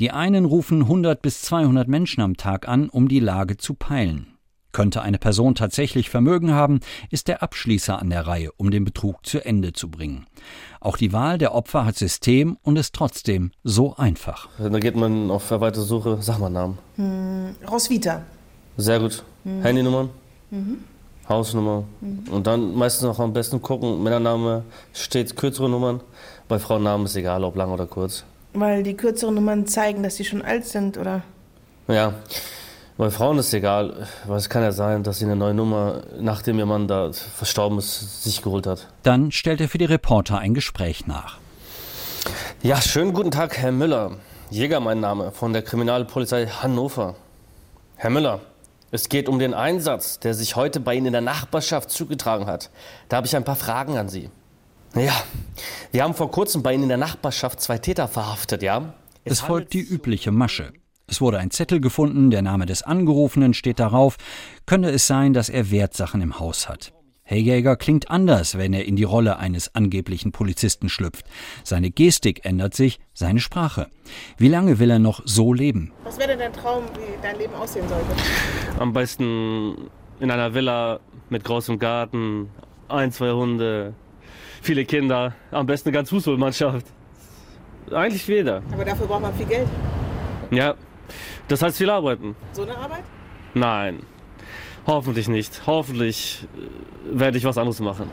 Die 0.00 0.10
einen 0.10 0.44
rufen 0.44 0.82
100 0.82 1.22
bis 1.22 1.42
200 1.42 1.86
Menschen 1.86 2.22
am 2.22 2.36
Tag 2.36 2.66
an, 2.66 2.88
um 2.88 3.08
die 3.08 3.20
Lage 3.20 3.56
zu 3.56 3.74
peilen. 3.74 4.26
Könnte 4.72 5.02
eine 5.02 5.18
Person 5.18 5.54
tatsächlich 5.54 6.10
Vermögen 6.10 6.52
haben, 6.52 6.80
ist 7.10 7.28
der 7.28 7.42
Abschließer 7.42 7.98
an 7.98 8.10
der 8.10 8.26
Reihe, 8.26 8.50
um 8.56 8.70
den 8.70 8.84
Betrug 8.84 9.26
zu 9.26 9.44
Ende 9.44 9.72
zu 9.72 9.90
bringen. 9.90 10.26
Auch 10.80 10.96
die 10.96 11.12
Wahl 11.12 11.38
der 11.38 11.54
Opfer 11.54 11.84
hat 11.84 11.96
System 11.96 12.56
und 12.62 12.76
ist 12.76 12.94
trotzdem 12.94 13.50
so 13.64 13.96
einfach. 13.96 14.48
Da 14.58 14.78
geht 14.78 14.96
man 14.96 15.30
auf 15.30 15.50
erweiterte 15.50 15.82
Suche, 15.82 16.18
sag 16.20 16.38
mal 16.38 16.48
Namen. 16.48 16.78
Hm, 16.96 17.54
Roswitha. 17.68 18.22
Sehr 18.76 19.00
gut. 19.00 19.22
Mhm. 19.44 19.62
Handynummern, 19.62 20.10
mhm. 20.50 20.84
Hausnummer. 21.28 21.84
Mhm. 22.00 22.32
Und 22.32 22.46
dann 22.46 22.74
meistens 22.74 23.02
noch 23.02 23.18
am 23.18 23.32
besten 23.32 23.60
gucken, 23.60 24.02
Männername 24.02 24.64
steht 24.92 25.36
kürzere 25.36 25.68
Nummern. 25.68 26.00
Bei 26.48 26.58
Frauennamen 26.58 27.06
ist 27.06 27.16
egal, 27.16 27.44
ob 27.44 27.56
lang 27.56 27.72
oder 27.72 27.86
kurz. 27.86 28.24
Weil 28.52 28.82
die 28.82 28.96
kürzeren 28.96 29.34
Nummern 29.34 29.66
zeigen, 29.66 30.02
dass 30.02 30.16
sie 30.16 30.24
schon 30.24 30.42
alt 30.42 30.64
sind, 30.64 30.98
oder? 30.98 31.22
Ja. 31.88 32.14
Bei 33.00 33.08
Frauen 33.08 33.38
ist 33.38 33.46
es 33.46 33.54
egal, 33.54 34.06
weil 34.26 34.36
es 34.36 34.50
kann 34.50 34.62
ja 34.62 34.72
sein, 34.72 35.02
dass 35.02 35.20
sie 35.20 35.24
eine 35.24 35.34
neue 35.34 35.54
Nummer, 35.54 36.02
nachdem 36.20 36.58
ihr 36.58 36.66
Mann 36.66 36.86
da 36.86 37.10
verstorben 37.14 37.78
ist, 37.78 38.24
sich 38.24 38.42
geholt 38.42 38.66
hat. 38.66 38.88
Dann 39.04 39.32
stellt 39.32 39.62
er 39.62 39.70
für 39.70 39.78
die 39.78 39.86
Reporter 39.86 40.38
ein 40.38 40.52
Gespräch 40.52 41.06
nach. 41.06 41.38
Ja, 42.62 42.78
schönen 42.82 43.14
guten 43.14 43.30
Tag, 43.30 43.56
Herr 43.56 43.72
Müller. 43.72 44.18
Jäger 44.50 44.80
mein 44.80 45.00
Name, 45.00 45.32
von 45.32 45.54
der 45.54 45.62
Kriminalpolizei 45.62 46.46
Hannover. 46.48 47.14
Herr 47.96 48.10
Müller, 48.10 48.40
es 48.90 49.08
geht 49.08 49.30
um 49.30 49.38
den 49.38 49.54
Einsatz, 49.54 50.18
der 50.18 50.34
sich 50.34 50.56
heute 50.56 50.78
bei 50.78 50.94
Ihnen 50.94 51.06
in 51.06 51.12
der 51.12 51.22
Nachbarschaft 51.22 51.88
zugetragen 51.88 52.44
hat. 52.44 52.68
Da 53.08 53.16
habe 53.16 53.26
ich 53.26 53.34
ein 53.34 53.44
paar 53.44 53.56
Fragen 53.56 53.96
an 53.96 54.10
Sie. 54.10 54.28
Ja, 54.94 55.14
wir 55.90 56.02
haben 56.02 56.12
vor 56.12 56.30
kurzem 56.30 56.62
bei 56.62 56.74
Ihnen 56.74 56.82
in 56.82 56.90
der 56.90 56.98
Nachbarschaft 56.98 57.62
zwei 57.62 57.78
Täter 57.78 58.08
verhaftet, 58.08 58.62
ja? 58.62 58.92
Es, 59.24 59.32
es 59.32 59.40
folgt 59.40 59.72
die 59.72 59.80
übliche 59.80 60.32
Masche. 60.32 60.74
Es 61.10 61.20
wurde 61.20 61.38
ein 61.38 61.50
Zettel 61.50 61.80
gefunden, 61.80 62.30
der 62.30 62.40
Name 62.40 62.66
des 62.66 62.84
Angerufenen 62.84 63.52
steht 63.52 63.80
darauf. 63.80 64.16
Könnte 64.64 64.90
es 64.90 65.08
sein, 65.08 65.32
dass 65.32 65.48
er 65.48 65.72
Wertsachen 65.72 66.22
im 66.22 66.38
Haus 66.38 66.68
hat? 66.68 66.92
Herr 67.24 67.36
Jäger 67.38 67.74
klingt 67.74 68.10
anders, 68.12 68.56
wenn 68.56 68.72
er 68.72 68.84
in 68.84 68.94
die 68.94 69.04
Rolle 69.04 69.38
eines 69.38 69.74
angeblichen 69.74 70.30
Polizisten 70.30 70.88
schlüpft. 70.88 71.26
Seine 71.64 71.90
Gestik 71.90 72.44
ändert 72.44 72.74
sich, 72.74 73.00
seine 73.12 73.40
Sprache. 73.40 73.88
Wie 74.38 74.46
lange 74.46 74.78
will 74.78 74.88
er 74.88 75.00
noch 75.00 75.20
so 75.24 75.52
leben? 75.52 75.92
Was 76.04 76.16
wäre 76.16 76.28
denn 76.28 76.38
dein 76.38 76.52
Traum, 76.52 76.84
wie 76.94 77.20
dein 77.20 77.38
Leben 77.38 77.54
aussehen 77.54 77.88
sollte? 77.88 78.06
Am 78.78 78.92
besten 78.92 79.90
in 80.20 80.30
einer 80.30 80.54
Villa 80.54 81.00
mit 81.28 81.42
großem 81.42 81.80
Garten, 81.80 82.50
ein, 82.88 83.10
zwei 83.10 83.32
Hunde, 83.32 83.94
viele 84.62 84.84
Kinder, 84.84 85.34
am 85.50 85.66
besten 85.66 85.88
eine 85.88 85.96
ganze 85.96 86.14
Fußballmannschaft. 86.14 86.86
Eigentlich 87.90 88.26
jeder. 88.28 88.62
Aber 88.72 88.84
dafür 88.84 89.08
braucht 89.08 89.22
man 89.22 89.34
viel 89.34 89.46
Geld. 89.46 89.68
Ja, 90.52 90.74
das 91.50 91.62
heißt 91.62 91.78
viel 91.78 91.90
arbeiten. 91.90 92.36
So 92.52 92.62
eine 92.62 92.76
Arbeit? 92.76 93.02
Nein. 93.54 94.00
Hoffentlich 94.86 95.28
nicht. 95.28 95.66
Hoffentlich 95.66 96.46
äh, 96.56 97.18
werde 97.18 97.38
ich 97.38 97.44
was 97.44 97.58
anderes 97.58 97.80
machen. 97.80 98.08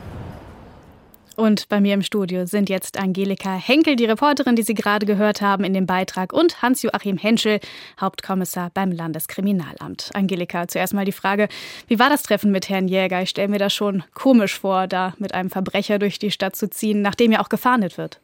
Und 1.36 1.68
bei 1.68 1.80
mir 1.80 1.94
im 1.94 2.02
Studio 2.02 2.46
sind 2.46 2.68
jetzt 2.68 2.98
Angelika 2.98 3.54
Henkel, 3.54 3.94
die 3.94 4.06
Reporterin, 4.06 4.56
die 4.56 4.64
Sie 4.64 4.74
gerade 4.74 5.06
gehört 5.06 5.40
haben 5.40 5.62
in 5.62 5.72
dem 5.72 5.86
Beitrag, 5.86 6.32
und 6.32 6.62
Hans-Joachim 6.62 7.16
Henschel, 7.16 7.60
Hauptkommissar 8.00 8.72
beim 8.74 8.90
Landeskriminalamt. 8.90 10.10
Angelika, 10.14 10.66
zuerst 10.66 10.94
mal 10.94 11.04
die 11.04 11.12
Frage, 11.12 11.48
wie 11.86 12.00
war 12.00 12.10
das 12.10 12.24
Treffen 12.24 12.50
mit 12.50 12.68
Herrn 12.68 12.88
Jäger? 12.88 13.22
Ich 13.22 13.30
stelle 13.30 13.46
mir 13.46 13.60
das 13.60 13.72
schon 13.72 14.02
komisch 14.14 14.58
vor, 14.58 14.88
da 14.88 15.14
mit 15.18 15.32
einem 15.32 15.48
Verbrecher 15.48 16.00
durch 16.00 16.18
die 16.18 16.32
Stadt 16.32 16.56
zu 16.56 16.68
ziehen, 16.68 17.02
nachdem 17.02 17.30
ja 17.30 17.40
auch 17.40 17.50
gefahndet 17.50 17.98
wird. 17.98 18.20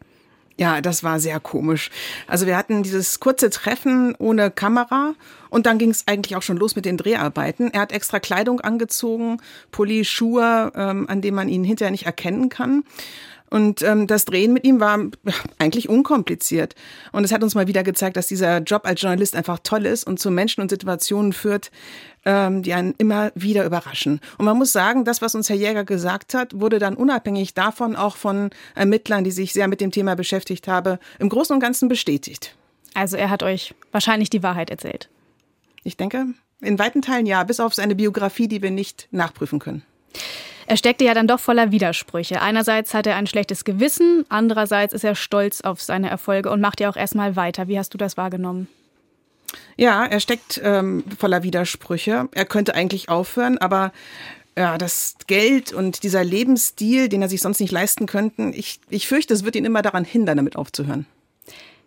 Ja, 0.57 0.81
das 0.81 1.03
war 1.03 1.19
sehr 1.19 1.40
komisch. 1.40 1.90
Also 2.29 2.47
wir 2.47 2.57
hatten 2.57 2.85
dieses 2.85 3.19
kurze 3.19 3.51
Treffen 3.51 4.14
ohne 4.19 4.53
Kamera 4.53 5.14
und 5.51 5.67
dann 5.67 5.79
ging 5.79 5.90
es 5.90 6.07
eigentlich 6.07 6.37
auch 6.37 6.43
schon 6.43 6.57
los 6.57 6.77
mit 6.77 6.85
den 6.85 6.97
Dreharbeiten. 6.97 7.73
Er 7.73 7.81
hat 7.81 7.93
extra 7.93 8.21
Kleidung 8.21 8.61
angezogen, 8.61 9.38
Pulli, 9.73 10.05
Schuhe, 10.05 10.71
ähm, 10.77 11.09
an 11.09 11.23
denen 11.23 11.35
man 11.35 11.49
ihn 11.49 11.64
hinterher 11.64 11.90
nicht 11.90 12.07
erkennen 12.07 12.51
kann. 12.51 12.85
Und 13.51 13.83
ähm, 13.83 14.07
das 14.07 14.25
Drehen 14.25 14.53
mit 14.53 14.64
ihm 14.64 14.81
war 14.81 14.99
eigentlich 15.59 15.88
unkompliziert. 15.88 16.75
Und 17.12 17.25
es 17.25 17.33
hat 17.33 17.43
uns 17.43 17.55
mal 17.55 17.69
wieder 17.69 17.83
gezeigt, 17.83 18.17
dass 18.17 18.27
dieser 18.27 18.59
Job 18.59 18.87
als 18.87 19.01
Journalist 19.01 19.37
einfach 19.37 19.59
toll 19.62 19.87
ist 19.87 20.05
und 20.05 20.19
zu 20.19 20.31
Menschen 20.31 20.61
und 20.61 20.71
Situationen 20.71 21.33
führt, 21.33 21.71
ähm, 22.25 22.63
die 22.63 22.75
einen 22.75 22.95
immer 22.99 23.33
wieder 23.35 23.65
überraschen. 23.65 24.21
Und 24.39 24.45
man 24.45 24.57
muss 24.57 24.73
sagen, 24.73 25.05
das, 25.05 25.23
was 25.23 25.35
uns 25.35 25.49
Herr 25.49 25.57
Jäger 25.57 25.85
gesagt 25.85 26.35
hat, 26.35 26.59
wurde 26.59 26.79
dann 26.79 26.95
unabhängig 26.95 27.55
davon 27.55 27.97
auch 27.97 28.17
von 28.17 28.51
Ermittlern, 28.75 29.25
die 29.25 29.31
sich 29.31 29.53
sehr 29.53 29.69
mit 29.69 29.81
dem 29.81 29.91
Thema 29.91 30.17
beschäftigt 30.17 30.69
haben, 30.69 30.99
im 31.19 31.29
Großen 31.29 31.55
und 31.55 31.61
Ganzen 31.61 31.89
bestätigt. 31.89 32.55
Also 32.95 33.17
er 33.17 33.31
hat 33.31 33.43
euch 33.43 33.75
wahrscheinlich 33.93 34.31
die 34.31 34.43
Wahrheit 34.43 34.71
erzählt. 34.71 35.09
Ich 35.83 35.97
denke, 35.97 36.27
in 36.61 36.79
weiten 36.79 37.03
Teilen 37.03 37.27
ja, 37.27 37.43
bis 37.45 37.61
auf 37.61 37.75
seine 37.75 37.95
Biografie, 37.95 38.49
die 38.49 38.63
wir 38.63 38.71
nicht 38.71 39.09
nachprüfen 39.11 39.59
können. 39.59 39.83
Er 40.67 40.79
steckte 40.79 41.05
ja 41.05 41.13
dann 41.13 41.27
doch 41.27 41.41
voller 41.41 41.73
Widersprüche. 41.73 42.41
Einerseits 42.41 42.95
hat 42.95 43.07
er 43.07 43.17
ein 43.17 43.27
schlechtes 43.27 43.65
Gewissen, 43.65 44.25
andererseits 44.31 44.95
ist 44.95 45.05
er 45.05 45.15
stolz 45.15 45.61
auf 45.61 45.83
seine 45.83 46.09
Erfolge 46.09 46.51
und 46.51 46.61
macht 46.61 46.81
ja 46.81 46.89
auch 46.89 46.97
erstmal 46.97 47.37
weiter. 47.37 47.69
Wie 47.69 47.79
hast 47.79 47.93
du 47.93 47.99
das 47.99 48.17
wahrgenommen? 48.17 48.69
Ja, 49.77 50.05
er 50.05 50.21
steckt 50.21 50.61
ähm, 50.63 51.05
voller 51.19 51.43
Widersprüche. 51.43 52.29
Er 52.33 52.45
könnte 52.45 52.75
eigentlich 52.75 53.09
aufhören, 53.09 53.59
aber 53.59 53.93
ja, 54.57 54.79
das 54.79 55.17
Geld 55.27 55.73
und 55.73 56.03
dieser 56.05 56.23
Lebensstil, 56.23 57.09
den 57.09 57.23
er 57.23 57.29
sich 57.29 57.41
sonst 57.41 57.61
nicht 57.61 57.73
leisten 57.73 58.07
könnte, 58.07 58.51
ich, 58.55 58.81
ich 58.89 59.09
fürchte, 59.09 59.35
es 59.35 59.45
wird 59.45 59.57
ihn 59.57 59.65
immer 59.65 59.83
daran 59.83 60.05
hindern, 60.05 60.37
damit 60.37 60.57
aufzuhören. 60.57 61.07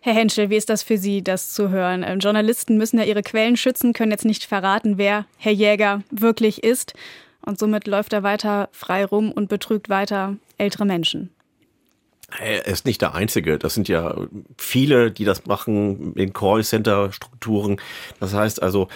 Herr 0.00 0.14
Henschel, 0.14 0.48
wie 0.50 0.56
ist 0.56 0.70
das 0.70 0.82
für 0.82 0.96
Sie, 0.96 1.22
das 1.22 1.52
zu 1.54 1.70
hören? 1.70 2.04
Ähm, 2.06 2.20
Journalisten 2.20 2.76
müssen 2.76 2.98
ja 2.98 3.04
ihre 3.04 3.22
Quellen 3.22 3.56
schützen, 3.56 3.92
können 3.92 4.12
jetzt 4.12 4.24
nicht 4.24 4.44
verraten, 4.44 4.96
wer 4.96 5.26
Herr 5.38 5.52
Jäger 5.52 6.02
wirklich 6.10 6.62
ist. 6.62 6.94
Und 7.44 7.58
somit 7.58 7.86
läuft 7.86 8.12
er 8.12 8.22
weiter 8.22 8.68
frei 8.72 9.04
rum 9.04 9.32
und 9.32 9.48
betrügt 9.48 9.88
weiter 9.88 10.36
ältere 10.58 10.84
Menschen. 10.84 11.30
Er 12.36 12.66
ist 12.66 12.84
nicht 12.84 13.00
der 13.00 13.14
Einzige. 13.14 13.58
Das 13.58 13.74
sind 13.74 13.88
ja 13.88 14.14
viele, 14.58 15.10
die 15.10 15.24
das 15.24 15.46
machen 15.46 16.12
in 16.14 16.34
Callcenter-Strukturen. 16.34 17.80
Das 18.20 18.34
heißt 18.34 18.62
also, 18.62 18.88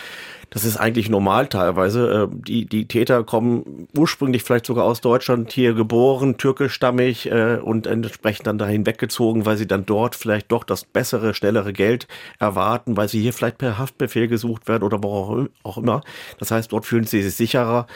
das 0.53 0.67
ist 0.67 0.77
eigentlich 0.77 1.09
normal 1.09 1.47
teilweise. 1.47 2.29
Äh, 2.31 2.37
die, 2.47 2.67
die 2.67 2.87
Täter 2.87 3.25
kommen 3.25 3.89
ursprünglich 3.97 4.43
vielleicht 4.43 4.67
sogar 4.67 4.85
aus 4.85 5.01
Deutschland, 5.01 5.51
hier 5.51 5.73
geboren, 5.73 6.37
türkischstammig 6.37 7.31
äh, 7.31 7.57
und 7.57 7.87
entsprechend 7.87 8.47
dann 8.47 8.59
dahin 8.59 8.85
weggezogen, 8.85 9.47
weil 9.47 9.57
sie 9.57 9.67
dann 9.67 9.87
dort 9.87 10.15
vielleicht 10.15 10.53
doch 10.53 10.65
das 10.65 10.85
bessere, 10.85 11.33
schnellere 11.33 11.73
Geld 11.73 12.07
erwarten, 12.39 12.99
weil 12.99 13.09
sie 13.09 13.21
hier 13.21 13.33
vielleicht 13.33 13.57
per 13.59 13.79
Haftbefehl 13.79 14.29
gesucht 14.29 14.69
werden 14.69 14.83
oder 14.83 15.03
wo 15.03 15.49
auch 15.63 15.79
immer. 15.79 16.03
Das 16.39 16.51
heißt, 16.51 16.71
dort 16.71 16.85
fühlen 16.85 17.05
sie 17.05 17.23
sich 17.23 17.35
sicherer 17.35 17.87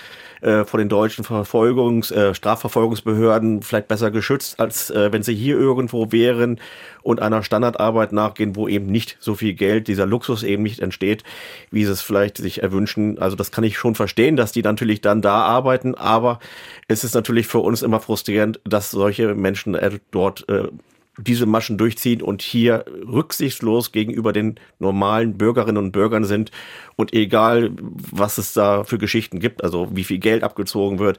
äh, 0.40 0.64
vor 0.64 0.79
den 0.79 0.88
deutschen 0.88 1.25
Verfolgungs-, 1.25 2.12
äh, 2.12 2.35
Strafverfolgungsbehörden 2.35 3.62
vielleicht 3.62 3.88
besser 3.88 4.11
geschützt, 4.11 4.61
als 4.61 4.90
äh, 4.90 5.12
wenn 5.12 5.23
sie 5.23 5.35
hier 5.35 5.57
irgendwo 5.57 6.11
wären 6.11 6.59
und 7.03 7.21
einer 7.21 7.42
Standardarbeit 7.42 8.12
nachgehen, 8.12 8.57
wo 8.57 8.66
eben 8.66 8.87
nicht 8.87 9.16
so 9.21 9.35
viel 9.35 9.55
Geld, 9.55 9.88
dieser 9.88 10.07
Luxus 10.07 10.42
eben 10.42 10.62
nicht 10.62 10.81
entsteht, 10.81 11.23
wie 11.71 11.83
es 11.83 12.03
vielleicht 12.03 12.38
sich 12.47 12.63
erwünschen. 12.63 13.19
Also 13.19 13.37
das 13.37 13.51
kann 13.51 13.65
ich 13.65 13.77
schon 13.77 13.95
verstehen, 13.95 14.37
dass 14.37 14.53
die 14.53 14.63
natürlich 14.63 15.01
dann 15.01 15.21
da 15.23 15.43
arbeiten, 15.43 15.95
aber 15.95 16.39
es 16.89 17.05
ist 17.05 17.15
natürlich 17.15 17.47
für 17.47 17.59
uns 17.59 17.83
immer 17.83 18.01
frustrierend, 18.01 18.61
dass 18.65 18.91
solche 18.91 19.35
Menschen 19.35 19.75
äh, 19.75 19.99
dort 20.11 20.49
äh, 20.49 20.69
diese 21.19 21.47
Maschen 21.47 21.79
durchziehen 21.79 22.21
und 22.21 22.43
hier 22.43 22.85
rücksichtslos 22.87 23.93
gegenüber 23.93 24.33
den 24.33 24.57
normalen 24.79 25.39
Bürgerinnen 25.39 25.79
und 25.79 25.93
Bürgern 25.93 26.25
sind 26.25 26.51
und 26.97 27.15
egal, 27.15 27.71
was 27.79 28.39
es 28.39 28.53
da 28.53 28.85
für 28.85 28.99
Geschichten 28.99 29.41
gibt, 29.41 29.65
also 29.65 29.89
wie 29.93 30.05
viel 30.05 30.19
Geld 30.19 30.43
abgezogen 30.43 30.99
wird, 30.99 31.19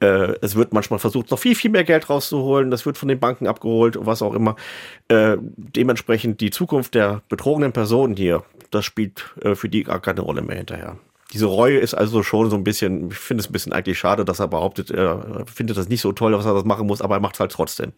äh, 0.00 0.34
es 0.40 0.54
wird 0.54 0.72
manchmal 0.72 1.00
versucht, 1.00 1.30
noch 1.30 1.38
viel, 1.38 1.56
viel 1.56 1.70
mehr 1.70 1.84
Geld 1.84 2.08
rauszuholen, 2.08 2.70
das 2.70 2.86
wird 2.86 2.98
von 2.98 3.08
den 3.08 3.18
Banken 3.18 3.46
abgeholt, 3.46 3.98
was 4.00 4.22
auch 4.22 4.34
immer. 4.34 4.56
Äh, 5.08 5.36
dementsprechend 5.40 6.40
die 6.40 6.50
Zukunft 6.50 6.94
der 6.94 7.22
betrogenen 7.28 7.72
Personen 7.72 8.16
hier, 8.16 8.44
das 8.74 8.84
spielt 8.84 9.32
äh, 9.40 9.54
für 9.54 9.68
die 9.68 9.84
gar 9.84 10.00
keine 10.00 10.22
Rolle 10.22 10.42
mehr 10.42 10.56
hinterher. 10.56 10.96
Diese 11.32 11.46
Reue 11.46 11.78
ist 11.78 11.94
also 11.94 12.22
schon 12.22 12.50
so 12.50 12.56
ein 12.56 12.64
bisschen, 12.64 13.10
ich 13.10 13.16
finde 13.16 13.40
es 13.40 13.48
ein 13.48 13.52
bisschen 13.52 13.72
eigentlich 13.72 13.98
schade, 13.98 14.24
dass 14.24 14.38
er 14.38 14.48
behauptet, 14.48 14.90
er 14.90 15.46
findet 15.52 15.78
das 15.78 15.88
nicht 15.88 16.02
so 16.02 16.12
toll, 16.12 16.32
was 16.34 16.44
er 16.44 16.52
das 16.52 16.64
machen 16.64 16.86
muss, 16.86 17.00
aber 17.00 17.16
er 17.16 17.20
macht 17.20 17.34
es 17.34 17.40
halt 17.40 17.52
trotzdem. 17.52 17.92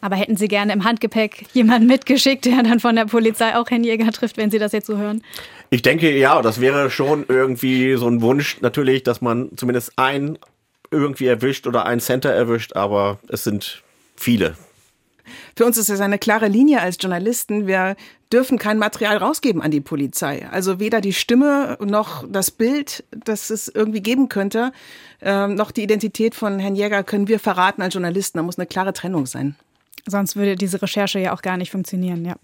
Aber 0.00 0.16
hätten 0.16 0.36
Sie 0.36 0.48
gerne 0.48 0.72
im 0.72 0.84
Handgepäck 0.84 1.46
jemanden 1.52 1.86
mitgeschickt, 1.86 2.44
der 2.44 2.62
dann 2.62 2.80
von 2.80 2.94
der 2.96 3.06
Polizei 3.06 3.56
auch 3.56 3.68
Handjäger 3.70 4.10
trifft, 4.12 4.36
wenn 4.36 4.50
Sie 4.50 4.58
das 4.58 4.72
jetzt 4.72 4.86
so 4.86 4.96
hören? 4.96 5.22
Ich 5.70 5.82
denke, 5.82 6.16
ja, 6.16 6.40
das 6.40 6.60
wäre 6.60 6.90
schon 6.90 7.26
irgendwie 7.28 7.94
so 7.96 8.06
ein 8.08 8.22
Wunsch 8.22 8.60
natürlich, 8.60 9.02
dass 9.02 9.20
man 9.20 9.50
zumindest 9.56 9.92
einen 9.96 10.38
irgendwie 10.90 11.26
erwischt 11.26 11.66
oder 11.66 11.84
einen 11.84 12.00
Center 12.00 12.30
erwischt, 12.30 12.74
aber 12.74 13.18
es 13.28 13.44
sind 13.44 13.82
viele. 14.16 14.54
Für 15.56 15.66
uns 15.66 15.76
ist 15.76 15.88
es 15.88 16.00
eine 16.00 16.18
klare 16.18 16.48
Linie 16.48 16.80
als 16.80 16.96
Journalisten. 17.00 17.66
Wir 17.66 17.96
dürfen 18.32 18.58
kein 18.58 18.78
Material 18.78 19.16
rausgeben 19.16 19.62
an 19.62 19.70
die 19.70 19.80
Polizei. 19.80 20.46
Also 20.50 20.80
weder 20.80 21.00
die 21.00 21.12
Stimme 21.12 21.78
noch 21.80 22.24
das 22.28 22.50
Bild, 22.50 23.04
das 23.10 23.50
es 23.50 23.68
irgendwie 23.68 24.00
geben 24.00 24.28
könnte, 24.28 24.72
äh, 25.20 25.46
noch 25.46 25.70
die 25.70 25.82
Identität 25.82 26.34
von 26.34 26.58
Herrn 26.58 26.76
Jäger 26.76 27.02
können 27.02 27.28
wir 27.28 27.40
verraten 27.40 27.82
als 27.82 27.94
Journalisten. 27.94 28.38
Da 28.38 28.42
muss 28.42 28.58
eine 28.58 28.66
klare 28.66 28.92
Trennung 28.92 29.26
sein. 29.26 29.56
Sonst 30.06 30.36
würde 30.36 30.56
diese 30.56 30.80
Recherche 30.80 31.18
ja 31.18 31.34
auch 31.34 31.42
gar 31.42 31.56
nicht 31.56 31.70
funktionieren, 31.70 32.24
ja. 32.24 32.36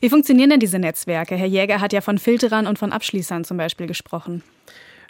Wie 0.00 0.08
funktionieren 0.08 0.50
denn 0.50 0.60
diese 0.60 0.78
Netzwerke? 0.78 1.36
Herr 1.36 1.46
Jäger 1.46 1.80
hat 1.80 1.92
ja 1.92 2.00
von 2.00 2.18
Filterern 2.18 2.66
und 2.66 2.78
von 2.78 2.92
Abschließern 2.92 3.44
zum 3.44 3.56
Beispiel 3.56 3.86
gesprochen. 3.86 4.42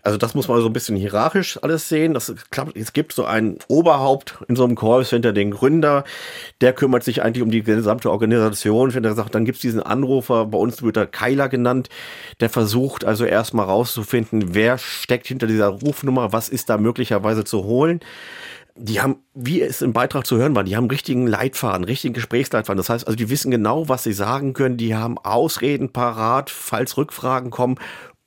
Also 0.04 0.18
das 0.18 0.34
muss 0.34 0.48
man 0.48 0.60
so 0.60 0.66
ein 0.66 0.72
bisschen 0.74 0.96
hierarchisch 0.96 1.58
alles 1.62 1.88
sehen. 1.88 2.12
Das 2.12 2.32
klappt, 2.50 2.76
es 2.76 2.92
gibt 2.92 3.14
so 3.14 3.24
ein 3.24 3.56
Oberhaupt 3.68 4.36
in 4.48 4.54
so 4.54 4.64
einem 4.64 4.76
Callcenter, 4.76 5.32
den 5.32 5.50
Gründer, 5.50 6.04
der 6.60 6.74
kümmert 6.74 7.02
sich 7.04 7.22
eigentlich 7.22 7.42
um 7.42 7.50
die 7.50 7.62
gesamte 7.62 8.10
Organisation. 8.10 8.92
Wenn 8.92 9.04
er 9.04 9.14
sagt, 9.14 9.34
dann 9.34 9.46
gibt 9.46 9.56
es 9.56 9.62
diesen 9.62 9.82
Anrufer, 9.82 10.44
bei 10.44 10.58
uns 10.58 10.82
wird 10.82 10.98
er 10.98 11.06
Keiler 11.06 11.48
genannt, 11.48 11.88
der 12.40 12.50
versucht 12.50 13.06
also 13.06 13.24
erstmal 13.24 13.64
rauszufinden, 13.64 14.54
wer 14.54 14.76
steckt 14.76 15.26
hinter 15.26 15.46
dieser 15.46 15.68
Rufnummer, 15.68 16.32
was 16.32 16.50
ist 16.50 16.68
da 16.68 16.76
möglicherweise 16.76 17.44
zu 17.44 17.64
holen 17.64 18.00
die 18.76 19.00
haben, 19.00 19.18
wie 19.34 19.62
es 19.62 19.82
im 19.82 19.92
Beitrag 19.92 20.26
zu 20.26 20.36
hören 20.36 20.56
war, 20.56 20.64
die 20.64 20.76
haben 20.76 20.90
richtigen 20.90 21.28
Leitfaden, 21.28 21.84
richtigen 21.84 22.12
Gesprächsleitfaden. 22.12 22.76
Das 22.76 22.88
heißt 22.88 23.06
also, 23.06 23.16
die 23.16 23.30
wissen 23.30 23.52
genau, 23.52 23.88
was 23.88 24.02
sie 24.02 24.12
sagen 24.12 24.52
können, 24.52 24.76
die 24.76 24.96
haben 24.96 25.16
Ausreden 25.18 25.92
parat, 25.92 26.50
falls 26.50 26.96
Rückfragen 26.96 27.50
kommen 27.50 27.76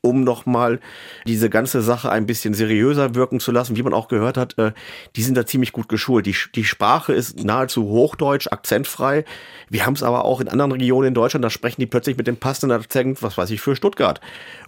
um 0.07 0.23
nochmal 0.23 0.79
diese 1.25 1.49
ganze 1.49 1.81
Sache 1.81 2.09
ein 2.09 2.25
bisschen 2.25 2.53
seriöser 2.53 3.15
wirken 3.15 3.39
zu 3.39 3.51
lassen, 3.51 3.75
wie 3.75 3.83
man 3.83 3.93
auch 3.93 4.07
gehört 4.07 4.37
hat, 4.37 4.57
äh, 4.57 4.71
die 5.15 5.23
sind 5.23 5.35
da 5.35 5.45
ziemlich 5.45 5.71
gut 5.71 5.89
geschult. 5.89 6.25
Die, 6.25 6.35
die 6.55 6.63
Sprache 6.63 7.13
ist 7.13 7.43
nahezu 7.43 7.83
hochdeutsch, 7.85 8.47
akzentfrei. 8.47 9.25
Wir 9.69 9.85
haben 9.85 9.93
es 9.93 10.03
aber 10.03 10.25
auch 10.25 10.39
in 10.39 10.47
anderen 10.47 10.71
Regionen 10.71 11.09
in 11.09 11.13
Deutschland, 11.13 11.43
da 11.43 11.49
sprechen 11.49 11.81
die 11.81 11.87
plötzlich 11.87 12.17
mit 12.17 12.27
dem 12.27 12.37
passenden 12.37 12.79
Akzent, 12.79 13.21
was 13.21 13.37
weiß 13.37 13.49
ich, 13.51 13.61
für 13.61 13.75
Stuttgart. 13.75 14.21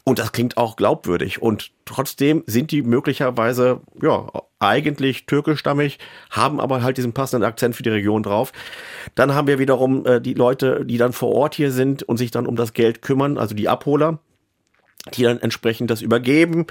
Und 0.03 0.19
das 0.19 0.31
klingt 0.31 0.57
auch 0.57 0.75
glaubwürdig. 0.75 1.41
Und 1.41 1.71
trotzdem 1.85 2.43
sind 2.45 2.71
die 2.71 2.81
möglicherweise, 2.81 3.81
ja, 4.01 4.27
eigentlich 4.59 5.25
türkischstammig, 5.25 5.99
haben 6.29 6.59
aber 6.59 6.83
halt 6.83 6.97
diesen 6.97 7.13
passenden 7.13 7.47
Akzent 7.47 7.75
für 7.75 7.83
die 7.83 7.89
Region 7.89 8.23
drauf. 8.23 8.51
Dann 9.15 9.33
haben 9.33 9.47
wir 9.47 9.59
wiederum 9.59 10.05
äh, 10.05 10.19
die 10.19 10.33
Leute, 10.33 10.85
die 10.85 10.97
dann 10.97 11.13
vor 11.13 11.33
Ort 11.33 11.55
hier 11.55 11.71
sind 11.71 12.03
und 12.03 12.17
sich 12.17 12.31
dann 12.31 12.45
um 12.45 12.55
das 12.55 12.73
Geld 12.73 13.01
kümmern, 13.01 13.37
also 13.37 13.55
die 13.55 13.69
Abholer 13.69 14.19
die 15.13 15.23
dann 15.23 15.39
entsprechend 15.39 15.89
das 15.89 16.01
übergeben 16.01 16.67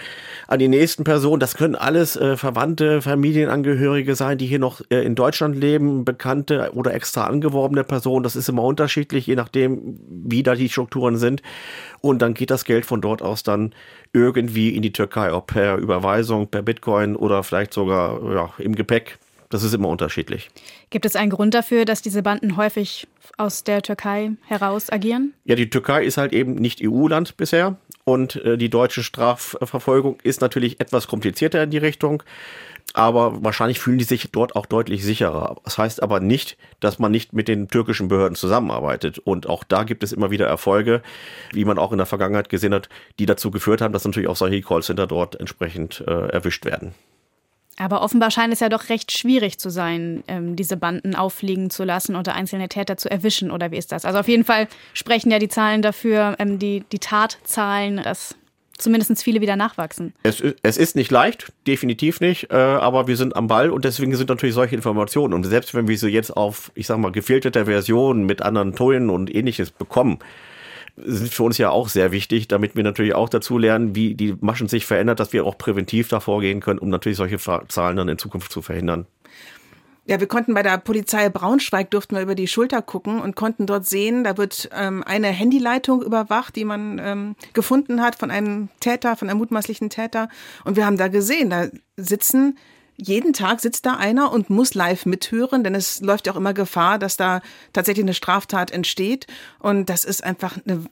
an 0.47 0.59
die 0.59 0.69
nächsten 0.69 1.05
Personen. 1.05 1.41
Das 1.41 1.55
können 1.55 1.75
alles 1.75 2.17
äh, 2.17 2.37
Verwandte, 2.37 3.01
Familienangehörige 3.01 4.15
sein, 4.15 4.39
die 4.39 4.47
hier 4.47 4.59
noch 4.59 4.83
äh, 4.91 5.03
in 5.05 5.15
Deutschland 5.15 5.57
leben, 5.57 6.05
bekannte 6.05 6.71
oder 6.75 6.95
extra 6.95 7.25
angeworbene 7.25 7.85
Personen. 7.85 8.23
Das 8.23 8.37
ist 8.37 8.49
immer 8.49 8.65
unterschiedlich, 8.65 9.27
je 9.27 9.35
nachdem, 9.35 9.99
wie 10.09 10.43
da 10.43 10.55
die 10.55 10.69
Strukturen 10.69 11.17
sind. 11.17 11.43
Und 12.01 12.21
dann 12.21 12.35
geht 12.35 12.51
das 12.51 12.65
Geld 12.65 12.87
von 12.87 13.01
dort 13.01 13.23
aus 13.23 13.43
dann 13.43 13.75
irgendwie 14.13 14.77
in 14.77 14.83
die 14.83 14.93
Türkei, 14.93 15.33
ob 15.33 15.49
per 15.49 15.77
Überweisung, 15.77 16.49
per 16.49 16.63
Bitcoin 16.63 17.17
oder 17.17 17.43
vielleicht 17.43 17.73
sogar 17.73 18.21
ja, 18.33 18.51
im 18.59 18.75
Gepäck. 18.75 19.19
Das 19.51 19.63
ist 19.63 19.75
immer 19.75 19.89
unterschiedlich. 19.89 20.51
Gibt 20.91 21.07
es 21.07 21.17
einen 21.17 21.31
Grund 21.31 21.55
dafür, 21.55 21.85
dass 21.85 22.03
diese 22.03 22.23
Banden 22.23 22.57
häufig 22.57 23.09
aus 23.39 23.65
der 23.65 23.83
Türkei 23.83 24.33
heraus 24.47 24.91
agieren? 24.91 25.33
Ja, 25.45 25.55
die 25.55 25.71
Türkei 25.71 26.05
ist 26.05 26.19
halt 26.19 26.33
eben 26.33 26.55
nicht 26.55 26.81
EU-Land 26.83 27.37
bisher 27.37 27.77
und 28.05 28.37
äh, 28.37 28.59
die 28.59 28.69
deutsche 28.69 29.03
Strafverfolgung 29.03 30.19
ist 30.23 30.41
natürlich 30.41 30.81
etwas 30.81 31.07
komplizierter 31.09 31.63
in 31.63 31.71
die 31.71 31.79
Richtung. 31.79 32.23
Aber 32.95 33.45
wahrscheinlich 33.45 33.81
fühlen 33.81 33.99
die 33.99 34.05
sich 34.05 34.31
dort 34.33 34.57
auch 34.57 34.65
deutlich 34.65 35.05
sicherer. 35.05 35.57
Das 35.65 35.77
heißt 35.77 36.03
aber 36.03 36.21
nicht, 36.21 36.57
dass 36.81 36.99
man 36.99 37.13
nicht 37.13 37.35
mit 37.35 37.47
den 37.47 37.69
türkischen 37.69 38.09
Behörden 38.09 38.35
zusammenarbeitet. 38.35 39.19
Und 39.19 39.47
auch 39.47 39.63
da 39.63 39.85
gibt 39.85 40.03
es 40.03 40.13
immer 40.13 40.31
wieder 40.31 40.47
Erfolge, 40.47 41.03
wie 41.53 41.67
man 41.67 41.79
auch 41.79 41.93
in 41.93 41.99
der 41.99 42.07
Vergangenheit 42.07 42.49
gesehen 42.49 42.73
hat, 42.73 42.89
die 43.19 43.27
dazu 43.27 43.51
geführt 43.51 43.83
haben, 43.83 43.93
dass 43.93 44.07
natürlich 44.07 44.29
auch 44.29 44.37
solche 44.37 44.63
Callcenter 44.63 45.07
dort 45.07 45.39
entsprechend 45.39 46.03
äh, 46.07 46.29
erwischt 46.29 46.65
werden. 46.65 46.95
Aber 47.79 48.03
offenbar 48.03 48.31
scheint 48.31 48.53
es 48.53 48.61
ja 48.61 48.69
doch 48.69 48.89
recht 48.89 49.17
schwierig 49.17 49.59
zu 49.59 49.71
sein, 49.71 50.25
ähm, 50.27 50.57
diese 50.57 50.77
Banden 50.77 51.15
auffliegen 51.15 51.71
zu 51.71 51.85
lassen 51.85 52.17
oder 52.17 52.35
einzelne 52.35 52.69
Täter 52.69 52.97
zu 52.97 53.11
erwischen. 53.11 53.51
Oder 53.51 53.71
wie 53.71 53.77
ist 53.77 53.93
das? 53.93 54.05
Also 54.05 54.19
auf 54.19 54.29
jeden 54.29 54.45
Fall 54.45 54.69
sprechen 54.95 55.31
ja 55.31 55.39
die 55.39 55.49
Zahlen 55.49 55.81
dafür, 55.81 56.37
ähm, 56.39 56.59
die, 56.59 56.85
die 56.91 56.99
Tatzahlen, 56.99 58.03
dass 58.03 58.35
zumindest 58.79 59.23
viele 59.23 59.41
wieder 59.41 59.57
nachwachsen. 59.57 60.15
Es, 60.23 60.43
es 60.63 60.77
ist 60.77 60.97
nicht 60.97 61.11
leicht, 61.11 61.53
definitiv 61.67 62.21
nicht, 62.21 62.51
äh, 62.51 62.57
aber 62.57 63.07
wir 63.07 63.17
sind 63.17 63.37
am 63.37 63.49
Ball 63.49 63.71
und 63.71 63.85
deswegen 63.85 64.15
sind 64.17 64.29
natürlich 64.29 64.55
solche 64.55 64.77
Informationen. 64.77 65.35
Und 65.35 65.45
selbst 65.45 65.75
wenn 65.75 65.89
wir 65.89 65.99
sie 65.99 66.09
jetzt 66.09 66.37
auf, 66.37 66.73
ich 66.75 66.87
sag 66.87 66.99
mal, 66.99 67.13
gefilterte 67.13 67.67
Versionen 67.67 68.25
mit 68.25 68.43
anderen 68.43 68.75
Tönen 68.75 69.11
und 69.11 69.35
ähnliches 69.35 69.71
bekommen, 69.71 70.19
sind 71.05 71.33
für 71.33 71.43
uns 71.43 71.59
ja 71.59 71.71
auch 71.71 71.89
sehr 71.89 72.13
wichtig, 72.13 72.49
damit 72.49 72.77
wir 72.77 72.85
natürlich 72.85 73.15
auch 73.15 73.29
dazu 73.29 73.59
lernen, 73.59 73.95
wie 73.95 74.15
die 74.15 74.37
Maschen 74.41 74.69
sich 74.69 74.87
verändert, 74.87 75.21
dass 75.21 75.33
wir 75.33 75.45
auch 75.45 75.59
präventiv 75.59 76.09
davor 76.09 76.41
gehen 76.41 76.61
können, 76.61 76.79
um 76.79 76.89
natürlich 76.89 77.19
solche 77.19 77.39
Zahlen 77.39 77.97
dann 77.97 78.09
in 78.09 78.19
Zukunft 78.19 78.53
zu 78.53 78.63
verhindern. 78.63 79.07
Ja, 80.09 80.21
wir 80.21 80.27
konnten 80.27 80.55
bei 80.55 80.63
der 80.63 80.79
Polizei 80.79 81.29
Braunschweig 81.29 81.91
durften 81.91 82.17
wir 82.17 82.23
über 82.23 82.35
die 82.35 82.49
Schulter 82.49 82.81
gucken 82.81 83.21
und 83.21 83.37
konnten 83.37 83.67
dort 83.67 83.85
sehen, 83.85 84.25
da 84.25 84.39
wird 84.39 84.71
ähm, 84.73 85.05
eine 85.05 85.29
Handyleitung 85.29 86.03
überwacht, 86.03 86.57
die 86.57 86.65
man 86.65 86.99
ähm, 86.99 87.37
gefunden 87.53 88.01
hat 88.01 88.17
von 88.17 88.31
einem 88.31 88.71
Täter, 88.81 89.17
von 89.17 89.29
einem 89.29 89.39
mutmaßlichen 89.39 89.91
Täter. 89.91 90.31
Und 90.65 90.77
wir 90.77 90.87
haben 90.87 90.97
da 90.97 91.09
gesehen, 91.09 91.51
da 91.51 91.67
sitzen 91.99 92.57
jeden 93.01 93.33
Tag 93.33 93.61
sitzt 93.61 93.87
da 93.87 93.95
einer 93.95 94.33
und 94.33 94.51
muss 94.51 94.75
live 94.75 95.07
mithören, 95.07 95.63
denn 95.63 95.75
es 95.75 96.01
läuft 96.01 96.27
ja 96.27 96.33
auch 96.33 96.37
immer 96.37 96.53
Gefahr, 96.53 96.99
dass 96.99 97.17
da 97.17 97.41
tatsächlich 97.73 98.05
eine 98.05 98.15
Straftat 98.15 98.73
entsteht. 98.73 99.27
Und 99.61 99.89
das 99.89 100.05
ist 100.05 100.25
einfach 100.25 100.59
eine 100.67 100.85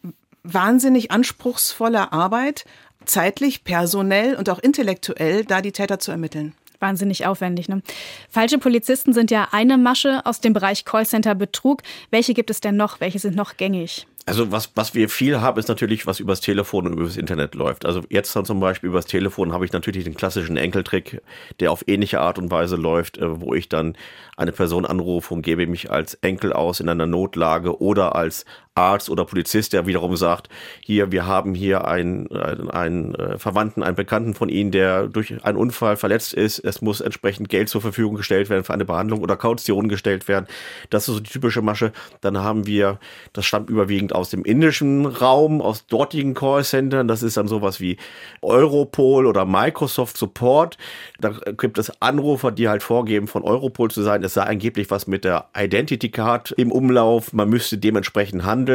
wahnsinnig 0.44 1.10
anspruchsvolle 1.10 2.12
Arbeit, 2.12 2.64
zeitlich, 3.04 3.64
personell 3.64 4.36
und 4.36 4.48
auch 4.48 4.60
intellektuell, 4.60 5.44
da 5.44 5.60
die 5.60 5.72
Täter 5.72 5.98
zu 5.98 6.12
ermitteln. 6.12 6.54
Wahnsinnig 6.78 7.26
aufwendig. 7.26 7.68
Ne? 7.68 7.82
Falsche 8.28 8.58
Polizisten 8.58 9.12
sind 9.12 9.30
ja 9.30 9.48
eine 9.50 9.76
Masche 9.76 10.24
aus 10.24 10.40
dem 10.40 10.52
Bereich 10.52 10.84
Callcenter 10.84 11.34
Betrug. 11.34 11.82
Welche 12.10 12.34
gibt 12.34 12.50
es 12.50 12.60
denn 12.60 12.76
noch? 12.76 13.00
Welche 13.00 13.18
sind 13.18 13.34
noch 13.34 13.56
gängig? 13.56 14.06
Also 14.28 14.50
was, 14.50 14.72
was 14.74 14.92
wir 14.92 15.08
viel 15.08 15.40
haben, 15.40 15.56
ist 15.60 15.68
natürlich, 15.68 16.04
was 16.04 16.18
übers 16.18 16.40
Telefon 16.40 16.84
und 16.88 16.94
übers 16.94 17.16
Internet 17.16 17.54
läuft. 17.54 17.86
Also 17.86 18.02
jetzt 18.08 18.34
dann 18.34 18.44
zum 18.44 18.58
Beispiel 18.58 18.88
übers 18.88 19.06
Telefon 19.06 19.52
habe 19.52 19.64
ich 19.64 19.72
natürlich 19.72 20.02
den 20.02 20.16
klassischen 20.16 20.56
Enkeltrick, 20.56 21.22
der 21.60 21.70
auf 21.70 21.84
ähnliche 21.86 22.18
Art 22.18 22.36
und 22.36 22.50
Weise 22.50 22.74
läuft, 22.74 23.18
äh, 23.18 23.40
wo 23.40 23.54
ich 23.54 23.68
dann 23.68 23.96
eine 24.36 24.50
Person 24.50 24.84
anrufe 24.84 25.32
und 25.32 25.42
gebe 25.42 25.68
mich 25.68 25.92
als 25.92 26.14
Enkel 26.14 26.52
aus 26.52 26.80
in 26.80 26.88
einer 26.88 27.06
Notlage 27.06 27.80
oder 27.80 28.16
als 28.16 28.46
Arzt 28.76 29.10
oder 29.10 29.24
Polizist, 29.24 29.72
der 29.72 29.86
wiederum 29.86 30.16
sagt, 30.16 30.48
hier, 30.80 31.10
wir 31.10 31.26
haben 31.26 31.54
hier 31.54 31.86
einen, 31.86 32.30
einen, 32.30 32.70
einen 32.70 33.14
äh, 33.14 33.38
Verwandten, 33.38 33.82
einen 33.82 33.96
Bekannten 33.96 34.34
von 34.34 34.48
Ihnen, 34.48 34.70
der 34.70 35.08
durch 35.08 35.44
einen 35.44 35.56
Unfall 35.56 35.96
verletzt 35.96 36.34
ist. 36.34 36.58
Es 36.58 36.82
muss 36.82 37.00
entsprechend 37.00 37.48
Geld 37.48 37.70
zur 37.70 37.80
Verfügung 37.80 38.16
gestellt 38.16 38.50
werden 38.50 38.64
für 38.64 38.74
eine 38.74 38.84
Behandlung 38.84 39.22
oder 39.22 39.36
Kaution 39.36 39.88
gestellt 39.88 40.28
werden. 40.28 40.46
Das 40.90 41.08
ist 41.08 41.14
so 41.14 41.20
die 41.20 41.30
typische 41.30 41.62
Masche. 41.62 41.92
Dann 42.20 42.38
haben 42.38 42.66
wir, 42.66 42.98
das 43.32 43.46
stammt 43.46 43.70
überwiegend 43.70 44.14
aus 44.14 44.28
dem 44.28 44.44
indischen 44.44 45.06
Raum, 45.06 45.62
aus 45.62 45.86
dortigen 45.86 46.34
Callcentern. 46.34 47.08
Das 47.08 47.22
ist 47.22 47.38
dann 47.38 47.48
sowas 47.48 47.80
wie 47.80 47.96
Europol 48.42 49.26
oder 49.26 49.46
Microsoft 49.46 50.18
Support. 50.18 50.76
Da 51.18 51.30
gibt 51.56 51.78
es 51.78 52.02
Anrufer, 52.02 52.52
die 52.52 52.68
halt 52.68 52.82
vorgeben, 52.82 53.26
von 53.26 53.42
Europol 53.42 53.90
zu 53.90 54.02
sein. 54.02 54.22
Es 54.22 54.34
sei 54.34 54.42
angeblich 54.42 54.90
was 54.90 55.06
mit 55.06 55.24
der 55.24 55.46
Identity 55.56 56.10
Card 56.10 56.52
im 56.52 56.70
Umlauf. 56.70 57.32
Man 57.32 57.48
müsste 57.48 57.78
dementsprechend 57.78 58.44
handeln. 58.44 58.65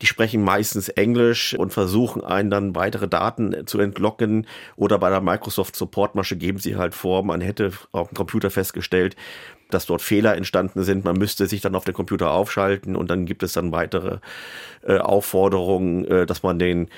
Die 0.00 0.06
sprechen 0.06 0.42
meistens 0.42 0.88
Englisch 0.88 1.54
und 1.54 1.72
versuchen 1.72 2.24
einen 2.24 2.50
dann 2.50 2.74
weitere 2.74 3.08
Daten 3.08 3.66
zu 3.66 3.78
entlocken. 3.78 4.46
Oder 4.76 4.98
bei 4.98 5.10
der 5.10 5.20
Microsoft 5.20 5.76
Support 5.76 6.14
Masche 6.14 6.36
geben 6.36 6.58
sie 6.58 6.76
halt 6.76 6.94
vor, 6.94 7.22
man 7.22 7.40
hätte 7.40 7.72
auf 7.92 8.08
dem 8.08 8.16
Computer 8.16 8.50
festgestellt, 8.50 9.16
dass 9.70 9.86
dort 9.86 10.02
Fehler 10.02 10.36
entstanden 10.36 10.82
sind. 10.82 11.04
Man 11.04 11.16
müsste 11.16 11.46
sich 11.46 11.60
dann 11.60 11.74
auf 11.74 11.84
den 11.84 11.94
Computer 11.94 12.30
aufschalten 12.30 12.96
und 12.96 13.10
dann 13.10 13.26
gibt 13.26 13.42
es 13.42 13.52
dann 13.52 13.72
weitere 13.72 14.18
äh, 14.86 14.98
Aufforderungen, 14.98 16.04
äh, 16.06 16.26
dass 16.26 16.42
man 16.42 16.58
den 16.58 16.88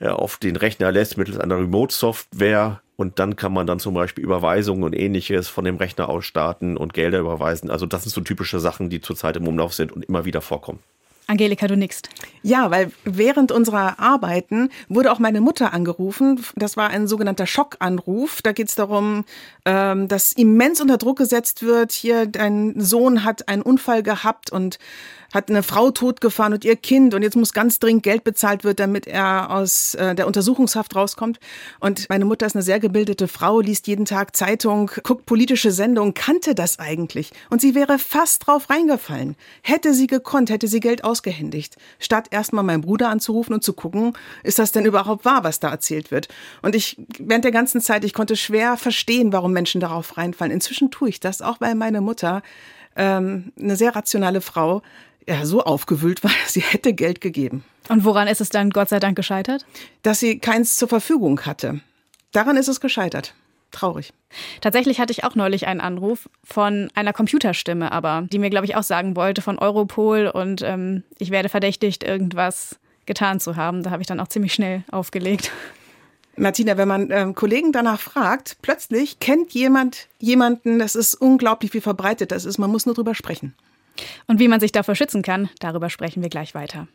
äh, 0.00 0.08
auf 0.08 0.38
den 0.38 0.56
Rechner 0.56 0.92
lässt 0.92 1.16
mittels 1.16 1.38
einer 1.38 1.58
Remote-Software 1.58 2.80
und 2.96 3.18
dann 3.18 3.36
kann 3.36 3.52
man 3.52 3.66
dann 3.66 3.80
zum 3.80 3.94
Beispiel 3.94 4.24
Überweisungen 4.24 4.84
und 4.84 4.94
ähnliches 4.94 5.48
von 5.48 5.64
dem 5.64 5.76
Rechner 5.76 6.08
aus 6.08 6.24
starten 6.24 6.76
und 6.76 6.94
Gelder 6.94 7.18
überweisen. 7.18 7.70
Also 7.70 7.86
das 7.86 8.02
sind 8.04 8.12
so 8.12 8.20
typische 8.20 8.60
Sachen, 8.60 8.88
die 8.88 9.00
zurzeit 9.00 9.36
im 9.36 9.48
Umlauf 9.48 9.74
sind 9.74 9.92
und 9.92 10.04
immer 10.04 10.24
wieder 10.24 10.40
vorkommen. 10.40 10.80
Angelika, 11.26 11.66
du 11.66 11.76
nickst. 11.76 12.10
Ja, 12.42 12.70
weil 12.70 12.90
während 13.04 13.50
unserer 13.50 13.98
Arbeiten 13.98 14.68
wurde 14.88 15.10
auch 15.10 15.18
meine 15.18 15.40
Mutter 15.40 15.72
angerufen. 15.72 16.44
Das 16.54 16.76
war 16.76 16.90
ein 16.90 17.08
sogenannter 17.08 17.46
Schockanruf. 17.46 18.42
Da 18.42 18.52
geht 18.52 18.68
es 18.68 18.74
darum, 18.74 19.24
ähm, 19.64 20.06
dass 20.08 20.32
immens 20.32 20.82
unter 20.82 20.98
Druck 20.98 21.16
gesetzt 21.16 21.62
wird. 21.62 21.92
Hier, 21.92 22.26
dein 22.26 22.78
Sohn 22.78 23.24
hat 23.24 23.48
einen 23.48 23.62
Unfall 23.62 24.02
gehabt 24.02 24.52
und 24.52 24.78
hat 25.34 25.50
eine 25.50 25.64
Frau 25.64 25.90
totgefahren 25.90 26.52
und 26.52 26.64
ihr 26.64 26.76
Kind 26.76 27.12
und 27.12 27.22
jetzt 27.22 27.34
muss 27.34 27.52
ganz 27.52 27.80
dringend 27.80 28.04
Geld 28.04 28.22
bezahlt 28.22 28.62
wird, 28.62 28.78
damit 28.78 29.08
er 29.08 29.50
aus 29.50 29.94
äh, 29.96 30.14
der 30.14 30.28
Untersuchungshaft 30.28 30.94
rauskommt. 30.94 31.40
Und 31.80 32.08
meine 32.08 32.24
Mutter 32.24 32.46
ist 32.46 32.54
eine 32.54 32.62
sehr 32.62 32.78
gebildete 32.78 33.26
Frau, 33.26 33.60
liest 33.60 33.88
jeden 33.88 34.04
Tag 34.04 34.36
Zeitung, 34.36 34.90
guckt 35.02 35.26
politische 35.26 35.72
Sendungen, 35.72 36.14
kannte 36.14 36.54
das 36.54 36.78
eigentlich. 36.78 37.32
Und 37.50 37.60
sie 37.60 37.74
wäre 37.74 37.98
fast 37.98 38.46
drauf 38.46 38.70
reingefallen. 38.70 39.34
Hätte 39.62 39.92
sie 39.92 40.06
gekonnt, 40.06 40.50
hätte 40.50 40.68
sie 40.68 40.80
Geld 40.80 41.02
ausgehändigt, 41.02 41.76
statt 41.98 42.28
erstmal 42.30 42.62
meinen 42.62 42.82
Bruder 42.82 43.08
anzurufen 43.08 43.54
und 43.54 43.64
zu 43.64 43.72
gucken, 43.72 44.12
ist 44.44 44.60
das 44.60 44.70
denn 44.70 44.84
überhaupt 44.84 45.24
wahr, 45.24 45.42
was 45.42 45.58
da 45.58 45.70
erzählt 45.70 46.12
wird. 46.12 46.28
Und 46.62 46.76
ich, 46.76 46.96
während 47.18 47.44
der 47.44 47.52
ganzen 47.52 47.80
Zeit, 47.80 48.04
ich 48.04 48.14
konnte 48.14 48.36
schwer 48.36 48.76
verstehen, 48.76 49.32
warum 49.32 49.52
Menschen 49.52 49.80
darauf 49.80 50.16
reinfallen. 50.16 50.52
Inzwischen 50.52 50.92
tue 50.92 51.08
ich 51.08 51.18
das, 51.18 51.42
auch 51.42 51.60
weil 51.60 51.74
meine 51.74 52.00
Mutter 52.00 52.42
ähm, 52.96 53.52
eine 53.58 53.76
sehr 53.76 53.96
rationale 53.96 54.40
Frau 54.40 54.82
ja, 55.28 55.44
so 55.46 55.62
aufgewühlt 55.62 56.24
war, 56.24 56.30
sie 56.46 56.60
hätte 56.60 56.92
Geld 56.94 57.20
gegeben. 57.20 57.64
Und 57.88 58.04
woran 58.04 58.28
ist 58.28 58.40
es 58.40 58.48
dann 58.48 58.70
Gott 58.70 58.88
sei 58.88 58.98
Dank 58.98 59.16
gescheitert? 59.16 59.66
Dass 60.02 60.20
sie 60.20 60.38
keins 60.38 60.76
zur 60.76 60.88
Verfügung 60.88 61.40
hatte. 61.42 61.80
Daran 62.32 62.56
ist 62.56 62.68
es 62.68 62.80
gescheitert. 62.80 63.34
Traurig. 63.70 64.12
Tatsächlich 64.60 65.00
hatte 65.00 65.12
ich 65.12 65.24
auch 65.24 65.34
neulich 65.34 65.66
einen 65.66 65.80
Anruf 65.80 66.28
von 66.44 66.90
einer 66.94 67.12
Computerstimme, 67.12 67.90
aber 67.90 68.26
die 68.30 68.38
mir, 68.38 68.50
glaube 68.50 68.66
ich, 68.66 68.76
auch 68.76 68.82
sagen 68.84 69.16
wollte 69.16 69.42
von 69.42 69.58
Europol 69.58 70.28
und 70.28 70.62
ähm, 70.62 71.02
ich 71.18 71.30
werde 71.30 71.48
verdächtigt, 71.48 72.04
irgendwas 72.04 72.78
getan 73.04 73.40
zu 73.40 73.56
haben. 73.56 73.82
Da 73.82 73.90
habe 73.90 74.00
ich 74.00 74.06
dann 74.06 74.20
auch 74.20 74.28
ziemlich 74.28 74.54
schnell 74.54 74.84
aufgelegt. 74.90 75.50
Martina, 76.36 76.76
wenn 76.76 76.88
man 76.88 77.10
ähm, 77.10 77.34
Kollegen 77.34 77.72
danach 77.72 78.00
fragt, 78.00 78.56
plötzlich 78.62 79.20
kennt 79.20 79.52
jemand 79.52 80.08
jemanden, 80.18 80.78
das 80.78 80.96
ist 80.96 81.14
unglaublich, 81.14 81.74
wie 81.74 81.80
verbreitet 81.80 82.32
das 82.32 82.44
ist. 82.44 82.58
Man 82.58 82.70
muss 82.70 82.86
nur 82.86 82.94
drüber 82.94 83.14
sprechen. 83.14 83.54
Und 84.26 84.40
wie 84.40 84.48
man 84.48 84.60
sich 84.60 84.72
davor 84.72 84.94
schützen 84.94 85.22
kann, 85.22 85.50
darüber 85.60 85.90
sprechen 85.90 86.22
wir 86.22 86.30
gleich 86.30 86.54
weiter. 86.54 86.88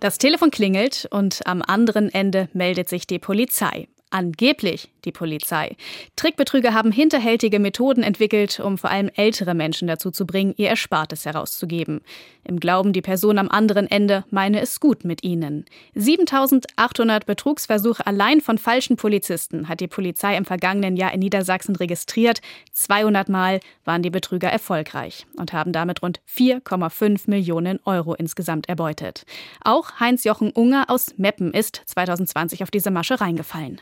Das 0.00 0.16
Telefon 0.16 0.50
klingelt 0.50 1.06
und 1.10 1.46
am 1.46 1.60
anderen 1.60 2.08
Ende 2.08 2.48
meldet 2.54 2.88
sich 2.88 3.06
die 3.06 3.18
Polizei. 3.18 3.86
Angeblich 4.08 4.88
die 5.04 5.12
Polizei. 5.12 5.76
Trickbetrüger 6.16 6.74
haben 6.74 6.92
hinterhältige 6.92 7.58
Methoden 7.58 8.02
entwickelt, 8.02 8.60
um 8.60 8.78
vor 8.78 8.90
allem 8.90 9.10
ältere 9.14 9.54
Menschen 9.54 9.88
dazu 9.88 10.10
zu 10.10 10.26
bringen, 10.26 10.54
ihr 10.56 10.68
Erspartes 10.68 11.24
herauszugeben. 11.24 12.00
Im 12.44 12.58
Glauben, 12.58 12.92
die 12.92 13.02
Person 13.02 13.38
am 13.38 13.48
anderen 13.48 13.86
Ende 13.86 14.24
meine 14.30 14.60
es 14.60 14.80
gut 14.80 15.04
mit 15.04 15.22
ihnen. 15.22 15.66
7800 15.94 17.26
Betrugsversuche 17.26 18.06
allein 18.06 18.40
von 18.40 18.58
falschen 18.58 18.96
Polizisten 18.96 19.68
hat 19.68 19.80
die 19.80 19.88
Polizei 19.88 20.36
im 20.36 20.44
vergangenen 20.44 20.96
Jahr 20.96 21.12
in 21.12 21.20
Niedersachsen 21.20 21.76
registriert. 21.76 22.40
200 22.72 23.28
Mal 23.28 23.60
waren 23.84 24.02
die 24.02 24.10
Betrüger 24.10 24.48
erfolgreich 24.48 25.26
und 25.36 25.52
haben 25.52 25.72
damit 25.72 26.02
rund 26.02 26.20
4,5 26.28 27.28
Millionen 27.28 27.78
Euro 27.84 28.14
insgesamt 28.14 28.68
erbeutet. 28.68 29.24
Auch 29.62 30.00
Heinz-Jochen 30.00 30.50
Unger 30.52 30.86
aus 30.88 31.14
Meppen 31.18 31.52
ist 31.52 31.82
2020 31.86 32.62
auf 32.62 32.70
diese 32.70 32.90
Masche 32.90 33.20
reingefallen. 33.20 33.80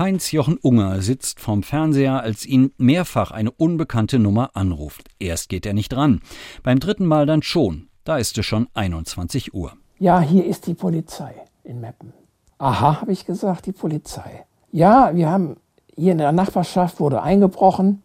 Heinz-Jochen 0.00 0.56
Unger 0.56 1.02
sitzt 1.02 1.40
vorm 1.40 1.62
Fernseher, 1.62 2.22
als 2.22 2.46
ihn 2.46 2.72
mehrfach 2.78 3.32
eine 3.32 3.50
unbekannte 3.50 4.18
Nummer 4.18 4.52
anruft. 4.54 5.10
Erst 5.18 5.50
geht 5.50 5.66
er 5.66 5.74
nicht 5.74 5.94
ran. 5.94 6.22
Beim 6.62 6.80
dritten 6.80 7.04
Mal 7.04 7.26
dann 7.26 7.42
schon. 7.42 7.88
Da 8.04 8.16
ist 8.16 8.38
es 8.38 8.46
schon 8.46 8.68
21 8.72 9.52
Uhr. 9.52 9.74
Ja, 9.98 10.20
hier 10.20 10.46
ist 10.46 10.66
die 10.66 10.72
Polizei 10.72 11.34
in 11.64 11.82
Meppen. 11.82 12.14
Aha, 12.56 13.02
habe 13.02 13.12
ich 13.12 13.26
gesagt, 13.26 13.66
die 13.66 13.72
Polizei. 13.72 14.46
Ja, 14.72 15.14
wir 15.14 15.28
haben 15.28 15.58
hier 15.94 16.12
in 16.12 16.18
der 16.18 16.32
Nachbarschaft 16.32 16.98
wurde 16.98 17.22
eingebrochen 17.22 18.02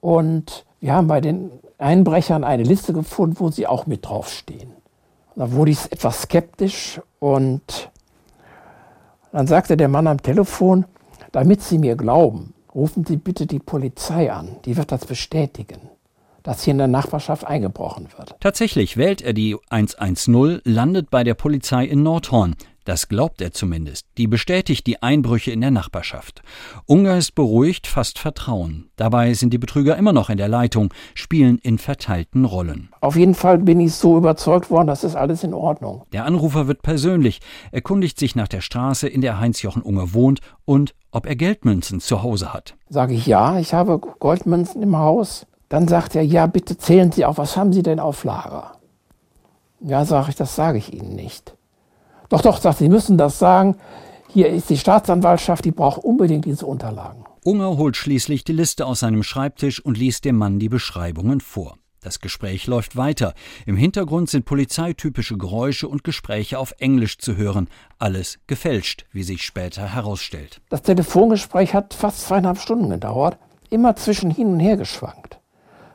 und 0.00 0.66
wir 0.78 0.92
haben 0.92 1.08
bei 1.08 1.20
den 1.20 1.50
Einbrechern 1.78 2.44
eine 2.44 2.62
Liste 2.62 2.92
gefunden, 2.92 3.40
wo 3.40 3.50
sie 3.50 3.66
auch 3.66 3.86
mit 3.86 4.06
draufstehen. 4.06 4.70
Da 5.34 5.50
wurde 5.50 5.72
ich 5.72 5.90
etwas 5.90 6.22
skeptisch 6.22 7.00
und 7.18 7.90
dann 9.32 9.48
sagte 9.48 9.76
der 9.76 9.88
Mann 9.88 10.06
am 10.06 10.22
Telefon, 10.22 10.84
damit 11.32 11.62
Sie 11.62 11.78
mir 11.78 11.96
glauben, 11.96 12.54
rufen 12.74 13.04
Sie 13.04 13.16
bitte 13.16 13.46
die 13.46 13.58
Polizei 13.58 14.32
an. 14.32 14.56
Die 14.64 14.76
wird 14.76 14.92
das 14.92 15.06
bestätigen, 15.06 15.90
dass 16.42 16.62
hier 16.62 16.72
in 16.72 16.78
der 16.78 16.88
Nachbarschaft 16.88 17.46
eingebrochen 17.46 18.08
wird. 18.16 18.36
Tatsächlich 18.40 18.96
wählt 18.96 19.22
er 19.22 19.32
die 19.32 19.56
110, 19.70 20.60
landet 20.64 21.10
bei 21.10 21.24
der 21.24 21.34
Polizei 21.34 21.84
in 21.84 22.02
Nordhorn. 22.02 22.56
Das 22.88 23.06
glaubt 23.06 23.42
er 23.42 23.52
zumindest. 23.52 24.06
Die 24.16 24.26
bestätigt 24.26 24.86
die 24.86 25.02
Einbrüche 25.02 25.50
in 25.50 25.60
der 25.60 25.70
Nachbarschaft. 25.70 26.40
Unger 26.86 27.18
ist 27.18 27.34
beruhigt, 27.34 27.86
fast 27.86 28.18
Vertrauen. 28.18 28.88
Dabei 28.96 29.34
sind 29.34 29.52
die 29.52 29.58
Betrüger 29.58 29.94
immer 29.98 30.14
noch 30.14 30.30
in 30.30 30.38
der 30.38 30.48
Leitung, 30.48 30.94
spielen 31.12 31.58
in 31.58 31.76
verteilten 31.76 32.46
Rollen. 32.46 32.88
Auf 33.02 33.14
jeden 33.14 33.34
Fall 33.34 33.58
bin 33.58 33.78
ich 33.78 33.92
so 33.92 34.16
überzeugt 34.16 34.70
worden, 34.70 34.86
das 34.86 35.04
ist 35.04 35.16
alles 35.16 35.44
in 35.44 35.52
Ordnung. 35.52 36.04
Der 36.14 36.24
Anrufer 36.24 36.66
wird 36.66 36.80
persönlich, 36.80 37.40
erkundigt 37.72 38.18
sich 38.18 38.34
nach 38.34 38.48
der 38.48 38.62
Straße, 38.62 39.06
in 39.06 39.20
der 39.20 39.38
Heinz-Jochen 39.38 39.82
Unger 39.82 40.14
wohnt 40.14 40.40
und 40.64 40.94
ob 41.10 41.26
er 41.26 41.36
Geldmünzen 41.36 42.00
zu 42.00 42.22
Hause 42.22 42.54
hat. 42.54 42.74
Sage 42.88 43.12
ich 43.12 43.26
ja, 43.26 43.58
ich 43.58 43.74
habe 43.74 43.98
Goldmünzen 43.98 44.82
im 44.82 44.96
Haus. 44.96 45.46
Dann 45.68 45.88
sagt 45.88 46.16
er, 46.16 46.22
ja, 46.22 46.46
bitte 46.46 46.78
zählen 46.78 47.12
Sie 47.12 47.26
auf, 47.26 47.36
was 47.36 47.54
haben 47.54 47.74
Sie 47.74 47.82
denn 47.82 48.00
auf 48.00 48.24
Lager? 48.24 48.78
Ja, 49.80 50.06
sage 50.06 50.30
ich, 50.30 50.36
das 50.36 50.56
sage 50.56 50.78
ich 50.78 50.94
Ihnen 50.94 51.14
nicht. 51.14 51.57
Doch, 52.28 52.42
doch, 52.42 52.60
sagt, 52.60 52.78
Sie 52.78 52.88
müssen 52.88 53.16
das 53.16 53.38
sagen. 53.38 53.76
Hier 54.28 54.48
ist 54.48 54.68
die 54.68 54.76
Staatsanwaltschaft, 54.76 55.64
die 55.64 55.70
braucht 55.70 56.04
unbedingt 56.04 56.44
diese 56.44 56.66
Unterlagen. 56.66 57.24
Unger 57.44 57.78
holt 57.78 57.96
schließlich 57.96 58.44
die 58.44 58.52
Liste 58.52 58.84
aus 58.84 59.00
seinem 59.00 59.22
Schreibtisch 59.22 59.80
und 59.80 59.96
liest 59.96 60.26
dem 60.26 60.36
Mann 60.36 60.58
die 60.58 60.68
Beschreibungen 60.68 61.40
vor. 61.40 61.78
Das 62.00 62.20
Gespräch 62.20 62.66
läuft 62.66 62.96
weiter. 62.96 63.34
Im 63.66 63.76
Hintergrund 63.76 64.30
sind 64.30 64.44
polizeitypische 64.44 65.36
Geräusche 65.36 65.88
und 65.88 66.04
Gespräche 66.04 66.58
auf 66.58 66.74
Englisch 66.78 67.18
zu 67.18 67.36
hören. 67.36 67.68
Alles 67.98 68.38
gefälscht, 68.46 69.06
wie 69.12 69.24
sich 69.24 69.42
später 69.42 69.94
herausstellt. 69.94 70.60
Das 70.68 70.82
Telefongespräch 70.82 71.74
hat 71.74 71.94
fast 71.94 72.26
zweieinhalb 72.26 72.58
Stunden 72.58 72.90
gedauert, 72.90 73.38
immer 73.70 73.96
zwischen 73.96 74.30
hin 74.30 74.48
und 74.48 74.60
her 74.60 74.76
geschwankt. 74.76 75.40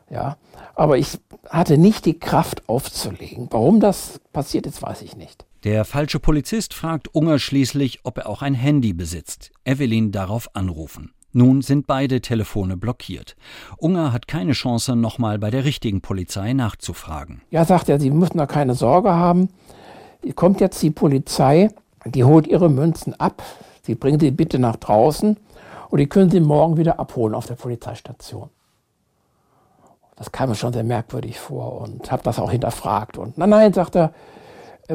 Ja, 0.10 0.38
aber 0.76 0.98
ich 0.98 1.20
hatte 1.50 1.78
nicht 1.78 2.06
die 2.06 2.20
Kraft 2.20 2.68
aufzulegen. 2.68 3.48
Warum 3.52 3.80
das 3.80 4.20
passiert 4.34 4.66
ist, 4.66 4.82
weiß 4.82 5.04
ich 5.04 5.16
nicht. 5.16 5.46
Der 5.64 5.86
falsche 5.86 6.20
Polizist 6.20 6.74
fragt 6.74 7.16
Unger 7.16 7.40
schließlich, 7.40 8.02
ob 8.04 8.18
er 8.18 8.28
auch 8.28 8.42
ein 8.42 8.54
Handy 8.54 8.92
besitzt. 8.92 9.52
Ihn 9.66 10.12
darauf 10.12 10.54
anrufen. 10.56 11.14
Nun 11.32 11.62
sind 11.62 11.88
beide 11.88 12.20
Telefone 12.20 12.76
blockiert. 12.76 13.38
Unger 13.78 14.12
hat 14.12 14.28
keine 14.28 14.52
Chance, 14.52 14.98
nochmal 14.98 15.40
bei 15.40 15.52
der 15.52 15.64
richtigen 15.64 16.02
Polizei 16.02 16.52
nachzufragen. 16.52 17.44
Ja, 17.50 17.64
sagt 17.64 17.88
er, 17.88 18.02
Sie 18.02 18.12
müssen 18.12 18.40
da 18.40 18.46
keine 18.46 18.76
Sorge 18.76 19.14
haben. 19.14 19.48
Kommt 20.36 20.60
jetzt 20.60 20.82
die 20.84 20.92
Polizei, 20.92 21.70
die 22.06 22.26
holt 22.26 22.46
Ihre 22.48 22.70
Münzen 22.70 23.18
ab. 23.18 23.42
Sie 23.84 23.96
bringen 23.96 24.20
sie 24.20 24.32
bitte 24.32 24.60
nach 24.60 24.76
draußen 24.76 25.38
und 25.90 25.98
die 25.98 26.08
können 26.08 26.30
Sie 26.30 26.42
morgen 26.42 26.76
wieder 26.76 27.00
abholen 27.00 27.36
auf 27.36 27.46
der 27.46 27.56
Polizeistation. 27.56 28.50
Das 30.18 30.32
kam 30.34 30.50
mir 30.50 30.56
schon 30.56 30.74
sehr 30.74 30.84
merkwürdig 30.84 31.40
vor 31.40 31.80
und 31.82 32.12
habe 32.12 32.24
das 32.24 32.38
auch 32.38 32.52
hinterfragt. 32.52 33.18
Und 33.18 33.38
nein, 33.38 33.50
nein, 33.50 33.74
sagt 33.74 33.96
er, 33.96 34.14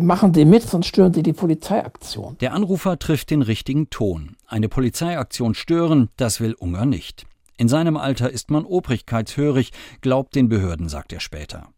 machen 0.01 0.35
Sie 0.35 0.45
mit, 0.45 0.63
sonst 0.63 0.87
stören 0.87 1.13
Sie 1.13 1.23
die 1.23 1.33
Polizeiaktion. 1.33 2.37
Der 2.39 2.53
Anrufer 2.53 2.99
trifft 2.99 3.31
den 3.31 3.43
richtigen 3.43 3.91
Ton. 3.91 4.37
Eine 4.47 4.69
Polizeiaktion 4.69 5.55
stören, 5.55 6.09
das 6.17 6.41
will 6.41 6.55
Unger 6.55 6.87
nicht. 6.87 7.27
In 7.57 7.69
seinem 7.69 7.97
Alter 7.97 8.31
ist 8.31 8.51
man 8.51 8.65
obrigkeitshörig, 8.65 9.73
glaubt 10.01 10.35
den 10.35 10.49
Behörden, 10.49 10.89
sagt 10.89 11.13
er 11.13 11.21
später. 11.21 11.69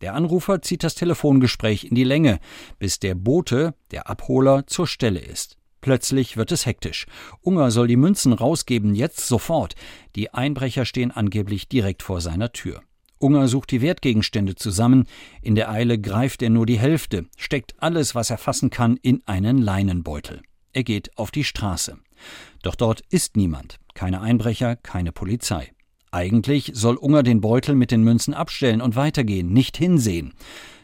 Der 0.00 0.14
Anrufer 0.14 0.62
zieht 0.62 0.82
das 0.82 0.94
Telefongespräch 0.94 1.84
in 1.84 1.94
die 1.94 2.04
Länge, 2.04 2.40
bis 2.78 2.98
der 2.98 3.14
Bote, 3.14 3.74
der 3.90 4.08
Abholer, 4.08 4.66
zur 4.66 4.86
Stelle 4.86 5.20
ist. 5.20 5.58
Plötzlich 5.80 6.36
wird 6.36 6.50
es 6.52 6.64
hektisch. 6.64 7.06
Unger 7.40 7.70
soll 7.70 7.88
die 7.88 7.96
Münzen 7.96 8.32
rausgeben, 8.32 8.94
jetzt 8.94 9.26
sofort. 9.26 9.74
Die 10.16 10.32
Einbrecher 10.32 10.84
stehen 10.84 11.10
angeblich 11.10 11.68
direkt 11.68 12.02
vor 12.02 12.20
seiner 12.20 12.52
Tür. 12.52 12.82
Unger 13.22 13.48
sucht 13.48 13.70
die 13.70 13.80
Wertgegenstände 13.80 14.54
zusammen. 14.54 15.06
In 15.40 15.54
der 15.54 15.70
Eile 15.70 15.98
greift 15.98 16.42
er 16.42 16.50
nur 16.50 16.66
die 16.66 16.78
Hälfte, 16.78 17.26
steckt 17.36 17.74
alles, 17.80 18.14
was 18.14 18.30
er 18.30 18.38
fassen 18.38 18.70
kann, 18.70 18.96
in 18.96 19.22
einen 19.26 19.58
Leinenbeutel. 19.58 20.42
Er 20.72 20.84
geht 20.84 21.16
auf 21.16 21.30
die 21.30 21.44
Straße. 21.44 21.98
Doch 22.62 22.74
dort 22.74 23.02
ist 23.10 23.36
niemand. 23.36 23.78
Keine 23.94 24.20
Einbrecher, 24.20 24.76
keine 24.76 25.12
Polizei. 25.12 25.72
Eigentlich 26.10 26.72
soll 26.74 26.96
Unger 26.96 27.22
den 27.22 27.40
Beutel 27.40 27.74
mit 27.74 27.90
den 27.90 28.02
Münzen 28.02 28.34
abstellen 28.34 28.80
und 28.80 28.96
weitergehen, 28.96 29.52
nicht 29.52 29.76
hinsehen. 29.76 30.34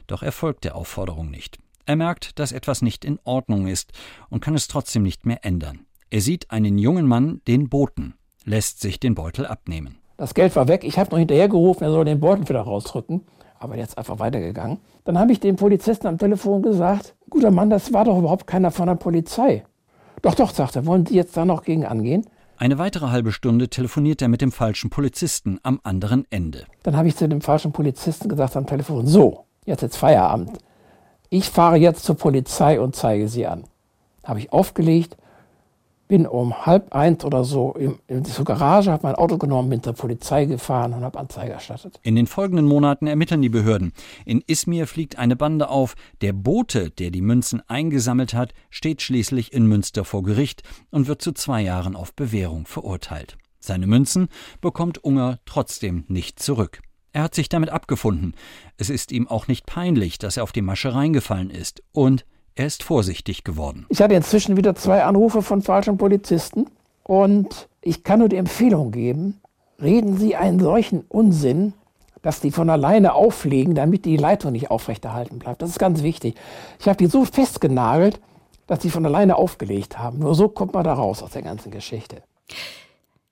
Doch 0.07 0.23
er 0.23 0.33
folgt 0.33 0.65
der 0.65 0.75
Aufforderung 0.75 1.31
nicht. 1.31 1.59
Er 1.85 1.97
merkt, 1.97 2.39
dass 2.39 2.53
etwas 2.53 2.83
nicht 2.83 3.05
in 3.05 3.19
Ordnung 3.25 3.67
ist 3.67 3.93
und 4.29 4.41
kann 4.41 4.55
es 4.55 4.69
trotzdem 4.69 5.03
nicht 5.03 5.27
mehr 5.27 5.45
ändern. 5.45 5.87
Er 6.11 6.21
sieht 6.21 6.51
einen 6.51 6.79
jungen 6.79 7.07
Mann, 7.07 7.41
den 7.47 7.69
Boten, 7.69 8.15
lässt 8.45 8.81
sich 8.81 9.01
den 9.01 9.15
Beutel 9.15 9.47
abnehmen. 9.47 9.99
Das 10.19 10.35
Geld 10.35 10.55
war 10.57 10.67
weg. 10.67 10.83
Ich 10.85 10.99
habe 10.99 11.11
noch 11.13 11.19
hinterhergerufen, 11.19 11.85
er 11.85 11.93
soll 11.93 12.05
den 12.05 12.19
Beutel 12.21 12.49
wieder 12.49 12.61
rausrücken. 12.61 13.23
Aber 13.61 13.77
jetzt 13.77 13.97
einfach 13.97 14.19
weitergegangen. 14.19 14.79
Dann 15.05 15.19
habe 15.19 15.33
ich 15.33 15.41
dem 15.41 15.57
Polizisten 15.57 16.07
am 16.07 16.19
Telefon 16.19 16.61
gesagt, 16.63 17.15
guter 17.31 17.51
Mann, 17.51 17.71
das 17.71 17.93
war 17.93 18.05
doch 18.05 18.19
überhaupt 18.19 18.47
keiner 18.47 18.71
von 18.71 18.87
der 18.87 18.97
Polizei. 18.97 19.65
Doch, 20.23 20.35
doch, 20.35 20.53
sagt 20.53 20.77
er, 20.77 20.87
wollen 20.87 21.07
Sie 21.07 21.15
jetzt 21.15 21.37
da 21.37 21.45
noch 21.45 21.63
gegen 21.63 21.87
angehen? 21.87 22.27
Eine 22.57 22.79
weitere 22.79 23.07
halbe 23.07 23.31
Stunde 23.31 23.69
telefoniert 23.69 24.21
er 24.21 24.29
mit 24.29 24.41
dem 24.41 24.51
falschen 24.51 24.91
Polizisten 24.91 25.61
am 25.63 25.79
anderen 25.85 26.27
Ende. 26.31 26.65
Dann 26.83 26.97
habe 26.97 27.07
ich 27.07 27.17
zu 27.17 27.29
dem 27.29 27.41
falschen 27.41 27.71
Polizisten 27.71 28.29
gesagt 28.29 28.57
am 28.57 28.67
Telefon, 28.67 29.07
so, 29.07 29.45
jetzt 29.65 29.85
ist 29.85 29.97
Feierabend. 29.97 30.59
Ich 31.31 31.51
fahre 31.51 31.77
jetzt 31.77 32.05
zur 32.05 32.17
Polizei 32.17 32.81
und 32.81 32.97
zeige 32.97 33.29
sie 33.29 33.47
an. 33.47 33.65
Habe 34.25 34.41
ich 34.41 34.53
aufgelegt 34.53 35.17
bin 36.09 36.27
um 36.27 36.67
halb 36.67 36.93
eins 36.95 37.25
oder 37.25 37.45
so 37.45 37.73
in, 37.73 37.99
in 38.09 38.25
zur 38.25 38.45
Garage, 38.45 38.91
habe 38.91 39.07
mein 39.07 39.15
Auto 39.15 39.39
genommen, 39.39 39.69
bin 39.69 39.83
zur 39.83 39.93
Polizei 39.93 40.47
gefahren 40.47 40.95
und 40.95 41.05
habe 41.05 41.19
Anzeige 41.19 41.53
erstattet. 41.53 42.01
In 42.03 42.17
den 42.17 42.27
folgenden 42.27 42.67
Monaten 42.67 43.07
ermitteln 43.07 43.43
die 43.43 43.49
Behörden. 43.49 43.93
In 44.25 44.43
Izmir 44.47 44.87
fliegt 44.87 45.19
eine 45.19 45.37
Bande 45.37 45.69
auf. 45.69 45.95
Der 46.21 46.33
Bote, 46.33 46.91
der 46.91 47.11
die 47.11 47.21
Münzen 47.21 47.63
eingesammelt 47.69 48.35
hat, 48.35 48.55
steht 48.71 49.03
schließlich 49.03 49.53
in 49.53 49.67
Münster 49.67 50.05
vor 50.05 50.23
Gericht 50.23 50.63
und 50.91 51.07
wird 51.07 51.23
zu 51.23 51.33
zwei 51.33 51.61
Jahren 51.61 51.95
auf 51.95 52.15
Bewährung 52.15 52.67
verurteilt. 52.67 53.37
Seine 53.61 53.87
Münzen 53.87 54.29
bekommt 54.61 55.05
Unger 55.05 55.39
trotzdem 55.45 56.05
nicht 56.09 56.41
zurück. 56.41 56.81
Er 57.13 57.25
hat 57.25 57.35
sich 57.35 57.49
damit 57.49 57.71
abgefunden. 57.71 58.35
Es 58.77 58.91
ist 58.91 59.13
ihm 59.13 59.29
auch 59.29 59.49
nicht 59.49 59.67
peinlich, 59.67 60.19
dass 60.19 60.37
er 60.37 60.43
auf 60.43 60.53
die 60.53 60.63
Masche 60.63 60.95
reingefallen 60.95 61.51
ist. 61.51 61.83
Und 61.93 62.25
er 62.59 62.67
ist 62.67 62.83
vorsichtig 62.83 63.45
geworden. 63.45 63.87
Ich 63.89 64.03
hatte 64.03 64.15
inzwischen 64.15 64.57
wieder 64.57 64.75
zwei 64.75 65.05
Anrufe 65.05 65.43
von 65.43 65.63
falschen 65.63 65.97
Polizisten 65.97 66.67
und 67.05 67.69
ich 67.81 68.03
kann 68.03 68.19
nur 68.19 68.29
die 68.29 68.37
Empfehlung 68.37 68.91
geben, 68.91 69.41
reden 69.81 70.19
Sie 70.19 70.35
einen 70.35 70.59
solchen 70.59 71.05
Unsinn, 71.09 71.73
dass 72.21 72.41
die 72.41 72.51
von 72.51 72.69
alleine 72.69 73.15
auflegen, 73.15 73.77
damit 73.77 74.05
die 74.05 74.17
Leitung 74.17 74.53
nicht 74.53 74.73
aufrechterhalten 74.73 75.39
bleibt. 75.39 75.63
Das 75.63 75.71
ist 75.71 75.79
ganz 75.79 76.03
wichtig. 76.03 76.35
Ich 76.81 76.89
habe 76.89 76.97
die 76.97 77.07
so 77.07 77.25
festgenagelt, 77.25 78.21
dass 78.67 78.81
die 78.81 78.91
von 78.91 79.07
alleine 79.07 79.37
aufgelegt 79.37 79.99
haben. 79.99 80.19
Nur 80.19 80.35
so 80.35 80.49
kommt 80.49 80.75
man 80.75 80.83
da 80.83 80.95
raus 80.95 81.23
aus 81.23 81.31
der 81.31 81.43
ganzen 81.43 81.71
Geschichte. 81.71 82.23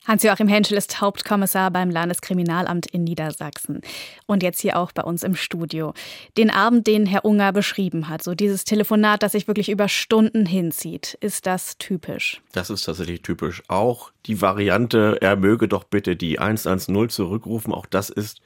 Hans-Joachim 0.07 0.47
Henschel 0.47 0.79
ist 0.79 1.01
Hauptkommissar 1.01 1.71
beim 1.73 1.91
Landeskriminalamt 1.91 2.87
in 2.87 3.03
Niedersachsen. 3.03 3.81
Und 4.27 4.43
jetzt 4.43 4.61
hier 4.61 4.79
auch 4.79 4.93
bei 4.93 5.03
uns 5.03 5.25
im 5.25 5.35
Studio. 5.35 5.95
Den 6.37 6.51
Abend, 6.51 6.87
den 6.87 7.07
Herr 7.07 7.25
Unger 7.25 7.53
beschrieben 7.53 8.09
hat, 8.09 8.23
so 8.23 8.35
dieses 8.35 8.65
Telefonat, 8.65 9.25
das 9.25 9.33
sich 9.33 9.49
wirklich 9.49 9.69
über 9.69 9.89
Stunden 9.89 10.47
hinzieht, 10.47 11.19
ist 11.21 11.47
das 11.47 11.77
typisch? 11.79 12.41
Das 12.53 12.71
ist 12.71 12.83
tatsächlich 12.83 13.23
typisch. 13.23 13.65
Auch 13.67 14.13
die 14.27 14.41
Variante, 14.41 15.19
er 15.21 15.37
möge 15.37 15.69
doch 15.69 15.85
bitte 15.85 16.17
die 16.17 16.39
110 16.39 17.09
zurückrufen, 17.09 17.73
auch 17.73 17.87
das 17.87 18.11
ist 18.11 18.41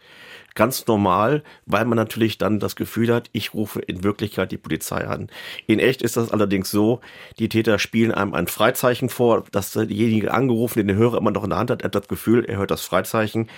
ganz 0.54 0.86
normal, 0.86 1.42
weil 1.66 1.84
man 1.84 1.96
natürlich 1.96 2.38
dann 2.38 2.60
das 2.60 2.76
Gefühl 2.76 3.12
hat, 3.12 3.30
ich 3.32 3.54
rufe 3.54 3.80
in 3.80 4.04
Wirklichkeit 4.04 4.52
die 4.52 4.58
Polizei 4.58 5.06
an. 5.06 5.28
In 5.66 5.78
echt 5.78 6.02
ist 6.02 6.16
das 6.16 6.30
allerdings 6.30 6.70
so, 6.70 7.00
die 7.38 7.48
Täter 7.48 7.78
spielen 7.78 8.12
einem 8.12 8.34
ein 8.34 8.46
Freizeichen 8.46 9.08
vor, 9.08 9.44
dass 9.52 9.72
derjenige 9.72 10.32
angerufen, 10.32 10.78
den 10.78 10.88
der 10.88 10.96
Hörer 10.96 11.18
immer 11.18 11.30
noch 11.30 11.44
in 11.44 11.50
der 11.50 11.58
Hand 11.58 11.70
hat, 11.70 11.84
hat 11.84 11.94
das 11.94 12.08
Gefühl, 12.08 12.44
er 12.44 12.58
hört 12.58 12.70
das 12.70 12.82
Freizeichen 12.82 13.48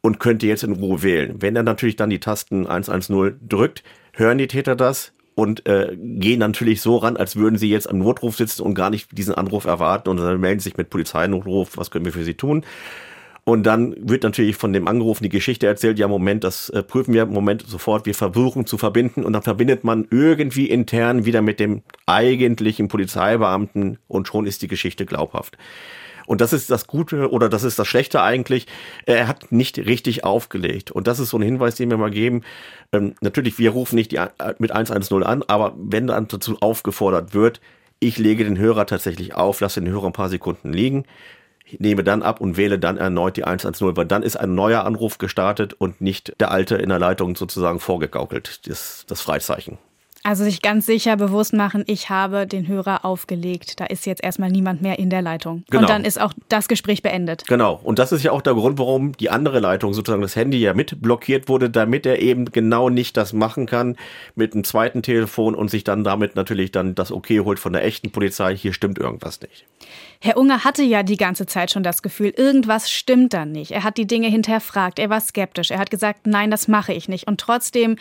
und 0.00 0.20
könnte 0.20 0.46
jetzt 0.46 0.62
in 0.62 0.72
Ruhe 0.72 1.02
wählen. 1.02 1.40
Wenn 1.40 1.56
er 1.56 1.62
natürlich 1.62 1.96
dann 1.96 2.10
die 2.10 2.20
Tasten 2.20 2.66
110 2.66 3.40
drückt, 3.48 3.82
hören 4.12 4.38
die 4.38 4.46
Täter 4.46 4.76
das, 4.76 5.12
und 5.38 5.68
äh, 5.68 5.96
gehen 5.96 6.40
natürlich 6.40 6.80
so 6.80 6.96
ran, 6.96 7.16
als 7.16 7.36
würden 7.36 7.60
sie 7.60 7.70
jetzt 7.70 7.88
am 7.88 7.98
Notruf 7.98 8.36
sitzen 8.36 8.62
und 8.62 8.74
gar 8.74 8.90
nicht 8.90 9.16
diesen 9.16 9.34
Anruf 9.34 9.66
erwarten 9.66 10.08
und 10.08 10.16
dann 10.16 10.40
melden 10.40 10.58
sich 10.58 10.76
mit 10.76 10.90
Polizeinotruf, 10.90 11.76
was 11.76 11.92
können 11.92 12.04
wir 12.04 12.12
für 12.12 12.24
sie 12.24 12.34
tun? 12.34 12.64
Und 13.44 13.62
dann 13.62 13.94
wird 14.00 14.24
natürlich 14.24 14.56
von 14.56 14.72
dem 14.72 14.88
Angerufen 14.88 15.22
die 15.22 15.28
Geschichte 15.28 15.68
erzählt, 15.68 16.00
ja 16.00 16.08
Moment, 16.08 16.42
das 16.42 16.70
äh, 16.70 16.82
prüfen 16.82 17.14
wir 17.14 17.24
Moment 17.26 17.64
sofort, 17.64 18.04
wir 18.04 18.16
versuchen 18.16 18.66
zu 18.66 18.78
verbinden 18.78 19.22
und 19.22 19.32
dann 19.32 19.42
verbindet 19.42 19.84
man 19.84 20.08
irgendwie 20.10 20.66
intern 20.66 21.24
wieder 21.24 21.40
mit 21.40 21.60
dem 21.60 21.82
eigentlichen 22.04 22.88
Polizeibeamten 22.88 23.98
und 24.08 24.26
schon 24.26 24.44
ist 24.44 24.62
die 24.62 24.68
Geschichte 24.68 25.06
glaubhaft. 25.06 25.56
Und 26.28 26.42
das 26.42 26.52
ist 26.52 26.70
das 26.70 26.86
Gute 26.86 27.30
oder 27.30 27.48
das 27.48 27.64
ist 27.64 27.78
das 27.78 27.88
Schlechte 27.88 28.20
eigentlich. 28.20 28.66
Er 29.06 29.28
hat 29.28 29.50
nicht 29.50 29.78
richtig 29.78 30.24
aufgelegt. 30.24 30.90
Und 30.90 31.06
das 31.06 31.20
ist 31.20 31.30
so 31.30 31.38
ein 31.38 31.42
Hinweis, 31.42 31.76
den 31.76 31.88
wir 31.88 31.96
mal 31.96 32.10
geben. 32.10 32.42
Ähm, 32.92 33.14
natürlich, 33.22 33.58
wir 33.58 33.70
rufen 33.70 33.94
nicht 33.94 34.12
die, 34.12 34.16
äh, 34.16 34.28
mit 34.58 34.70
110 34.70 35.22
an, 35.22 35.42
aber 35.46 35.74
wenn 35.78 36.06
dann 36.06 36.28
dazu 36.28 36.58
aufgefordert 36.60 37.32
wird, 37.32 37.62
ich 37.98 38.18
lege 38.18 38.44
den 38.44 38.58
Hörer 38.58 38.84
tatsächlich 38.84 39.34
auf, 39.34 39.60
lasse 39.60 39.80
den 39.80 39.90
Hörer 39.90 40.06
ein 40.06 40.12
paar 40.12 40.28
Sekunden 40.28 40.70
liegen, 40.70 41.04
nehme 41.78 42.04
dann 42.04 42.22
ab 42.22 42.42
und 42.42 42.58
wähle 42.58 42.78
dann 42.78 42.98
erneut 42.98 43.38
die 43.38 43.44
110, 43.44 43.96
weil 43.96 44.04
dann 44.04 44.22
ist 44.22 44.36
ein 44.36 44.54
neuer 44.54 44.84
Anruf 44.84 45.16
gestartet 45.16 45.72
und 45.72 46.02
nicht 46.02 46.38
der 46.40 46.50
alte 46.50 46.76
in 46.76 46.90
der 46.90 46.98
Leitung 46.98 47.36
sozusagen 47.36 47.80
vorgegaukelt, 47.80 48.68
das, 48.68 49.06
das 49.08 49.22
Freizeichen. 49.22 49.78
Also 50.24 50.44
sich 50.44 50.62
ganz 50.62 50.84
sicher 50.86 51.16
bewusst 51.16 51.52
machen, 51.52 51.84
ich 51.86 52.10
habe 52.10 52.46
den 52.46 52.66
Hörer 52.66 53.04
aufgelegt. 53.04 53.80
Da 53.80 53.86
ist 53.86 54.04
jetzt 54.04 54.22
erstmal 54.22 54.50
niemand 54.50 54.82
mehr 54.82 54.98
in 54.98 55.10
der 55.10 55.22
Leitung. 55.22 55.64
Genau. 55.70 55.82
Und 55.82 55.90
dann 55.90 56.04
ist 56.04 56.20
auch 56.20 56.32
das 56.48 56.68
Gespräch 56.68 57.02
beendet. 57.02 57.46
Genau. 57.46 57.80
Und 57.82 57.98
das 57.98 58.12
ist 58.12 58.24
ja 58.24 58.32
auch 58.32 58.42
der 58.42 58.54
Grund, 58.54 58.78
warum 58.78 59.16
die 59.16 59.30
andere 59.30 59.60
Leitung, 59.60 59.94
sozusagen 59.94 60.22
das 60.22 60.36
Handy 60.36 60.58
ja 60.58 60.74
mit 60.74 61.00
blockiert 61.00 61.48
wurde, 61.48 61.70
damit 61.70 62.04
er 62.04 62.20
eben 62.20 62.46
genau 62.46 62.88
nicht 62.90 63.16
das 63.16 63.32
machen 63.32 63.66
kann 63.66 63.96
mit 64.34 64.54
einem 64.54 64.64
zweiten 64.64 65.02
Telefon 65.02 65.54
und 65.54 65.70
sich 65.70 65.84
dann 65.84 66.04
damit 66.04 66.36
natürlich 66.36 66.72
dann 66.72 66.94
das 66.94 67.12
Okay 67.12 67.40
holt 67.40 67.58
von 67.58 67.72
der 67.72 67.84
echten 67.84 68.10
Polizei. 68.10 68.56
Hier 68.56 68.72
stimmt 68.72 68.98
irgendwas 68.98 69.40
nicht. 69.40 69.64
Herr 70.20 70.36
Unger 70.36 70.64
hatte 70.64 70.82
ja 70.82 71.04
die 71.04 71.16
ganze 71.16 71.46
Zeit 71.46 71.70
schon 71.70 71.84
das 71.84 72.02
Gefühl, 72.02 72.30
irgendwas 72.36 72.90
stimmt 72.90 73.32
da 73.32 73.44
nicht. 73.44 73.70
Er 73.70 73.84
hat 73.84 73.96
die 73.96 74.06
Dinge 74.06 74.28
hinterfragt, 74.28 74.98
er 74.98 75.10
war 75.10 75.20
skeptisch, 75.20 75.70
er 75.70 75.78
hat 75.78 75.90
gesagt, 75.90 76.26
nein, 76.26 76.50
das 76.50 76.66
mache 76.66 76.92
ich 76.92 77.08
nicht. 77.08 77.28
Und 77.28 77.40
trotzdem 77.40 77.96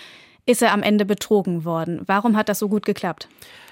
ist 0.48 0.64
er 0.64 0.74
am 0.74 0.82
Ende 0.82 1.06
betrogen 1.06 1.66
worden. 1.66 2.02
Warum 2.08 2.36
hat 2.36 2.50
das 2.50 2.58
so 2.58 2.70
gut 2.70 2.86
geklappt? 2.86 3.28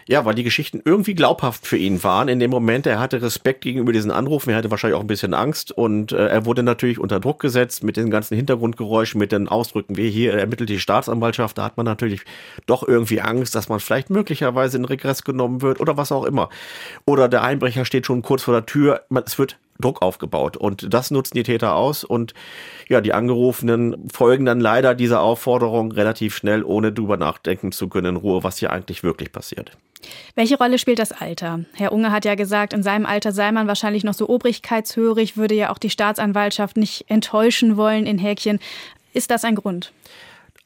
Ja, 0.07 0.23
weil 0.23 0.35
die 0.35 0.43
Geschichten 0.43 0.83
irgendwie 0.85 1.15
glaubhaft 1.15 1.65
für 1.65 1.77
ihn 1.77 2.03
waren. 2.03 2.27
In 2.27 2.39
dem 2.39 2.51
Moment, 2.51 2.85
er 2.85 2.99
hatte 2.99 3.23
Respekt 3.23 3.61
gegenüber 3.61 3.91
diesen 3.91 4.11
Anrufen, 4.11 4.51
er 4.51 4.57
hatte 4.57 4.69
wahrscheinlich 4.69 4.95
auch 4.95 5.01
ein 5.01 5.07
bisschen 5.07 5.33
Angst 5.33 5.71
und 5.71 6.11
äh, 6.11 6.27
er 6.27 6.45
wurde 6.45 6.61
natürlich 6.61 6.99
unter 6.99 7.19
Druck 7.19 7.39
gesetzt 7.39 7.83
mit 7.83 7.97
den 7.97 8.11
ganzen 8.11 8.35
Hintergrundgeräuschen, 8.35 9.17
mit 9.17 9.31
den 9.31 9.47
Ausdrücken, 9.47 9.97
wie 9.97 10.11
hier 10.11 10.35
ermittelt 10.35 10.69
die 10.69 10.79
Staatsanwaltschaft. 10.79 11.57
Da 11.57 11.63
hat 11.63 11.77
man 11.77 11.87
natürlich 11.87 12.21
doch 12.67 12.87
irgendwie 12.87 13.19
Angst, 13.19 13.55
dass 13.55 13.67
man 13.67 13.79
vielleicht 13.79 14.11
möglicherweise 14.11 14.77
in 14.77 14.85
Regress 14.85 15.23
genommen 15.23 15.63
wird 15.63 15.79
oder 15.79 15.97
was 15.97 16.11
auch 16.11 16.25
immer. 16.25 16.49
Oder 17.07 17.27
der 17.27 17.41
Einbrecher 17.41 17.83
steht 17.83 18.05
schon 18.05 18.21
kurz 18.21 18.43
vor 18.43 18.53
der 18.53 18.67
Tür. 18.67 19.01
Es 19.25 19.39
wird 19.39 19.57
Druck 19.79 20.01
aufgebaut. 20.01 20.57
Und 20.57 20.93
das 20.93 21.11
nutzen 21.11 21.35
die 21.35 21.43
Täter 21.43 21.75
aus 21.75 22.03
und 22.03 22.33
ja, 22.87 23.01
die 23.01 23.13
Angerufenen 23.13 24.09
folgen 24.11 24.45
dann 24.45 24.59
leider 24.59 24.95
dieser 24.95 25.21
Aufforderung 25.21 25.91
relativ 25.91 26.35
schnell, 26.35 26.63
ohne 26.63 26.91
drüber 26.91 27.17
nachdenken 27.17 27.71
zu 27.71 27.89
können 27.89 28.15
in 28.15 28.15
Ruhe, 28.15 28.43
was 28.43 28.57
hier 28.57 28.71
eigentlich 28.71 29.03
wirklich 29.03 29.31
passiert. 29.31 29.71
Welche 30.35 30.57
Rolle 30.57 30.77
spielt 30.77 30.99
das 30.99 31.11
Alter? 31.11 31.61
Herr 31.73 31.91
Unge 31.91 32.11
hat 32.11 32.25
ja 32.25 32.35
gesagt, 32.35 32.73
in 32.73 32.83
seinem 32.83 33.05
Alter 33.05 33.31
sei 33.31 33.51
man 33.51 33.67
wahrscheinlich 33.67 34.03
noch 34.03 34.13
so 34.13 34.29
obrigkeitshörig, 34.29 35.35
würde 35.35 35.55
ja 35.55 35.71
auch 35.71 35.77
die 35.77 35.89
Staatsanwaltschaft 35.89 36.77
nicht 36.77 37.05
enttäuschen 37.07 37.77
wollen 37.77 38.05
in 38.05 38.17
Häkchen. 38.17 38.59
Ist 39.13 39.31
das 39.31 39.43
ein 39.45 39.55
Grund? 39.55 39.91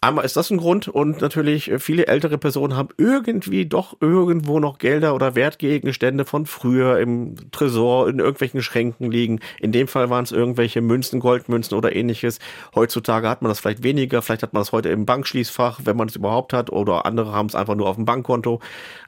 Einmal 0.02 0.24
ist 0.24 0.38
das 0.38 0.50
ein 0.50 0.60
Grund 0.60 0.88
und 0.88 1.20
natürlich 1.20 1.70
äh, 1.70 1.78
viele 1.78 2.08
ältere 2.08 2.38
Personen 2.38 2.78
haben 2.78 2.88
irgendwie 2.96 3.66
doch 3.66 3.98
irgendwo 4.00 4.62
noch 4.62 4.78
Gelder 4.78 5.14
oder 5.14 5.36
Wertgegenstände 5.36 6.24
von 6.24 6.46
früher 6.46 7.00
im 7.00 7.36
Tresor, 7.52 8.08
in 8.08 8.20
irgendwelchen 8.20 8.62
Schränken 8.62 9.12
liegen. 9.12 9.42
In 9.60 9.74
dem 9.74 9.90
Fall 9.90 10.10
waren 10.10 10.24
es 10.24 10.32
irgendwelche 10.32 10.80
Münzen, 10.80 11.20
Goldmünzen 11.20 11.78
oder 11.78 11.94
ähnliches. 11.94 12.40
Heutzutage 12.74 13.28
hat 13.28 13.42
man 13.42 13.50
das 13.50 13.60
vielleicht 13.60 13.84
weniger, 13.84 14.22
vielleicht 14.22 14.42
hat 14.42 14.54
man 14.54 14.62
das 14.62 14.72
heute 14.72 14.88
im 14.88 15.06
Bankschließfach, 15.06 15.82
wenn 15.84 15.98
man 15.98 16.08
es 16.08 16.16
überhaupt 16.16 16.54
hat, 16.54 16.72
oder 16.72 17.06
andere 17.06 17.34
haben 17.34 17.48
es 17.48 17.56
einfach 17.56 17.76
nur 17.76 17.90
auf 17.90 17.98
dem 17.98 18.06
Bankkonto. 18.06 18.62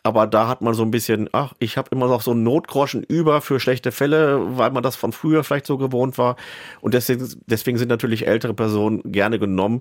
Aber 0.03 0.27
da 0.27 0.49
hat 0.49 0.61
man 0.61 0.73
so 0.73 0.83
ein 0.83 0.91
bisschen, 0.91 1.29
ach, 1.31 1.53
ich 1.59 1.77
habe 1.77 1.87
immer 1.91 2.07
noch 2.07 2.21
so 2.21 2.31
einen 2.31 2.43
Notgroschen 2.43 3.03
über 3.03 3.39
für 3.39 3.61
schlechte 3.61 3.93
Fälle, 3.93 4.57
weil 4.57 4.71
man 4.71 4.83
das 4.83 4.97
von 4.97 5.13
früher 5.13 5.45
vielleicht 5.45 5.67
so 5.67 5.77
gewohnt 5.77 6.17
war. 6.17 6.35
Und 6.81 6.95
deswegen, 6.95 7.25
deswegen 7.45 7.77
sind 7.77 7.87
natürlich 7.87 8.27
ältere 8.27 8.53
Personen 8.53 9.01
gerne 9.05 9.39
genommen. 9.39 9.79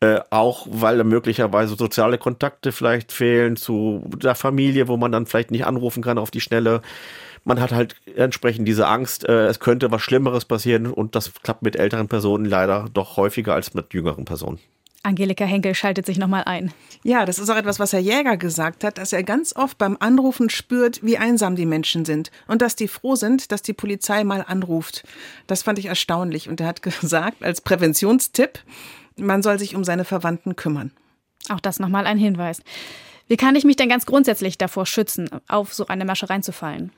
Äh, 0.00 0.20
weil 0.70 1.02
möglicherweise 1.04 1.76
soziale 1.76 2.18
Kontakte 2.18 2.72
vielleicht 2.72 3.12
fehlen 3.12 3.56
zu 3.56 4.02
der 4.16 4.34
Familie, 4.34 4.88
wo 4.88 4.96
man 4.96 5.12
dann 5.12 5.26
vielleicht 5.26 5.50
nicht 5.50 5.66
anrufen 5.66 6.02
kann 6.02 6.18
auf 6.18 6.30
die 6.30 6.40
Schnelle. 6.40 6.82
Man 7.44 7.60
hat 7.60 7.72
halt 7.72 7.96
entsprechend 8.16 8.66
diese 8.66 8.86
Angst, 8.86 9.28
äh, 9.28 9.46
es 9.46 9.60
könnte 9.60 9.90
was 9.90 10.02
Schlimmeres 10.02 10.44
passieren 10.44 10.86
und 10.86 11.14
das 11.14 11.32
klappt 11.42 11.62
mit 11.62 11.76
älteren 11.76 12.08
Personen 12.08 12.44
leider 12.44 12.86
doch 12.92 13.16
häufiger 13.16 13.54
als 13.54 13.74
mit 13.74 13.94
jüngeren 13.94 14.24
Personen. 14.24 14.58
Angelika 15.06 15.44
Henkel 15.44 15.76
schaltet 15.76 16.04
sich 16.04 16.18
nochmal 16.18 16.42
ein. 16.46 16.72
Ja, 17.04 17.24
das 17.24 17.38
ist 17.38 17.48
auch 17.48 17.56
etwas, 17.56 17.78
was 17.78 17.92
Herr 17.92 18.00
Jäger 18.00 18.36
gesagt 18.36 18.82
hat, 18.82 18.98
dass 18.98 19.12
er 19.12 19.22
ganz 19.22 19.54
oft 19.54 19.78
beim 19.78 19.96
Anrufen 20.00 20.50
spürt, 20.50 21.04
wie 21.04 21.16
einsam 21.16 21.54
die 21.54 21.64
Menschen 21.64 22.04
sind 22.04 22.32
und 22.48 22.60
dass 22.60 22.74
die 22.74 22.88
froh 22.88 23.14
sind, 23.14 23.52
dass 23.52 23.62
die 23.62 23.72
Polizei 23.72 24.24
mal 24.24 24.44
anruft. 24.46 25.04
Das 25.46 25.62
fand 25.62 25.78
ich 25.78 25.86
erstaunlich. 25.86 26.48
Und 26.48 26.60
er 26.60 26.66
hat 26.66 26.82
gesagt, 27.00 27.44
als 27.44 27.60
Präventionstipp, 27.60 28.58
man 29.16 29.42
soll 29.42 29.58
sich 29.58 29.74
um 29.74 29.84
seine 29.84 30.04
Verwandten 30.04 30.56
kümmern. 30.56 30.92
Auch 31.48 31.60
das 31.60 31.78
nochmal 31.78 32.06
ein 32.06 32.18
Hinweis. 32.18 32.60
Wie 33.28 33.36
kann 33.36 33.56
ich 33.56 33.64
mich 33.64 33.76
denn 33.76 33.88
ganz 33.88 34.06
grundsätzlich 34.06 34.56
davor 34.58 34.86
schützen, 34.86 35.28
auf 35.48 35.74
so 35.74 35.86
eine 35.88 36.04
Masche 36.04 36.30
reinzufallen? 36.30 36.92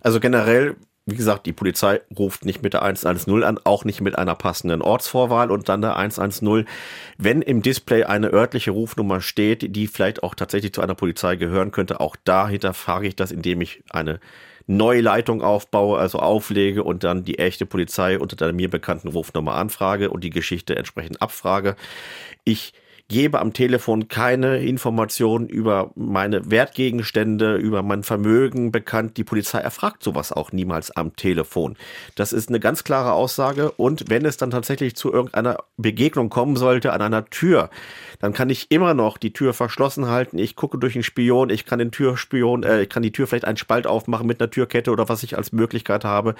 Also 0.00 0.18
generell, 0.18 0.76
wie 1.04 1.16
gesagt, 1.16 1.44
die 1.44 1.52
Polizei 1.52 2.00
ruft 2.16 2.46
nicht 2.46 2.62
mit 2.62 2.72
der 2.72 2.82
110 2.82 3.42
an, 3.42 3.60
auch 3.64 3.84
nicht 3.84 4.00
mit 4.00 4.16
einer 4.16 4.34
passenden 4.34 4.80
Ortsvorwahl 4.80 5.50
und 5.50 5.68
dann 5.68 5.82
der 5.82 5.96
110. 5.96 6.66
Wenn 7.18 7.42
im 7.42 7.60
Display 7.60 8.04
eine 8.04 8.32
örtliche 8.32 8.70
Rufnummer 8.70 9.20
steht, 9.20 9.76
die 9.76 9.86
vielleicht 9.86 10.22
auch 10.22 10.34
tatsächlich 10.34 10.72
zu 10.72 10.80
einer 10.80 10.94
Polizei 10.94 11.36
gehören 11.36 11.70
könnte, 11.70 12.00
auch 12.00 12.16
dahinter 12.24 12.72
frage 12.72 13.08
ich 13.08 13.16
das, 13.16 13.30
indem 13.30 13.60
ich 13.60 13.82
eine 13.90 14.20
neue 14.66 15.00
Leitung 15.00 15.42
aufbaue, 15.42 15.98
also 15.98 16.18
auflege 16.18 16.84
und 16.84 17.04
dann 17.04 17.24
die 17.24 17.38
echte 17.38 17.66
Polizei 17.66 18.18
unter 18.18 18.36
der 18.36 18.52
mir 18.52 18.70
bekannten 18.70 19.08
Rufnummer 19.08 19.54
anfrage 19.54 20.10
und 20.10 20.24
die 20.24 20.30
Geschichte 20.30 20.76
entsprechend 20.76 21.20
abfrage. 21.20 21.76
Ich 22.44 22.72
gebe 23.08 23.38
am 23.38 23.52
Telefon 23.52 24.08
keine 24.08 24.58
Informationen 24.58 25.46
über 25.46 25.90
meine 25.94 26.50
Wertgegenstände, 26.50 27.56
über 27.56 27.82
mein 27.82 28.02
Vermögen 28.02 28.72
bekannt. 28.72 29.18
Die 29.18 29.24
Polizei 29.24 29.58
erfragt 29.58 30.02
sowas 30.02 30.32
auch 30.32 30.52
niemals 30.52 30.90
am 30.90 31.14
Telefon. 31.14 31.76
Das 32.14 32.32
ist 32.32 32.48
eine 32.48 32.60
ganz 32.60 32.82
klare 32.82 33.12
Aussage. 33.12 33.72
Und 33.72 34.08
wenn 34.08 34.24
es 34.24 34.38
dann 34.38 34.50
tatsächlich 34.50 34.96
zu 34.96 35.12
irgendeiner 35.12 35.58
Begegnung 35.76 36.30
kommen 36.30 36.56
sollte 36.56 36.92
an 36.92 37.02
einer 37.02 37.26
Tür, 37.26 37.68
dann 38.20 38.32
kann 38.32 38.48
ich 38.48 38.70
immer 38.70 38.94
noch 38.94 39.18
die 39.18 39.34
Tür 39.34 39.52
verschlossen 39.52 40.06
halten. 40.06 40.38
Ich 40.38 40.56
gucke 40.56 40.78
durch 40.78 40.94
den 40.94 41.02
Spion, 41.02 41.50
ich 41.50 41.66
kann 41.66 41.78
den 41.78 41.90
Türspion, 41.90 42.62
äh, 42.62 42.82
ich 42.82 42.88
kann 42.88 43.02
die 43.02 43.12
Tür 43.12 43.26
vielleicht 43.26 43.44
einen 43.44 43.58
Spalt 43.58 43.86
aufmachen 43.86 44.26
mit 44.26 44.40
einer 44.40 44.50
Türkette 44.50 44.90
oder 44.90 45.10
was 45.10 45.22
ich 45.22 45.36
als 45.36 45.52
Möglichkeit 45.52 46.04
habe. 46.04 46.34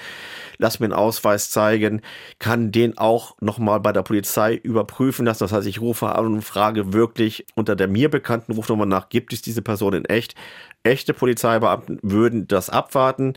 Lass 0.56 0.80
mir 0.80 0.86
einen 0.86 0.94
Ausweis 0.94 1.50
zeigen, 1.50 2.00
kann 2.38 2.72
den 2.72 2.96
auch 2.96 3.36
nochmal 3.40 3.80
bei 3.80 3.92
der 3.92 4.02
Polizei 4.02 4.54
überprüfen 4.54 5.26
lassen. 5.26 5.44
Das 5.44 5.52
heißt, 5.52 5.66
ich 5.66 5.82
rufe 5.82 6.14
an 6.14 6.26
und 6.26 6.42
frage 6.55 6.92
wirklich 6.92 7.46
unter 7.57 7.74
der 7.74 7.88
mir 7.88 8.09
bekannten 8.09 8.52
Rufnummer 8.52 8.86
nach, 8.86 9.09
gibt 9.09 9.32
es 9.32 9.42
diese 9.42 9.61
Person 9.61 9.92
in 9.92 10.05
echt? 10.05 10.36
Echte 10.84 11.12
Polizeibeamten 11.12 11.98
würden 12.02 12.46
das 12.46 12.70
abwarten 12.70 13.34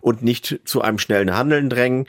und 0.00 0.22
nicht 0.22 0.60
zu 0.64 0.82
einem 0.82 0.98
schnellen 0.98 1.32
Handeln 1.32 1.70
drängen. 1.70 2.06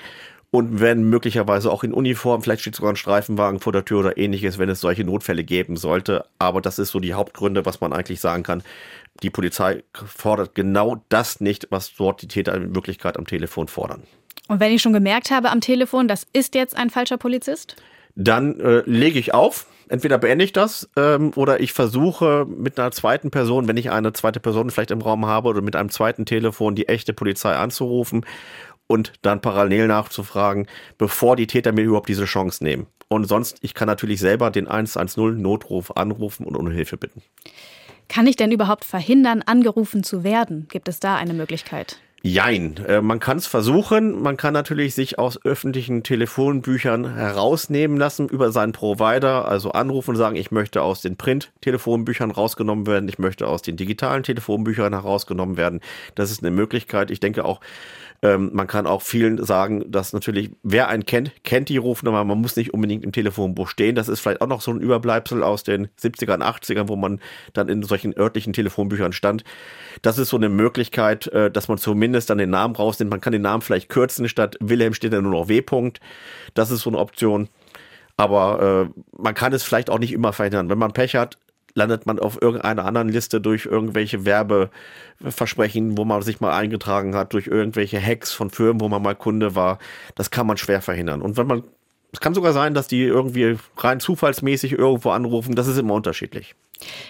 Und 0.49 0.80
wenn 0.80 1.03
möglicherweise 1.03 1.72
auch 1.72 1.84
in 1.84 1.93
Uniform, 1.93 2.41
vielleicht 2.41 2.62
steht 2.62 2.76
sogar 2.76 2.91
ein 2.91 2.95
Streifenwagen 2.95 3.60
vor 3.60 3.72
der 3.72 3.86
Tür 3.86 3.99
oder 3.99 4.18
ähnliches, 4.18 4.58
wenn 4.58 4.70
es 4.70 4.82
solche 4.82 5.03
Notfälle 5.03 5.43
geben 5.43 5.78
sollte. 5.78 6.26
Aber 6.39 6.60
das 6.60 6.80
ist 6.80 6.89
so 6.89 6.99
die 6.99 7.14
Hauptgründe, 7.14 7.66
was 7.68 7.80
man 7.80 7.93
eigentlich 7.93 8.20
sagen 8.20 8.41
kann. 8.41 8.64
Die 9.22 9.30
Polizei 9.30 9.84
fordert 9.93 10.55
genau 10.55 11.03
das 11.10 11.39
nicht, 11.39 11.68
was 11.70 11.93
dort 11.95 12.24
die 12.24 12.28
Täter 12.28 12.55
in 12.55 12.74
Wirklichkeit 12.74 13.18
am 13.18 13.28
Telefon 13.28 13.68
fordern. 13.68 14.03
Und 14.47 14.60
wenn 14.60 14.72
ich 14.72 14.82
schon 14.82 14.93
gemerkt 14.93 15.30
habe 15.30 15.51
am 15.51 15.62
Telefon, 15.62 16.08
das 16.08 16.26
ist 16.34 16.55
jetzt 16.55 16.76
ein 16.76 16.89
falscher 16.89 17.18
Polizist? 17.18 17.76
Dann 18.16 18.60
äh, 18.60 18.82
lege 18.88 19.20
ich 19.20 19.36
auf. 19.36 19.68
Entweder 19.90 20.18
beende 20.18 20.44
ich 20.44 20.54
das 20.54 20.90
ähm, 20.98 21.32
oder 21.36 21.60
ich 21.60 21.74
versuche 21.74 22.46
mit 22.46 22.80
einer 22.80 22.92
zweiten 22.92 23.32
Person, 23.32 23.68
wenn 23.68 23.78
ich 23.78 23.92
eine 23.92 24.14
zweite 24.14 24.40
Person 24.40 24.70
vielleicht 24.70 24.92
im 24.92 25.02
Raum 25.02 25.26
habe 25.26 25.50
oder 25.50 25.62
mit 25.62 25.76
einem 25.76 25.90
zweiten 25.90 26.26
Telefon 26.26 26.76
die 26.76 26.88
echte 26.88 27.14
Polizei 27.14 27.56
anzurufen 27.56 28.26
und 28.88 29.14
dann 29.22 29.42
parallel 29.42 29.88
nachzufragen, 29.88 30.68
bevor 30.98 31.36
die 31.36 31.48
Täter 31.48 31.72
mir 31.72 31.84
überhaupt 31.84 32.10
diese 32.10 32.26
Chance 32.26 32.64
nehmen. 32.64 32.88
Und 33.10 33.26
sonst, 33.26 33.58
ich 33.62 33.74
kann 33.74 33.88
natürlich 33.88 34.20
selber 34.20 34.52
den 34.52 34.68
110 34.68 35.42
Notruf 35.42 35.96
anrufen 35.96 36.46
und 36.46 36.56
um 36.56 36.70
Hilfe 36.70 36.98
bitten. 36.98 37.22
Kann 38.10 38.28
ich 38.28 38.36
denn 38.36 38.52
überhaupt 38.52 38.86
verhindern, 38.86 39.42
angerufen 39.46 40.04
zu 40.04 40.24
werden? 40.24 40.68
Gibt 40.70 40.88
es 40.88 41.00
da 41.00 41.16
eine 41.16 41.34
Möglichkeit? 41.34 42.00
Jein, 42.24 42.78
äh, 42.88 43.01
man 43.01 43.20
kann 43.20 43.38
es 43.38 43.45
versuchen. 43.45 44.22
Man 44.22 44.38
kann 44.38 44.53
natürlich 44.53 44.95
sich 44.95 45.20
aus 45.20 45.43
öffentlichen 45.45 46.01
Telefonbüchern 46.01 47.15
herausnehmen 47.15 47.95
lassen 47.95 48.28
über 48.28 48.51
seinen 48.51 48.72
Provider, 48.72 49.47
also 49.47 49.72
anrufen 49.72 50.11
und 50.11 50.15
sagen, 50.18 50.36
ich 50.36 50.49
möchte 50.51 50.82
aus 50.82 51.01
den 51.01 51.15
Print-Telefonbüchern 51.15 52.32
rausgenommen 52.32 52.88
werden, 52.88 53.07
ich 53.07 53.20
möchte 53.20 53.47
aus 53.47 53.61
den 53.61 53.78
digitalen 53.78 54.24
Telefonbüchern 54.24 54.93
herausgenommen 54.93 55.57
werden. 55.57 55.80
Das 56.15 56.32
ist 56.32 56.41
eine 56.43 56.51
Möglichkeit. 56.51 57.11
Ich 57.11 57.20
denke 57.20 57.45
auch, 57.45 57.61
ähm, 58.24 58.49
man 58.53 58.65
kann 58.65 58.88
auch 58.88 59.03
vielen 59.03 59.43
sagen, 59.43 59.91
dass 59.91 60.11
natürlich, 60.11 60.51
wer 60.63 60.88
einen 60.88 61.05
kennt, 61.05 61.32
kennt 61.43 61.70
die 61.70 61.78
Rufnummer. 61.78 62.24
Man 62.24 62.41
muss 62.41 62.55
nicht 62.55 62.74
unbedingt 62.74 63.03
im 63.03 63.11
Telefonbuch 63.11 63.68
stehen. 63.68 63.95
Das 63.95 64.09
ist 64.09 64.20
vielleicht 64.20 64.41
auch 64.41 64.47
noch 64.47 64.61
so 64.61 64.72
ein 64.72 64.80
Überbleibsel 64.80 65.43
aus 65.43 65.63
den 65.63 65.88
70ern, 66.01 66.41
80ern, 66.41 66.88
wo 66.88 66.95
man 66.95 67.20
dann 67.53 67.70
in 67.70 67.84
solchen 67.84 68.18
örtlichen 68.18 68.53
Telefonbüchern 68.53 69.13
stand. 69.13 69.43
Das 70.01 70.18
ist 70.18 70.30
so 70.30 70.38
eine 70.38 70.49
Möglichkeit, 70.49 71.28
äh, 71.28 71.51
dass 71.51 71.68
man 71.68 71.78
zumindest 71.78 72.30
dann 72.30 72.39
den 72.39 72.49
Namen 72.49 72.76
rausnimmt. 72.76 73.11
Man 73.11 73.22
kann 73.22 73.34
den 73.34 73.43
Namen 73.43 73.61
vielleicht 73.61 73.89
kürzen, 73.89 74.28
statt 74.28 74.57
Wilhelm 74.59 74.93
steht 74.93 75.13
dann 75.13 75.24
nur 75.24 75.34
noch 75.34 75.47
W. 75.47 75.59
-Punkt. 75.59 75.97
Das 76.55 76.72
ist 76.72 76.82
so 76.82 76.89
eine 76.89 76.97
Option. 76.97 77.49
Aber 78.15 78.89
äh, 78.95 79.01
man 79.22 79.36
kann 79.36 79.53
es 79.53 79.61
vielleicht 79.61 79.91
auch 79.91 79.99
nicht 79.99 80.11
immer 80.11 80.34
verhindern. 80.34 80.70
Wenn 80.70 80.80
man 80.80 80.91
Pech 80.91 81.15
hat, 81.15 81.38
landet 81.78 82.05
man 82.07 82.19
auf 82.19 82.41
irgendeiner 82.41 82.86
anderen 82.86 83.07
Liste 83.07 83.39
durch 83.39 83.65
irgendwelche 83.65 84.25
Werbeversprechen, 84.25 85.97
wo 85.97 86.03
man 86.03 86.23
sich 86.23 86.41
mal 86.41 86.57
eingetragen 86.57 87.15
hat, 87.15 87.34
durch 87.34 87.47
irgendwelche 87.47 88.01
Hacks 88.01 88.34
von 88.34 88.49
Firmen, 88.49 88.82
wo 88.82 88.89
man 88.89 89.01
mal 89.01 89.15
Kunde 89.15 89.55
war. 89.55 89.78
Das 90.15 90.32
kann 90.32 90.47
man 90.47 90.57
schwer 90.57 90.82
verhindern. 90.82 91.21
Und 91.21 91.38
wenn 91.38 91.45
man, 91.45 91.63
es 92.11 92.19
kann 92.19 92.34
sogar 92.34 92.51
sein, 92.51 92.73
dass 92.73 92.88
die 92.88 93.03
irgendwie 93.03 93.57
rein 93.78 93.99
zufallsmäßig 93.99 94.73
irgendwo 94.73 95.11
anrufen. 95.11 95.55
Das 95.55 95.67
ist 95.67 95.78
immer 95.78 95.93
unterschiedlich. 95.93 96.55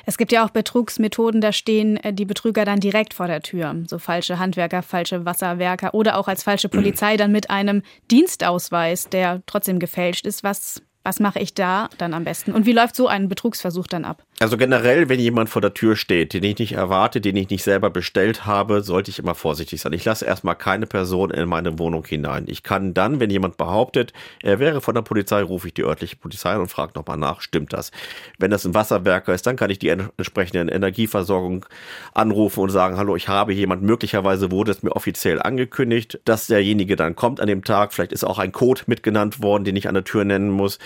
Es 0.05 0.17
gibt 0.17 0.31
ja 0.31 0.45
auch 0.45 0.49
Betrugsmethoden, 0.49 1.41
da 1.41 1.51
stehen 1.51 1.97
äh, 1.97 2.13
die 2.13 2.25
Betrüger 2.25 2.65
dann 2.65 2.79
direkt 2.79 3.13
vor 3.13 3.27
der 3.27 3.41
Tür. 3.41 3.73
So 3.87 3.99
falsche 3.99 4.37
Handwerker, 4.37 4.81
falsche 4.81 5.25
Wasserwerker 5.25 5.93
oder 5.93 6.17
auch 6.17 6.27
als 6.27 6.43
falsche 6.43 6.69
Polizei 6.69 7.15
dann 7.17 7.31
mit 7.31 7.49
einem 7.49 7.83
Dienstausweis, 8.11 9.09
der 9.09 9.41
trotzdem 9.45 9.79
gefälscht 9.79 10.25
ist. 10.25 10.43
Was 10.43 10.81
was 11.07 11.21
mache 11.21 11.39
ich 11.39 11.53
da 11.53 11.87
dann 11.97 12.13
am 12.13 12.25
besten? 12.25 12.51
Und 12.51 12.65
wie 12.65 12.73
läuft 12.73 12.93
so 12.97 13.07
ein 13.07 13.29
Betrugsversuch 13.29 13.87
dann 13.87 14.03
ab? 14.03 14.23
Also 14.39 14.57
generell, 14.57 15.07
wenn 15.07 15.21
jemand 15.21 15.49
vor 15.49 15.61
der 15.61 15.73
Tür 15.73 15.95
steht, 15.95 16.33
den 16.33 16.43
ich 16.43 16.59
nicht 16.59 16.73
erwarte, 16.73 17.21
den 17.21 17.37
ich 17.37 17.49
nicht 17.49 17.63
selber 17.63 17.89
bestellt 17.89 18.45
habe, 18.45 18.81
sollte 18.81 19.09
ich 19.09 19.17
immer 19.17 19.33
vorsichtig 19.33 19.79
sein. 19.79 19.93
Ich 19.93 20.03
lasse 20.03 20.25
erstmal 20.25 20.55
keine 20.55 20.85
Person 20.85 21.31
in 21.31 21.47
meine 21.47 21.79
Wohnung 21.79 22.05
hinein. 22.05 22.43
Ich 22.47 22.61
kann 22.61 22.93
dann, 22.93 23.21
wenn 23.21 23.29
jemand 23.29 23.55
behauptet, 23.55 24.11
er 24.43 24.59
wäre 24.59 24.81
von 24.81 24.95
der 24.95 25.01
Polizei, 25.01 25.41
rufe 25.41 25.67
ich 25.69 25.73
die 25.73 25.85
örtliche 25.85 26.17
Polizei 26.17 26.57
und 26.57 26.67
frage 26.67 26.91
nochmal 26.93 27.17
nach, 27.17 27.39
stimmt 27.39 27.71
das? 27.71 27.91
Wenn 28.37 28.51
das 28.51 28.65
ein 28.65 28.73
Wasserwerker 28.73 29.33
ist, 29.33 29.47
dann 29.47 29.55
kann 29.55 29.69
ich 29.69 29.79
die 29.79 29.87
entsprechende 29.87 30.73
Energieversorgung 30.73 31.65
anrufen 32.13 32.59
und 32.59 32.69
sagen, 32.69 32.97
hallo, 32.97 33.15
ich 33.15 33.29
habe 33.29 33.53
jemand, 33.53 33.81
möglicherweise 33.81 34.51
wurde 34.51 34.71
es 34.71 34.83
mir 34.83 34.93
offiziell 34.93 35.41
angekündigt, 35.41 36.19
dass 36.25 36.47
derjenige 36.47 36.97
dann 36.97 37.15
kommt 37.15 37.39
an 37.39 37.47
dem 37.47 37.63
Tag. 37.63 37.93
Vielleicht 37.93 38.11
ist 38.11 38.25
auch 38.25 38.39
ein 38.39 38.51
Code 38.51 38.81
mitgenannt 38.87 39.41
worden, 39.41 39.63
den 39.63 39.77
ich 39.77 39.87
an 39.87 39.93
der 39.93 40.03
Tür 40.03 40.25
nennen 40.25 40.49
muss 40.49 40.79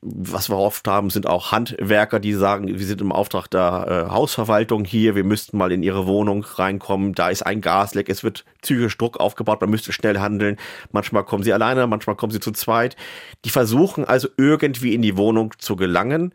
Was 0.00 0.48
wir 0.48 0.56
oft 0.56 0.86
haben, 0.86 1.10
sind 1.10 1.26
auch 1.26 1.52
Handwerker, 1.52 2.20
die 2.20 2.32
sagen, 2.34 2.68
wir 2.68 2.86
sind 2.86 3.00
im 3.00 3.12
Auftrag 3.12 3.48
der 3.48 4.06
äh, 4.08 4.12
Hausverwaltung 4.12 4.84
hier, 4.84 5.14
wir 5.14 5.24
müssten 5.24 5.58
mal 5.58 5.72
in 5.72 5.82
ihre 5.82 6.06
Wohnung 6.06 6.44
reinkommen, 6.44 7.14
da 7.14 7.28
ist 7.28 7.42
ein 7.42 7.60
Gasleck, 7.60 8.08
es 8.08 8.22
wird 8.22 8.44
psychisch 8.62 8.96
Druck 8.96 9.18
aufgebaut, 9.18 9.60
man 9.60 9.70
müsste 9.70 9.92
schnell 9.92 10.18
handeln. 10.18 10.56
Manchmal 10.92 11.24
kommen 11.24 11.42
sie 11.42 11.52
alleine, 11.52 11.86
manchmal 11.86 12.16
kommen 12.16 12.32
sie 12.32 12.40
zu 12.40 12.52
zweit. 12.52 12.96
Die 13.44 13.50
versuchen 13.50 14.04
also 14.04 14.28
irgendwie 14.36 14.94
in 14.94 15.02
die 15.02 15.16
Wohnung 15.16 15.54
zu 15.58 15.76
gelangen 15.76 16.32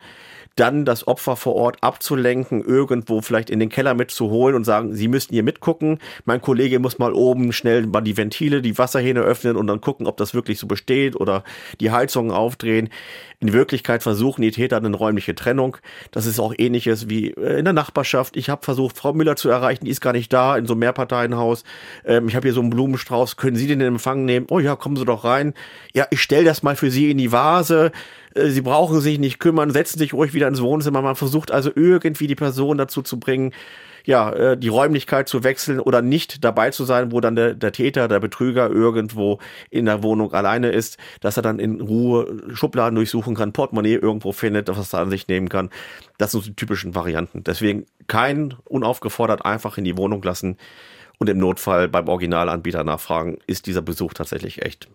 dann 0.55 0.85
das 0.85 1.07
Opfer 1.07 1.35
vor 1.35 1.55
Ort 1.55 1.77
abzulenken, 1.81 2.63
irgendwo 2.63 3.21
vielleicht 3.21 3.49
in 3.49 3.59
den 3.59 3.69
Keller 3.69 3.95
mitzuholen 3.95 4.55
und 4.55 4.63
sagen, 4.63 4.93
Sie 4.93 5.07
müssten 5.07 5.33
hier 5.33 5.43
mitgucken. 5.43 5.99
Mein 6.25 6.41
Kollege 6.41 6.79
muss 6.79 6.99
mal 6.99 7.13
oben 7.13 7.53
schnell 7.53 7.87
mal 7.87 8.01
die 8.01 8.17
Ventile, 8.17 8.61
die 8.61 8.77
Wasserhähne 8.77 9.21
öffnen 9.21 9.55
und 9.55 9.67
dann 9.67 9.81
gucken, 9.81 10.05
ob 10.05 10.17
das 10.17 10.33
wirklich 10.33 10.59
so 10.59 10.67
besteht 10.67 11.15
oder 11.15 11.43
die 11.79 11.91
Heizungen 11.91 12.31
aufdrehen. 12.31 12.89
In 13.39 13.51
Wirklichkeit 13.51 14.03
versuchen 14.03 14.41
die 14.41 14.51
Täter 14.51 14.77
eine 14.77 14.95
räumliche 14.95 15.35
Trennung. 15.35 15.77
Das 16.11 16.25
ist 16.25 16.39
auch 16.39 16.53
ähnliches 16.57 17.09
wie 17.09 17.31
äh, 17.31 17.59
in 17.59 17.65
der 17.65 17.73
Nachbarschaft. 17.73 18.37
Ich 18.37 18.49
habe 18.49 18.63
versucht, 18.63 18.97
Frau 18.97 19.11
Müller 19.11 19.35
zu 19.35 19.49
erreichen, 19.49 19.85
die 19.85 19.91
ist 19.91 20.01
gar 20.01 20.13
nicht 20.13 20.31
da, 20.31 20.55
in 20.55 20.65
so 20.65 20.73
einem 20.73 20.79
Mehrparteienhaus. 20.79 21.63
Ähm, 22.05 22.29
ich 22.29 22.35
habe 22.35 22.47
hier 22.47 22.53
so 22.53 22.61
einen 22.61 22.69
Blumenstrauß, 22.69 23.35
können 23.37 23.57
Sie 23.57 23.67
den 23.67 23.81
in 23.81 23.87
Empfang 23.87 24.23
nehmen? 24.23 24.45
Oh 24.49 24.59
ja, 24.59 24.75
kommen 24.75 24.95
Sie 24.95 25.03
doch 25.03 25.25
rein. 25.25 25.53
Ja, 25.93 26.07
ich 26.09 26.21
stelle 26.21 26.45
das 26.45 26.63
mal 26.63 26.75
für 26.75 26.89
Sie 26.89 27.11
in 27.11 27.17
die 27.17 27.31
Vase. 27.31 27.91
Äh, 28.36 28.49
Sie 28.49 28.61
brauchen 28.61 29.01
sich 29.01 29.19
nicht 29.19 29.39
kümmern, 29.39 29.71
setzen 29.71 29.99
sich 29.99 30.13
ruhig 30.13 30.34
wieder 30.34 30.47
ins 30.47 30.61
Wohnzimmer. 30.61 31.01
Man 31.01 31.15
versucht 31.15 31.51
also 31.51 31.71
irgendwie 31.75 32.27
die 32.27 32.36
Person 32.36 32.77
dazu 32.77 33.01
zu 33.01 33.19
bringen, 33.19 33.53
ja, 34.05 34.31
äh, 34.31 34.57
die 34.57 34.67
Räumlichkeit 34.67 35.29
zu 35.29 35.43
wechseln 35.43 35.79
oder 35.79 36.01
nicht 36.01 36.43
dabei 36.43 36.71
zu 36.71 36.84
sein, 36.84 37.11
wo 37.11 37.21
dann 37.21 37.36
der, 37.36 37.53
der 37.53 37.71
Täter, 37.71 38.07
der 38.07 38.19
Betrüger 38.19 38.69
irgendwo 38.69 39.39
in 39.69 39.86
der 39.86 40.03
Wohnung 40.03 40.34
alleine 40.34 40.71
ist, 40.71 40.97
dass 41.21 41.38
er 41.38 41.43
dann 41.43 41.59
in 41.59 41.79
Ruhe 41.79 42.41
Schubladen 42.53 42.95
durchsuchen 42.95 43.36
kann, 43.36 43.53
Portemonnaie 43.53 43.95
irgendwo 43.95 44.31
findet, 44.31 44.67
was 44.69 44.93
er 44.93 44.99
an 44.99 45.09
sich 45.09 45.27
nehmen 45.27 45.49
kann. 45.49 45.69
Das 46.17 46.31
sind 46.31 46.45
die 46.45 46.55
typischen 46.55 46.95
Varianten. 46.95 47.43
Deswegen 47.43 47.86
kein 48.07 48.55
unaufgefordert 48.65 49.45
einfach 49.45 49.77
in 49.77 49.86
die 49.86 49.97
Wohnung 49.97 50.21
lassen 50.21 50.57
und 51.19 51.29
im 51.29 51.38
Notfall 51.38 51.88
beim 51.88 52.09
Originalanbieter 52.09 52.84
nachfragen, 52.84 53.38
ist 53.47 53.67
dieser 53.67 53.81
Besuch 53.81 54.13
tatsächlich 54.13 54.63
echt 54.63 54.89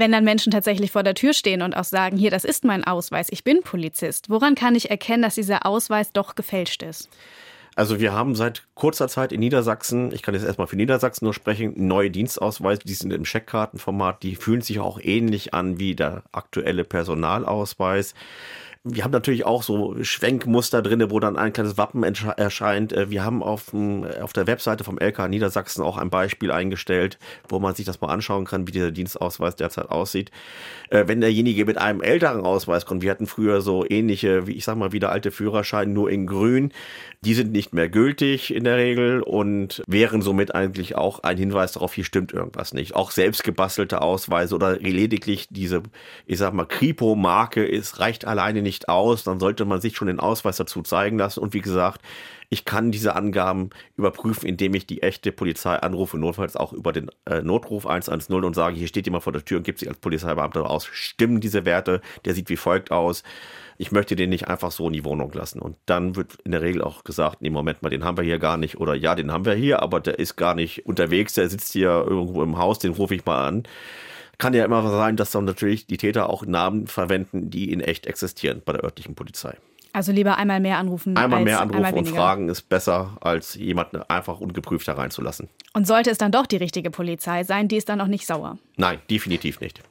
wenn 0.00 0.10
dann 0.10 0.24
Menschen 0.24 0.50
tatsächlich 0.50 0.90
vor 0.90 1.04
der 1.04 1.14
Tür 1.14 1.32
stehen 1.32 1.62
und 1.62 1.76
auch 1.76 1.84
sagen, 1.84 2.16
hier, 2.16 2.30
das 2.30 2.44
ist 2.44 2.64
mein 2.64 2.82
Ausweis, 2.82 3.28
ich 3.30 3.44
bin 3.44 3.60
Polizist, 3.62 4.30
woran 4.30 4.56
kann 4.56 4.74
ich 4.74 4.90
erkennen, 4.90 5.22
dass 5.22 5.36
dieser 5.36 5.66
Ausweis 5.66 6.12
doch 6.12 6.34
gefälscht 6.34 6.82
ist? 6.82 7.08
Also 7.76 8.00
wir 8.00 8.12
haben 8.12 8.34
seit 8.34 8.64
kurzer 8.74 9.08
Zeit 9.08 9.32
in 9.32 9.40
Niedersachsen, 9.40 10.12
ich 10.12 10.22
kann 10.22 10.34
jetzt 10.34 10.44
erstmal 10.44 10.66
für 10.66 10.76
Niedersachsen 10.76 11.24
nur 11.24 11.34
sprechen, 11.34 11.72
neue 11.76 12.10
Dienstausweise, 12.10 12.80
die 12.84 12.94
sind 12.94 13.12
im 13.12 13.24
Scheckkartenformat, 13.24 14.22
die 14.22 14.34
fühlen 14.34 14.60
sich 14.60 14.80
auch 14.80 14.98
ähnlich 15.00 15.54
an 15.54 15.78
wie 15.78 15.94
der 15.94 16.24
aktuelle 16.32 16.84
Personalausweis. 16.84 18.14
Wir 18.84 19.04
haben 19.04 19.10
natürlich 19.10 19.44
auch 19.44 19.62
so 19.62 19.94
Schwenkmuster 20.02 20.80
drinne, 20.80 21.10
wo 21.10 21.20
dann 21.20 21.36
ein 21.36 21.52
kleines 21.52 21.76
Wappen 21.76 22.02
erscheint. 22.02 22.94
Äh, 22.94 23.10
wir 23.10 23.22
haben 23.22 23.42
auf, 23.42 23.74
auf 24.22 24.32
der 24.32 24.46
Webseite 24.46 24.84
vom 24.84 24.98
LK 24.98 25.28
Niedersachsen 25.28 25.82
auch 25.82 25.98
ein 25.98 26.08
Beispiel 26.08 26.50
eingestellt, 26.50 27.18
wo 27.46 27.58
man 27.58 27.74
sich 27.74 27.84
das 27.84 28.00
mal 28.00 28.08
anschauen 28.08 28.46
kann, 28.46 28.66
wie 28.66 28.72
dieser 28.72 28.90
Dienstausweis 28.90 29.54
derzeit 29.56 29.90
aussieht. 29.90 30.30
Äh, 30.88 31.08
wenn 31.08 31.20
derjenige 31.20 31.66
mit 31.66 31.76
einem 31.76 32.00
älteren 32.00 32.40
Ausweis 32.40 32.86
kommt, 32.86 33.02
wir 33.02 33.10
hatten 33.10 33.26
früher 33.26 33.60
so 33.60 33.84
ähnliche, 33.86 34.46
wie 34.46 34.52
ich 34.52 34.64
sag 34.64 34.78
mal, 34.78 34.92
wie 34.92 34.98
der 34.98 35.12
alte 35.12 35.30
Führerschein, 35.30 35.92
nur 35.92 36.10
in 36.10 36.26
grün, 36.26 36.72
die 37.20 37.34
sind 37.34 37.52
nicht 37.52 37.74
mehr 37.74 37.90
gültig 37.90 38.54
in 38.54 38.64
der 38.64 38.78
Regel 38.78 39.20
und 39.20 39.82
wären 39.88 40.22
somit 40.22 40.54
eigentlich 40.54 40.96
auch 40.96 41.18
ein 41.18 41.36
Hinweis 41.36 41.72
darauf, 41.72 41.92
hier 41.92 42.04
stimmt 42.04 42.32
irgendwas 42.32 42.72
nicht. 42.72 42.94
Auch 42.94 43.10
selbst 43.10 43.44
gebastelte 43.44 44.00
Ausweise 44.00 44.54
oder 44.54 44.78
lediglich 44.78 45.48
diese, 45.50 45.82
ich 46.24 46.38
sag 46.38 46.54
mal, 46.54 46.64
Kripo-Marke 46.64 47.68
reicht 47.98 48.24
alleine 48.24 48.62
nicht 48.62 48.69
aus. 48.88 49.24
Dann 49.24 49.40
sollte 49.40 49.64
man 49.64 49.80
sich 49.80 49.96
schon 49.96 50.08
den 50.08 50.20
Ausweis 50.20 50.56
dazu 50.56 50.82
zeigen 50.82 51.18
lassen. 51.18 51.40
Und 51.40 51.54
wie 51.54 51.60
gesagt, 51.60 52.02
ich 52.48 52.64
kann 52.64 52.90
diese 52.90 53.14
Angaben 53.14 53.70
überprüfen, 53.96 54.48
indem 54.48 54.74
ich 54.74 54.86
die 54.86 55.02
echte 55.02 55.32
Polizei 55.32 55.76
anrufe, 55.76 56.18
notfalls 56.18 56.56
auch 56.56 56.72
über 56.72 56.92
den 56.92 57.10
äh, 57.26 57.42
Notruf 57.42 57.86
110 57.86 58.44
und 58.44 58.54
sage, 58.54 58.76
hier 58.76 58.88
steht 58.88 59.06
jemand 59.06 59.24
vor 59.24 59.32
der 59.32 59.44
Tür 59.44 59.58
und 59.58 59.64
gibt 59.64 59.78
sich 59.78 59.88
als 59.88 59.98
Polizeibeamter 59.98 60.68
aus. 60.68 60.86
Stimmen 60.86 61.40
diese 61.40 61.64
Werte? 61.64 62.00
Der 62.24 62.34
sieht 62.34 62.48
wie 62.48 62.56
folgt 62.56 62.90
aus 62.90 63.22
ich 63.80 63.92
möchte 63.92 64.14
den 64.14 64.28
nicht 64.28 64.46
einfach 64.46 64.72
so 64.72 64.88
in 64.88 64.92
die 64.92 65.06
Wohnung 65.06 65.32
lassen. 65.32 65.58
Und 65.58 65.74
dann 65.86 66.14
wird 66.14 66.34
in 66.44 66.52
der 66.52 66.60
Regel 66.60 66.82
auch 66.82 67.02
gesagt, 67.02 67.40
nee, 67.40 67.48
Moment 67.48 67.80
mal, 67.80 67.88
den 67.88 68.04
haben 68.04 68.18
wir 68.18 68.24
hier 68.24 68.38
gar 68.38 68.58
nicht. 68.58 68.76
Oder 68.76 68.94
ja, 68.94 69.14
den 69.14 69.32
haben 69.32 69.46
wir 69.46 69.54
hier, 69.54 69.80
aber 69.80 70.00
der 70.00 70.18
ist 70.18 70.36
gar 70.36 70.54
nicht 70.54 70.84
unterwegs, 70.84 71.32
der 71.32 71.48
sitzt 71.48 71.72
hier 71.72 71.88
irgendwo 72.06 72.42
im 72.42 72.58
Haus, 72.58 72.78
den 72.78 72.92
rufe 72.92 73.14
ich 73.14 73.24
mal 73.24 73.48
an. 73.48 73.62
Kann 74.40 74.54
ja 74.54 74.64
immer 74.64 74.88
sein, 74.90 75.16
dass 75.16 75.30
dann 75.30 75.44
natürlich 75.44 75.86
die 75.86 75.98
Täter 75.98 76.30
auch 76.30 76.44
Namen 76.44 76.86
verwenden, 76.86 77.50
die 77.50 77.72
in 77.72 77.80
echt 77.80 78.06
existieren 78.06 78.62
bei 78.64 78.72
der 78.72 78.82
örtlichen 78.82 79.14
Polizei. 79.14 79.56
Also 79.92 80.12
lieber 80.12 80.36
einmal 80.36 80.60
mehr 80.60 80.78
anrufen. 80.78 81.16
Einmal 81.16 81.42
mehr 81.42 81.60
anrufen 81.60 81.94
und 81.94 82.08
fragen 82.08 82.48
ist 82.48 82.68
besser, 82.68 83.16
als 83.20 83.54
jemanden 83.54 84.02
einfach 84.02 84.40
ungeprüft 84.40 84.86
hereinzulassen. 84.86 85.48
Und 85.72 85.86
sollte 85.86 86.10
es 86.10 86.18
dann 86.18 86.32
doch 86.32 86.46
die 86.46 86.56
richtige 86.56 86.90
Polizei 86.90 87.44
sein, 87.44 87.68
die 87.68 87.76
ist 87.76 87.88
dann 87.88 88.00
auch 88.00 88.06
nicht 88.06 88.26
sauer? 88.26 88.58
Nein, 88.76 89.00
definitiv 89.10 89.60
nicht. 89.60 89.82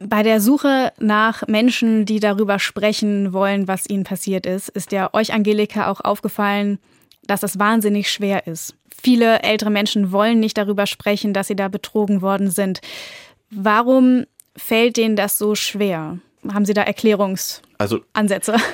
Bei 0.00 0.22
der 0.22 0.40
Suche 0.40 0.92
nach 0.98 1.46
Menschen, 1.48 2.04
die 2.04 2.20
darüber 2.20 2.58
sprechen 2.58 3.32
wollen, 3.32 3.66
was 3.66 3.88
ihnen 3.88 4.04
passiert 4.04 4.46
ist, 4.46 4.68
ist 4.68 4.92
ja 4.92 5.10
euch, 5.12 5.32
Angelika, 5.32 5.90
auch 5.90 6.00
aufgefallen, 6.02 6.78
dass 7.26 7.42
es 7.42 7.58
wahnsinnig 7.58 8.10
schwer 8.10 8.46
ist. 8.46 8.76
Viele 9.00 9.42
ältere 9.42 9.70
Menschen 9.70 10.12
wollen 10.12 10.40
nicht 10.40 10.58
darüber 10.58 10.86
sprechen, 10.86 11.32
dass 11.32 11.46
sie 11.48 11.56
da 11.56 11.68
betrogen 11.68 12.20
worden 12.22 12.50
sind. 12.50 12.80
Warum 13.50 14.24
fällt 14.56 14.96
denen 14.96 15.16
das 15.16 15.38
so 15.38 15.54
schwer? 15.54 16.18
Haben 16.52 16.64
Sie 16.64 16.74
da 16.74 16.82
Erklärungsansätze? 16.82 18.54
Also 18.54 18.64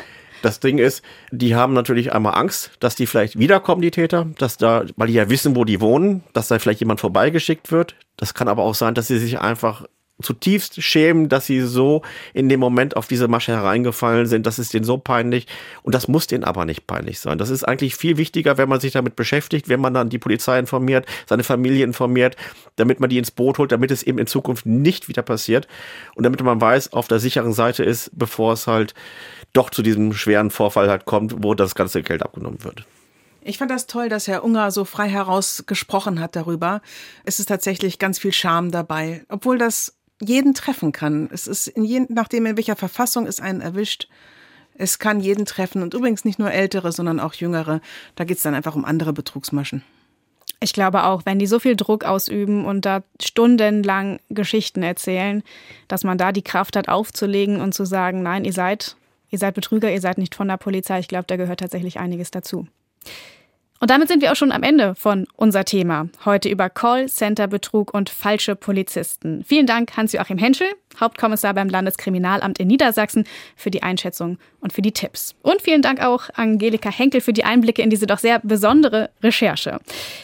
das 0.43 0.61
Ding 0.61 0.77
ist, 0.77 1.03
die 1.31 1.55
haben 1.55 1.73
natürlich 1.73 2.13
einmal 2.13 2.35
Angst, 2.35 2.73
dass 2.81 2.95
die 2.95 3.07
vielleicht 3.07 3.39
wiederkommen, 3.39 3.81
die 3.81 3.91
Täter, 3.91 4.27
dass 4.39 4.59
da, 4.59 4.85
weil 4.97 5.07
die 5.07 5.15
ja 5.15 5.31
wissen, 5.31 5.57
wo 5.57 5.65
die 5.65 5.81
wohnen, 5.81 6.23
dass 6.35 6.49
da 6.49 6.59
vielleicht 6.59 6.81
jemand 6.81 7.01
vorbeigeschickt 7.01 7.73
wird. 7.73 7.95
Das 8.17 8.35
kann 8.35 8.49
aber 8.49 8.63
auch 8.63 8.75
sein, 8.75 8.95
dass 8.95 9.07
sie 9.07 9.19
sich 9.19 9.41
einfach 9.41 9.87
zutiefst 10.25 10.83
schämen, 10.83 11.29
dass 11.29 11.47
sie 11.47 11.61
so 11.61 12.03
in 12.33 12.49
dem 12.49 12.61
Moment 12.61 12.97
auf 12.97 13.07
diese 13.07 13.29
Masche 13.29 13.53
hereingefallen 13.53 14.27
sind. 14.27 14.47
Das 14.47 14.59
ist 14.59 14.75
denen 14.75 14.85
so 14.85 14.99
peinlich. 14.99 15.47
Und 15.83 15.95
das 15.95 16.09
muss 16.09 16.27
denen 16.27 16.45
aber 16.45 16.65
nicht 16.65 16.87
peinlich 16.87 17.21
sein. 17.21 17.39
Das 17.39 17.51
ist 17.51 17.65
eigentlich 17.65 17.95
viel 17.95 18.17
wichtiger, 18.17 18.59
wenn 18.59 18.69
man 18.69 18.81
sich 18.81 18.93
damit 18.93 19.17
beschäftigt, 19.17 19.69
wenn 19.69 19.81
man 19.81 19.95
dann 19.95 20.09
die 20.09 20.19
Polizei 20.19 20.59
informiert, 20.59 21.07
seine 21.27 21.45
Familie 21.45 21.85
informiert, 21.85 22.37
damit 22.77 23.01
man 23.01 23.11
die 23.11 23.19
ins 23.19 23.31
Boot 23.31 23.59
holt, 23.59 23.73
damit 23.73 23.91
es 23.91 24.03
eben 24.03 24.19
in 24.19 24.27
Zukunft 24.27 24.67
nicht 24.67 25.09
wieder 25.09 25.23
passiert. 25.23 25.69
Und 26.15 26.25
damit 26.25 26.43
man 26.43 26.61
weiß, 26.61 26.93
auf 26.93 27.09
der 27.09 27.21
sicheren 27.21 27.53
Seite 27.53 27.85
ist, 27.85 28.11
bevor 28.15 28.55
es 28.55 28.67
halt 28.67 28.95
doch 29.53 29.71
zu 29.71 29.83
diesem 29.83 30.13
schweren 30.13 30.51
Vorfall 30.51 30.91
halt 30.91 31.05
kommt, 31.05 31.43
wo 31.43 31.55
das 31.55 31.75
ganze 31.75 32.03
Geld 32.03 32.23
abgenommen 32.23 32.65
wird. 32.65 32.85
Ich 33.47 33.59
fand 33.59 33.71
das 33.71 33.87
toll, 33.87 34.09
dass 34.09 34.27
Herr 34.27 34.43
Unger 34.43 34.71
so 34.71 34.87
frei 34.87 35.07
heraus 35.09 35.65
gesprochen 35.67 36.19
hat 36.19 36.35
darüber. 36.35 36.81
Es 37.25 37.41
ist 37.41 37.47
tatsächlich 37.47 37.99
ganz 37.99 38.19
viel 38.19 38.33
Scham 38.33 38.71
dabei, 38.71 39.25
obwohl 39.29 39.59
das 39.59 39.95
jeden 40.21 40.55
treffen 40.55 40.93
kann. 40.93 41.29
Es 41.33 41.47
ist 41.47 41.67
in 41.69 41.85
je, 41.85 42.07
nachdem 42.09 42.47
in 42.47 42.57
welcher 42.57 42.77
Verfassung 42.77 43.27
es 43.27 43.41
einen 43.41 43.61
erwischt. 43.61 44.09
Es 44.77 44.99
kann 44.99 45.21
jeden 45.21 45.47
treffen 45.47 45.83
und 45.83 45.95
übrigens 45.95 46.25
nicht 46.25 46.39
nur 46.39 46.51
ältere, 46.51 46.93
sondern 46.93 47.21
auch 47.21 47.35
jüngere. 47.35 47.81
Da 48.17 48.25
geht 48.25 48.39
es 48.39 48.43
dann 48.43 48.55
einfach 48.55 48.75
um 48.75 48.85
andere 48.85 49.13
Betrugsmaschen. 49.13 49.85
Ich 50.61 50.73
glaube 50.73 51.05
auch, 51.05 51.27
wenn 51.27 51.39
die 51.39 51.47
so 51.47 51.59
viel 51.59 51.77
Druck 51.77 52.05
ausüben 52.05 52.65
und 52.65 52.85
da 52.85 53.03
stundenlang 53.23 54.19
Geschichten 54.31 54.83
erzählen, 54.83 55.43
dass 55.89 56.05
man 56.05 56.19
da 56.19 56.33
die 56.33 56.43
Kraft 56.43 56.77
hat, 56.77 56.89
aufzulegen 56.89 57.61
und 57.61 57.75
zu 57.75 57.85
sagen, 57.85 58.23
nein, 58.23 58.45
ihr 58.45 58.53
seid, 58.53 58.97
ihr 59.31 59.39
seid 59.39 59.55
Betrüger, 59.55 59.93
ihr 59.93 60.01
seid 60.01 60.19
nicht 60.19 60.35
von 60.35 60.49
der 60.49 60.57
Polizei. 60.57 60.99
Ich 61.01 61.09
glaube, 61.09 61.27
da 61.27 61.37
gehört 61.37 61.61
tatsächlich 61.61 61.99
einiges 61.99 62.31
dazu. 62.31 62.67
Und 63.85 63.91
damit 63.91 64.09
sind 64.09 64.23
wir 64.23 64.33
auch 64.33 64.37
schon 64.37 64.51
am 64.51 64.63
Ende 64.63 64.95
von 64.95 65.27
unser 65.37 65.67
Thema. 65.67 66.09
Heute 66.25 66.49
über 66.49 66.71
Callcenter-Betrug 66.71 67.93
und 67.93 68.09
falsche 68.09 68.57
Polizisten. 68.57 69.45
Vielen 69.47 69.67
Dank, 69.67 69.95
Hans-Joachim 69.95 70.39
Henschel, 70.39 70.69
Hauptkommissar 70.99 71.53
beim 71.53 71.69
Landeskriminalamt 71.69 72.59
in 72.59 72.69
Niedersachsen, 72.69 73.27
für 73.57 73.71
die 73.71 73.83
Einschätzung 73.83 74.39
und 74.61 74.73
für 74.73 74.81
die 74.81 74.93
Tipps. 74.93 75.35
Und 75.43 75.61
vielen 75.61 75.83
Dank 75.83 76.01
auch 76.01 76.31
Angelika 76.33 76.89
Henkel 76.89 77.21
für 77.21 77.35
die 77.35 77.45
Einblicke 77.45 77.83
in 77.83 77.91
diese 77.91 78.07
doch 78.07 78.21
sehr 78.21 78.39
besondere 78.43 79.11
Recherche. 79.23 79.81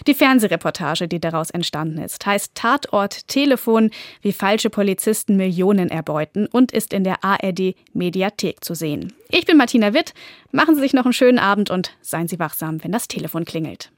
Die 0.07 0.15
Fernsehreportage, 0.15 1.07
die 1.07 1.21
daraus 1.21 1.51
entstanden 1.51 1.99
ist, 1.99 2.25
heißt 2.25 2.55
Tatort 2.55 3.29
Telefon, 3.29 3.91
wie 4.23 4.33
falsche 4.33 4.71
Polizisten 4.71 5.37
Millionen 5.37 5.91
erbeuten 5.91 6.47
und 6.47 6.73
ist 6.73 6.95
in 6.95 7.05
der 7.05 7.23
ARD 7.23 7.75
Mediathek 7.93 8.65
zu 8.65 8.75
sehen. 8.75 9.13
Ich 9.33 9.47
bin 9.47 9.57
Martina 9.57 9.95
Witt. 9.95 10.13
Machen 10.51 10.75
Sie 10.75 10.81
sich 10.81 10.93
noch 10.93 11.05
einen 11.05 11.13
schönen 11.13 11.39
Abend 11.39 11.71
und 11.71 11.93
seien 12.01 12.27
Sie 12.27 12.41
wachsam, 12.41 12.83
wenn 12.83 12.91
das 12.91 13.07
Telefon 13.07 13.45
klingelt. 13.45 13.93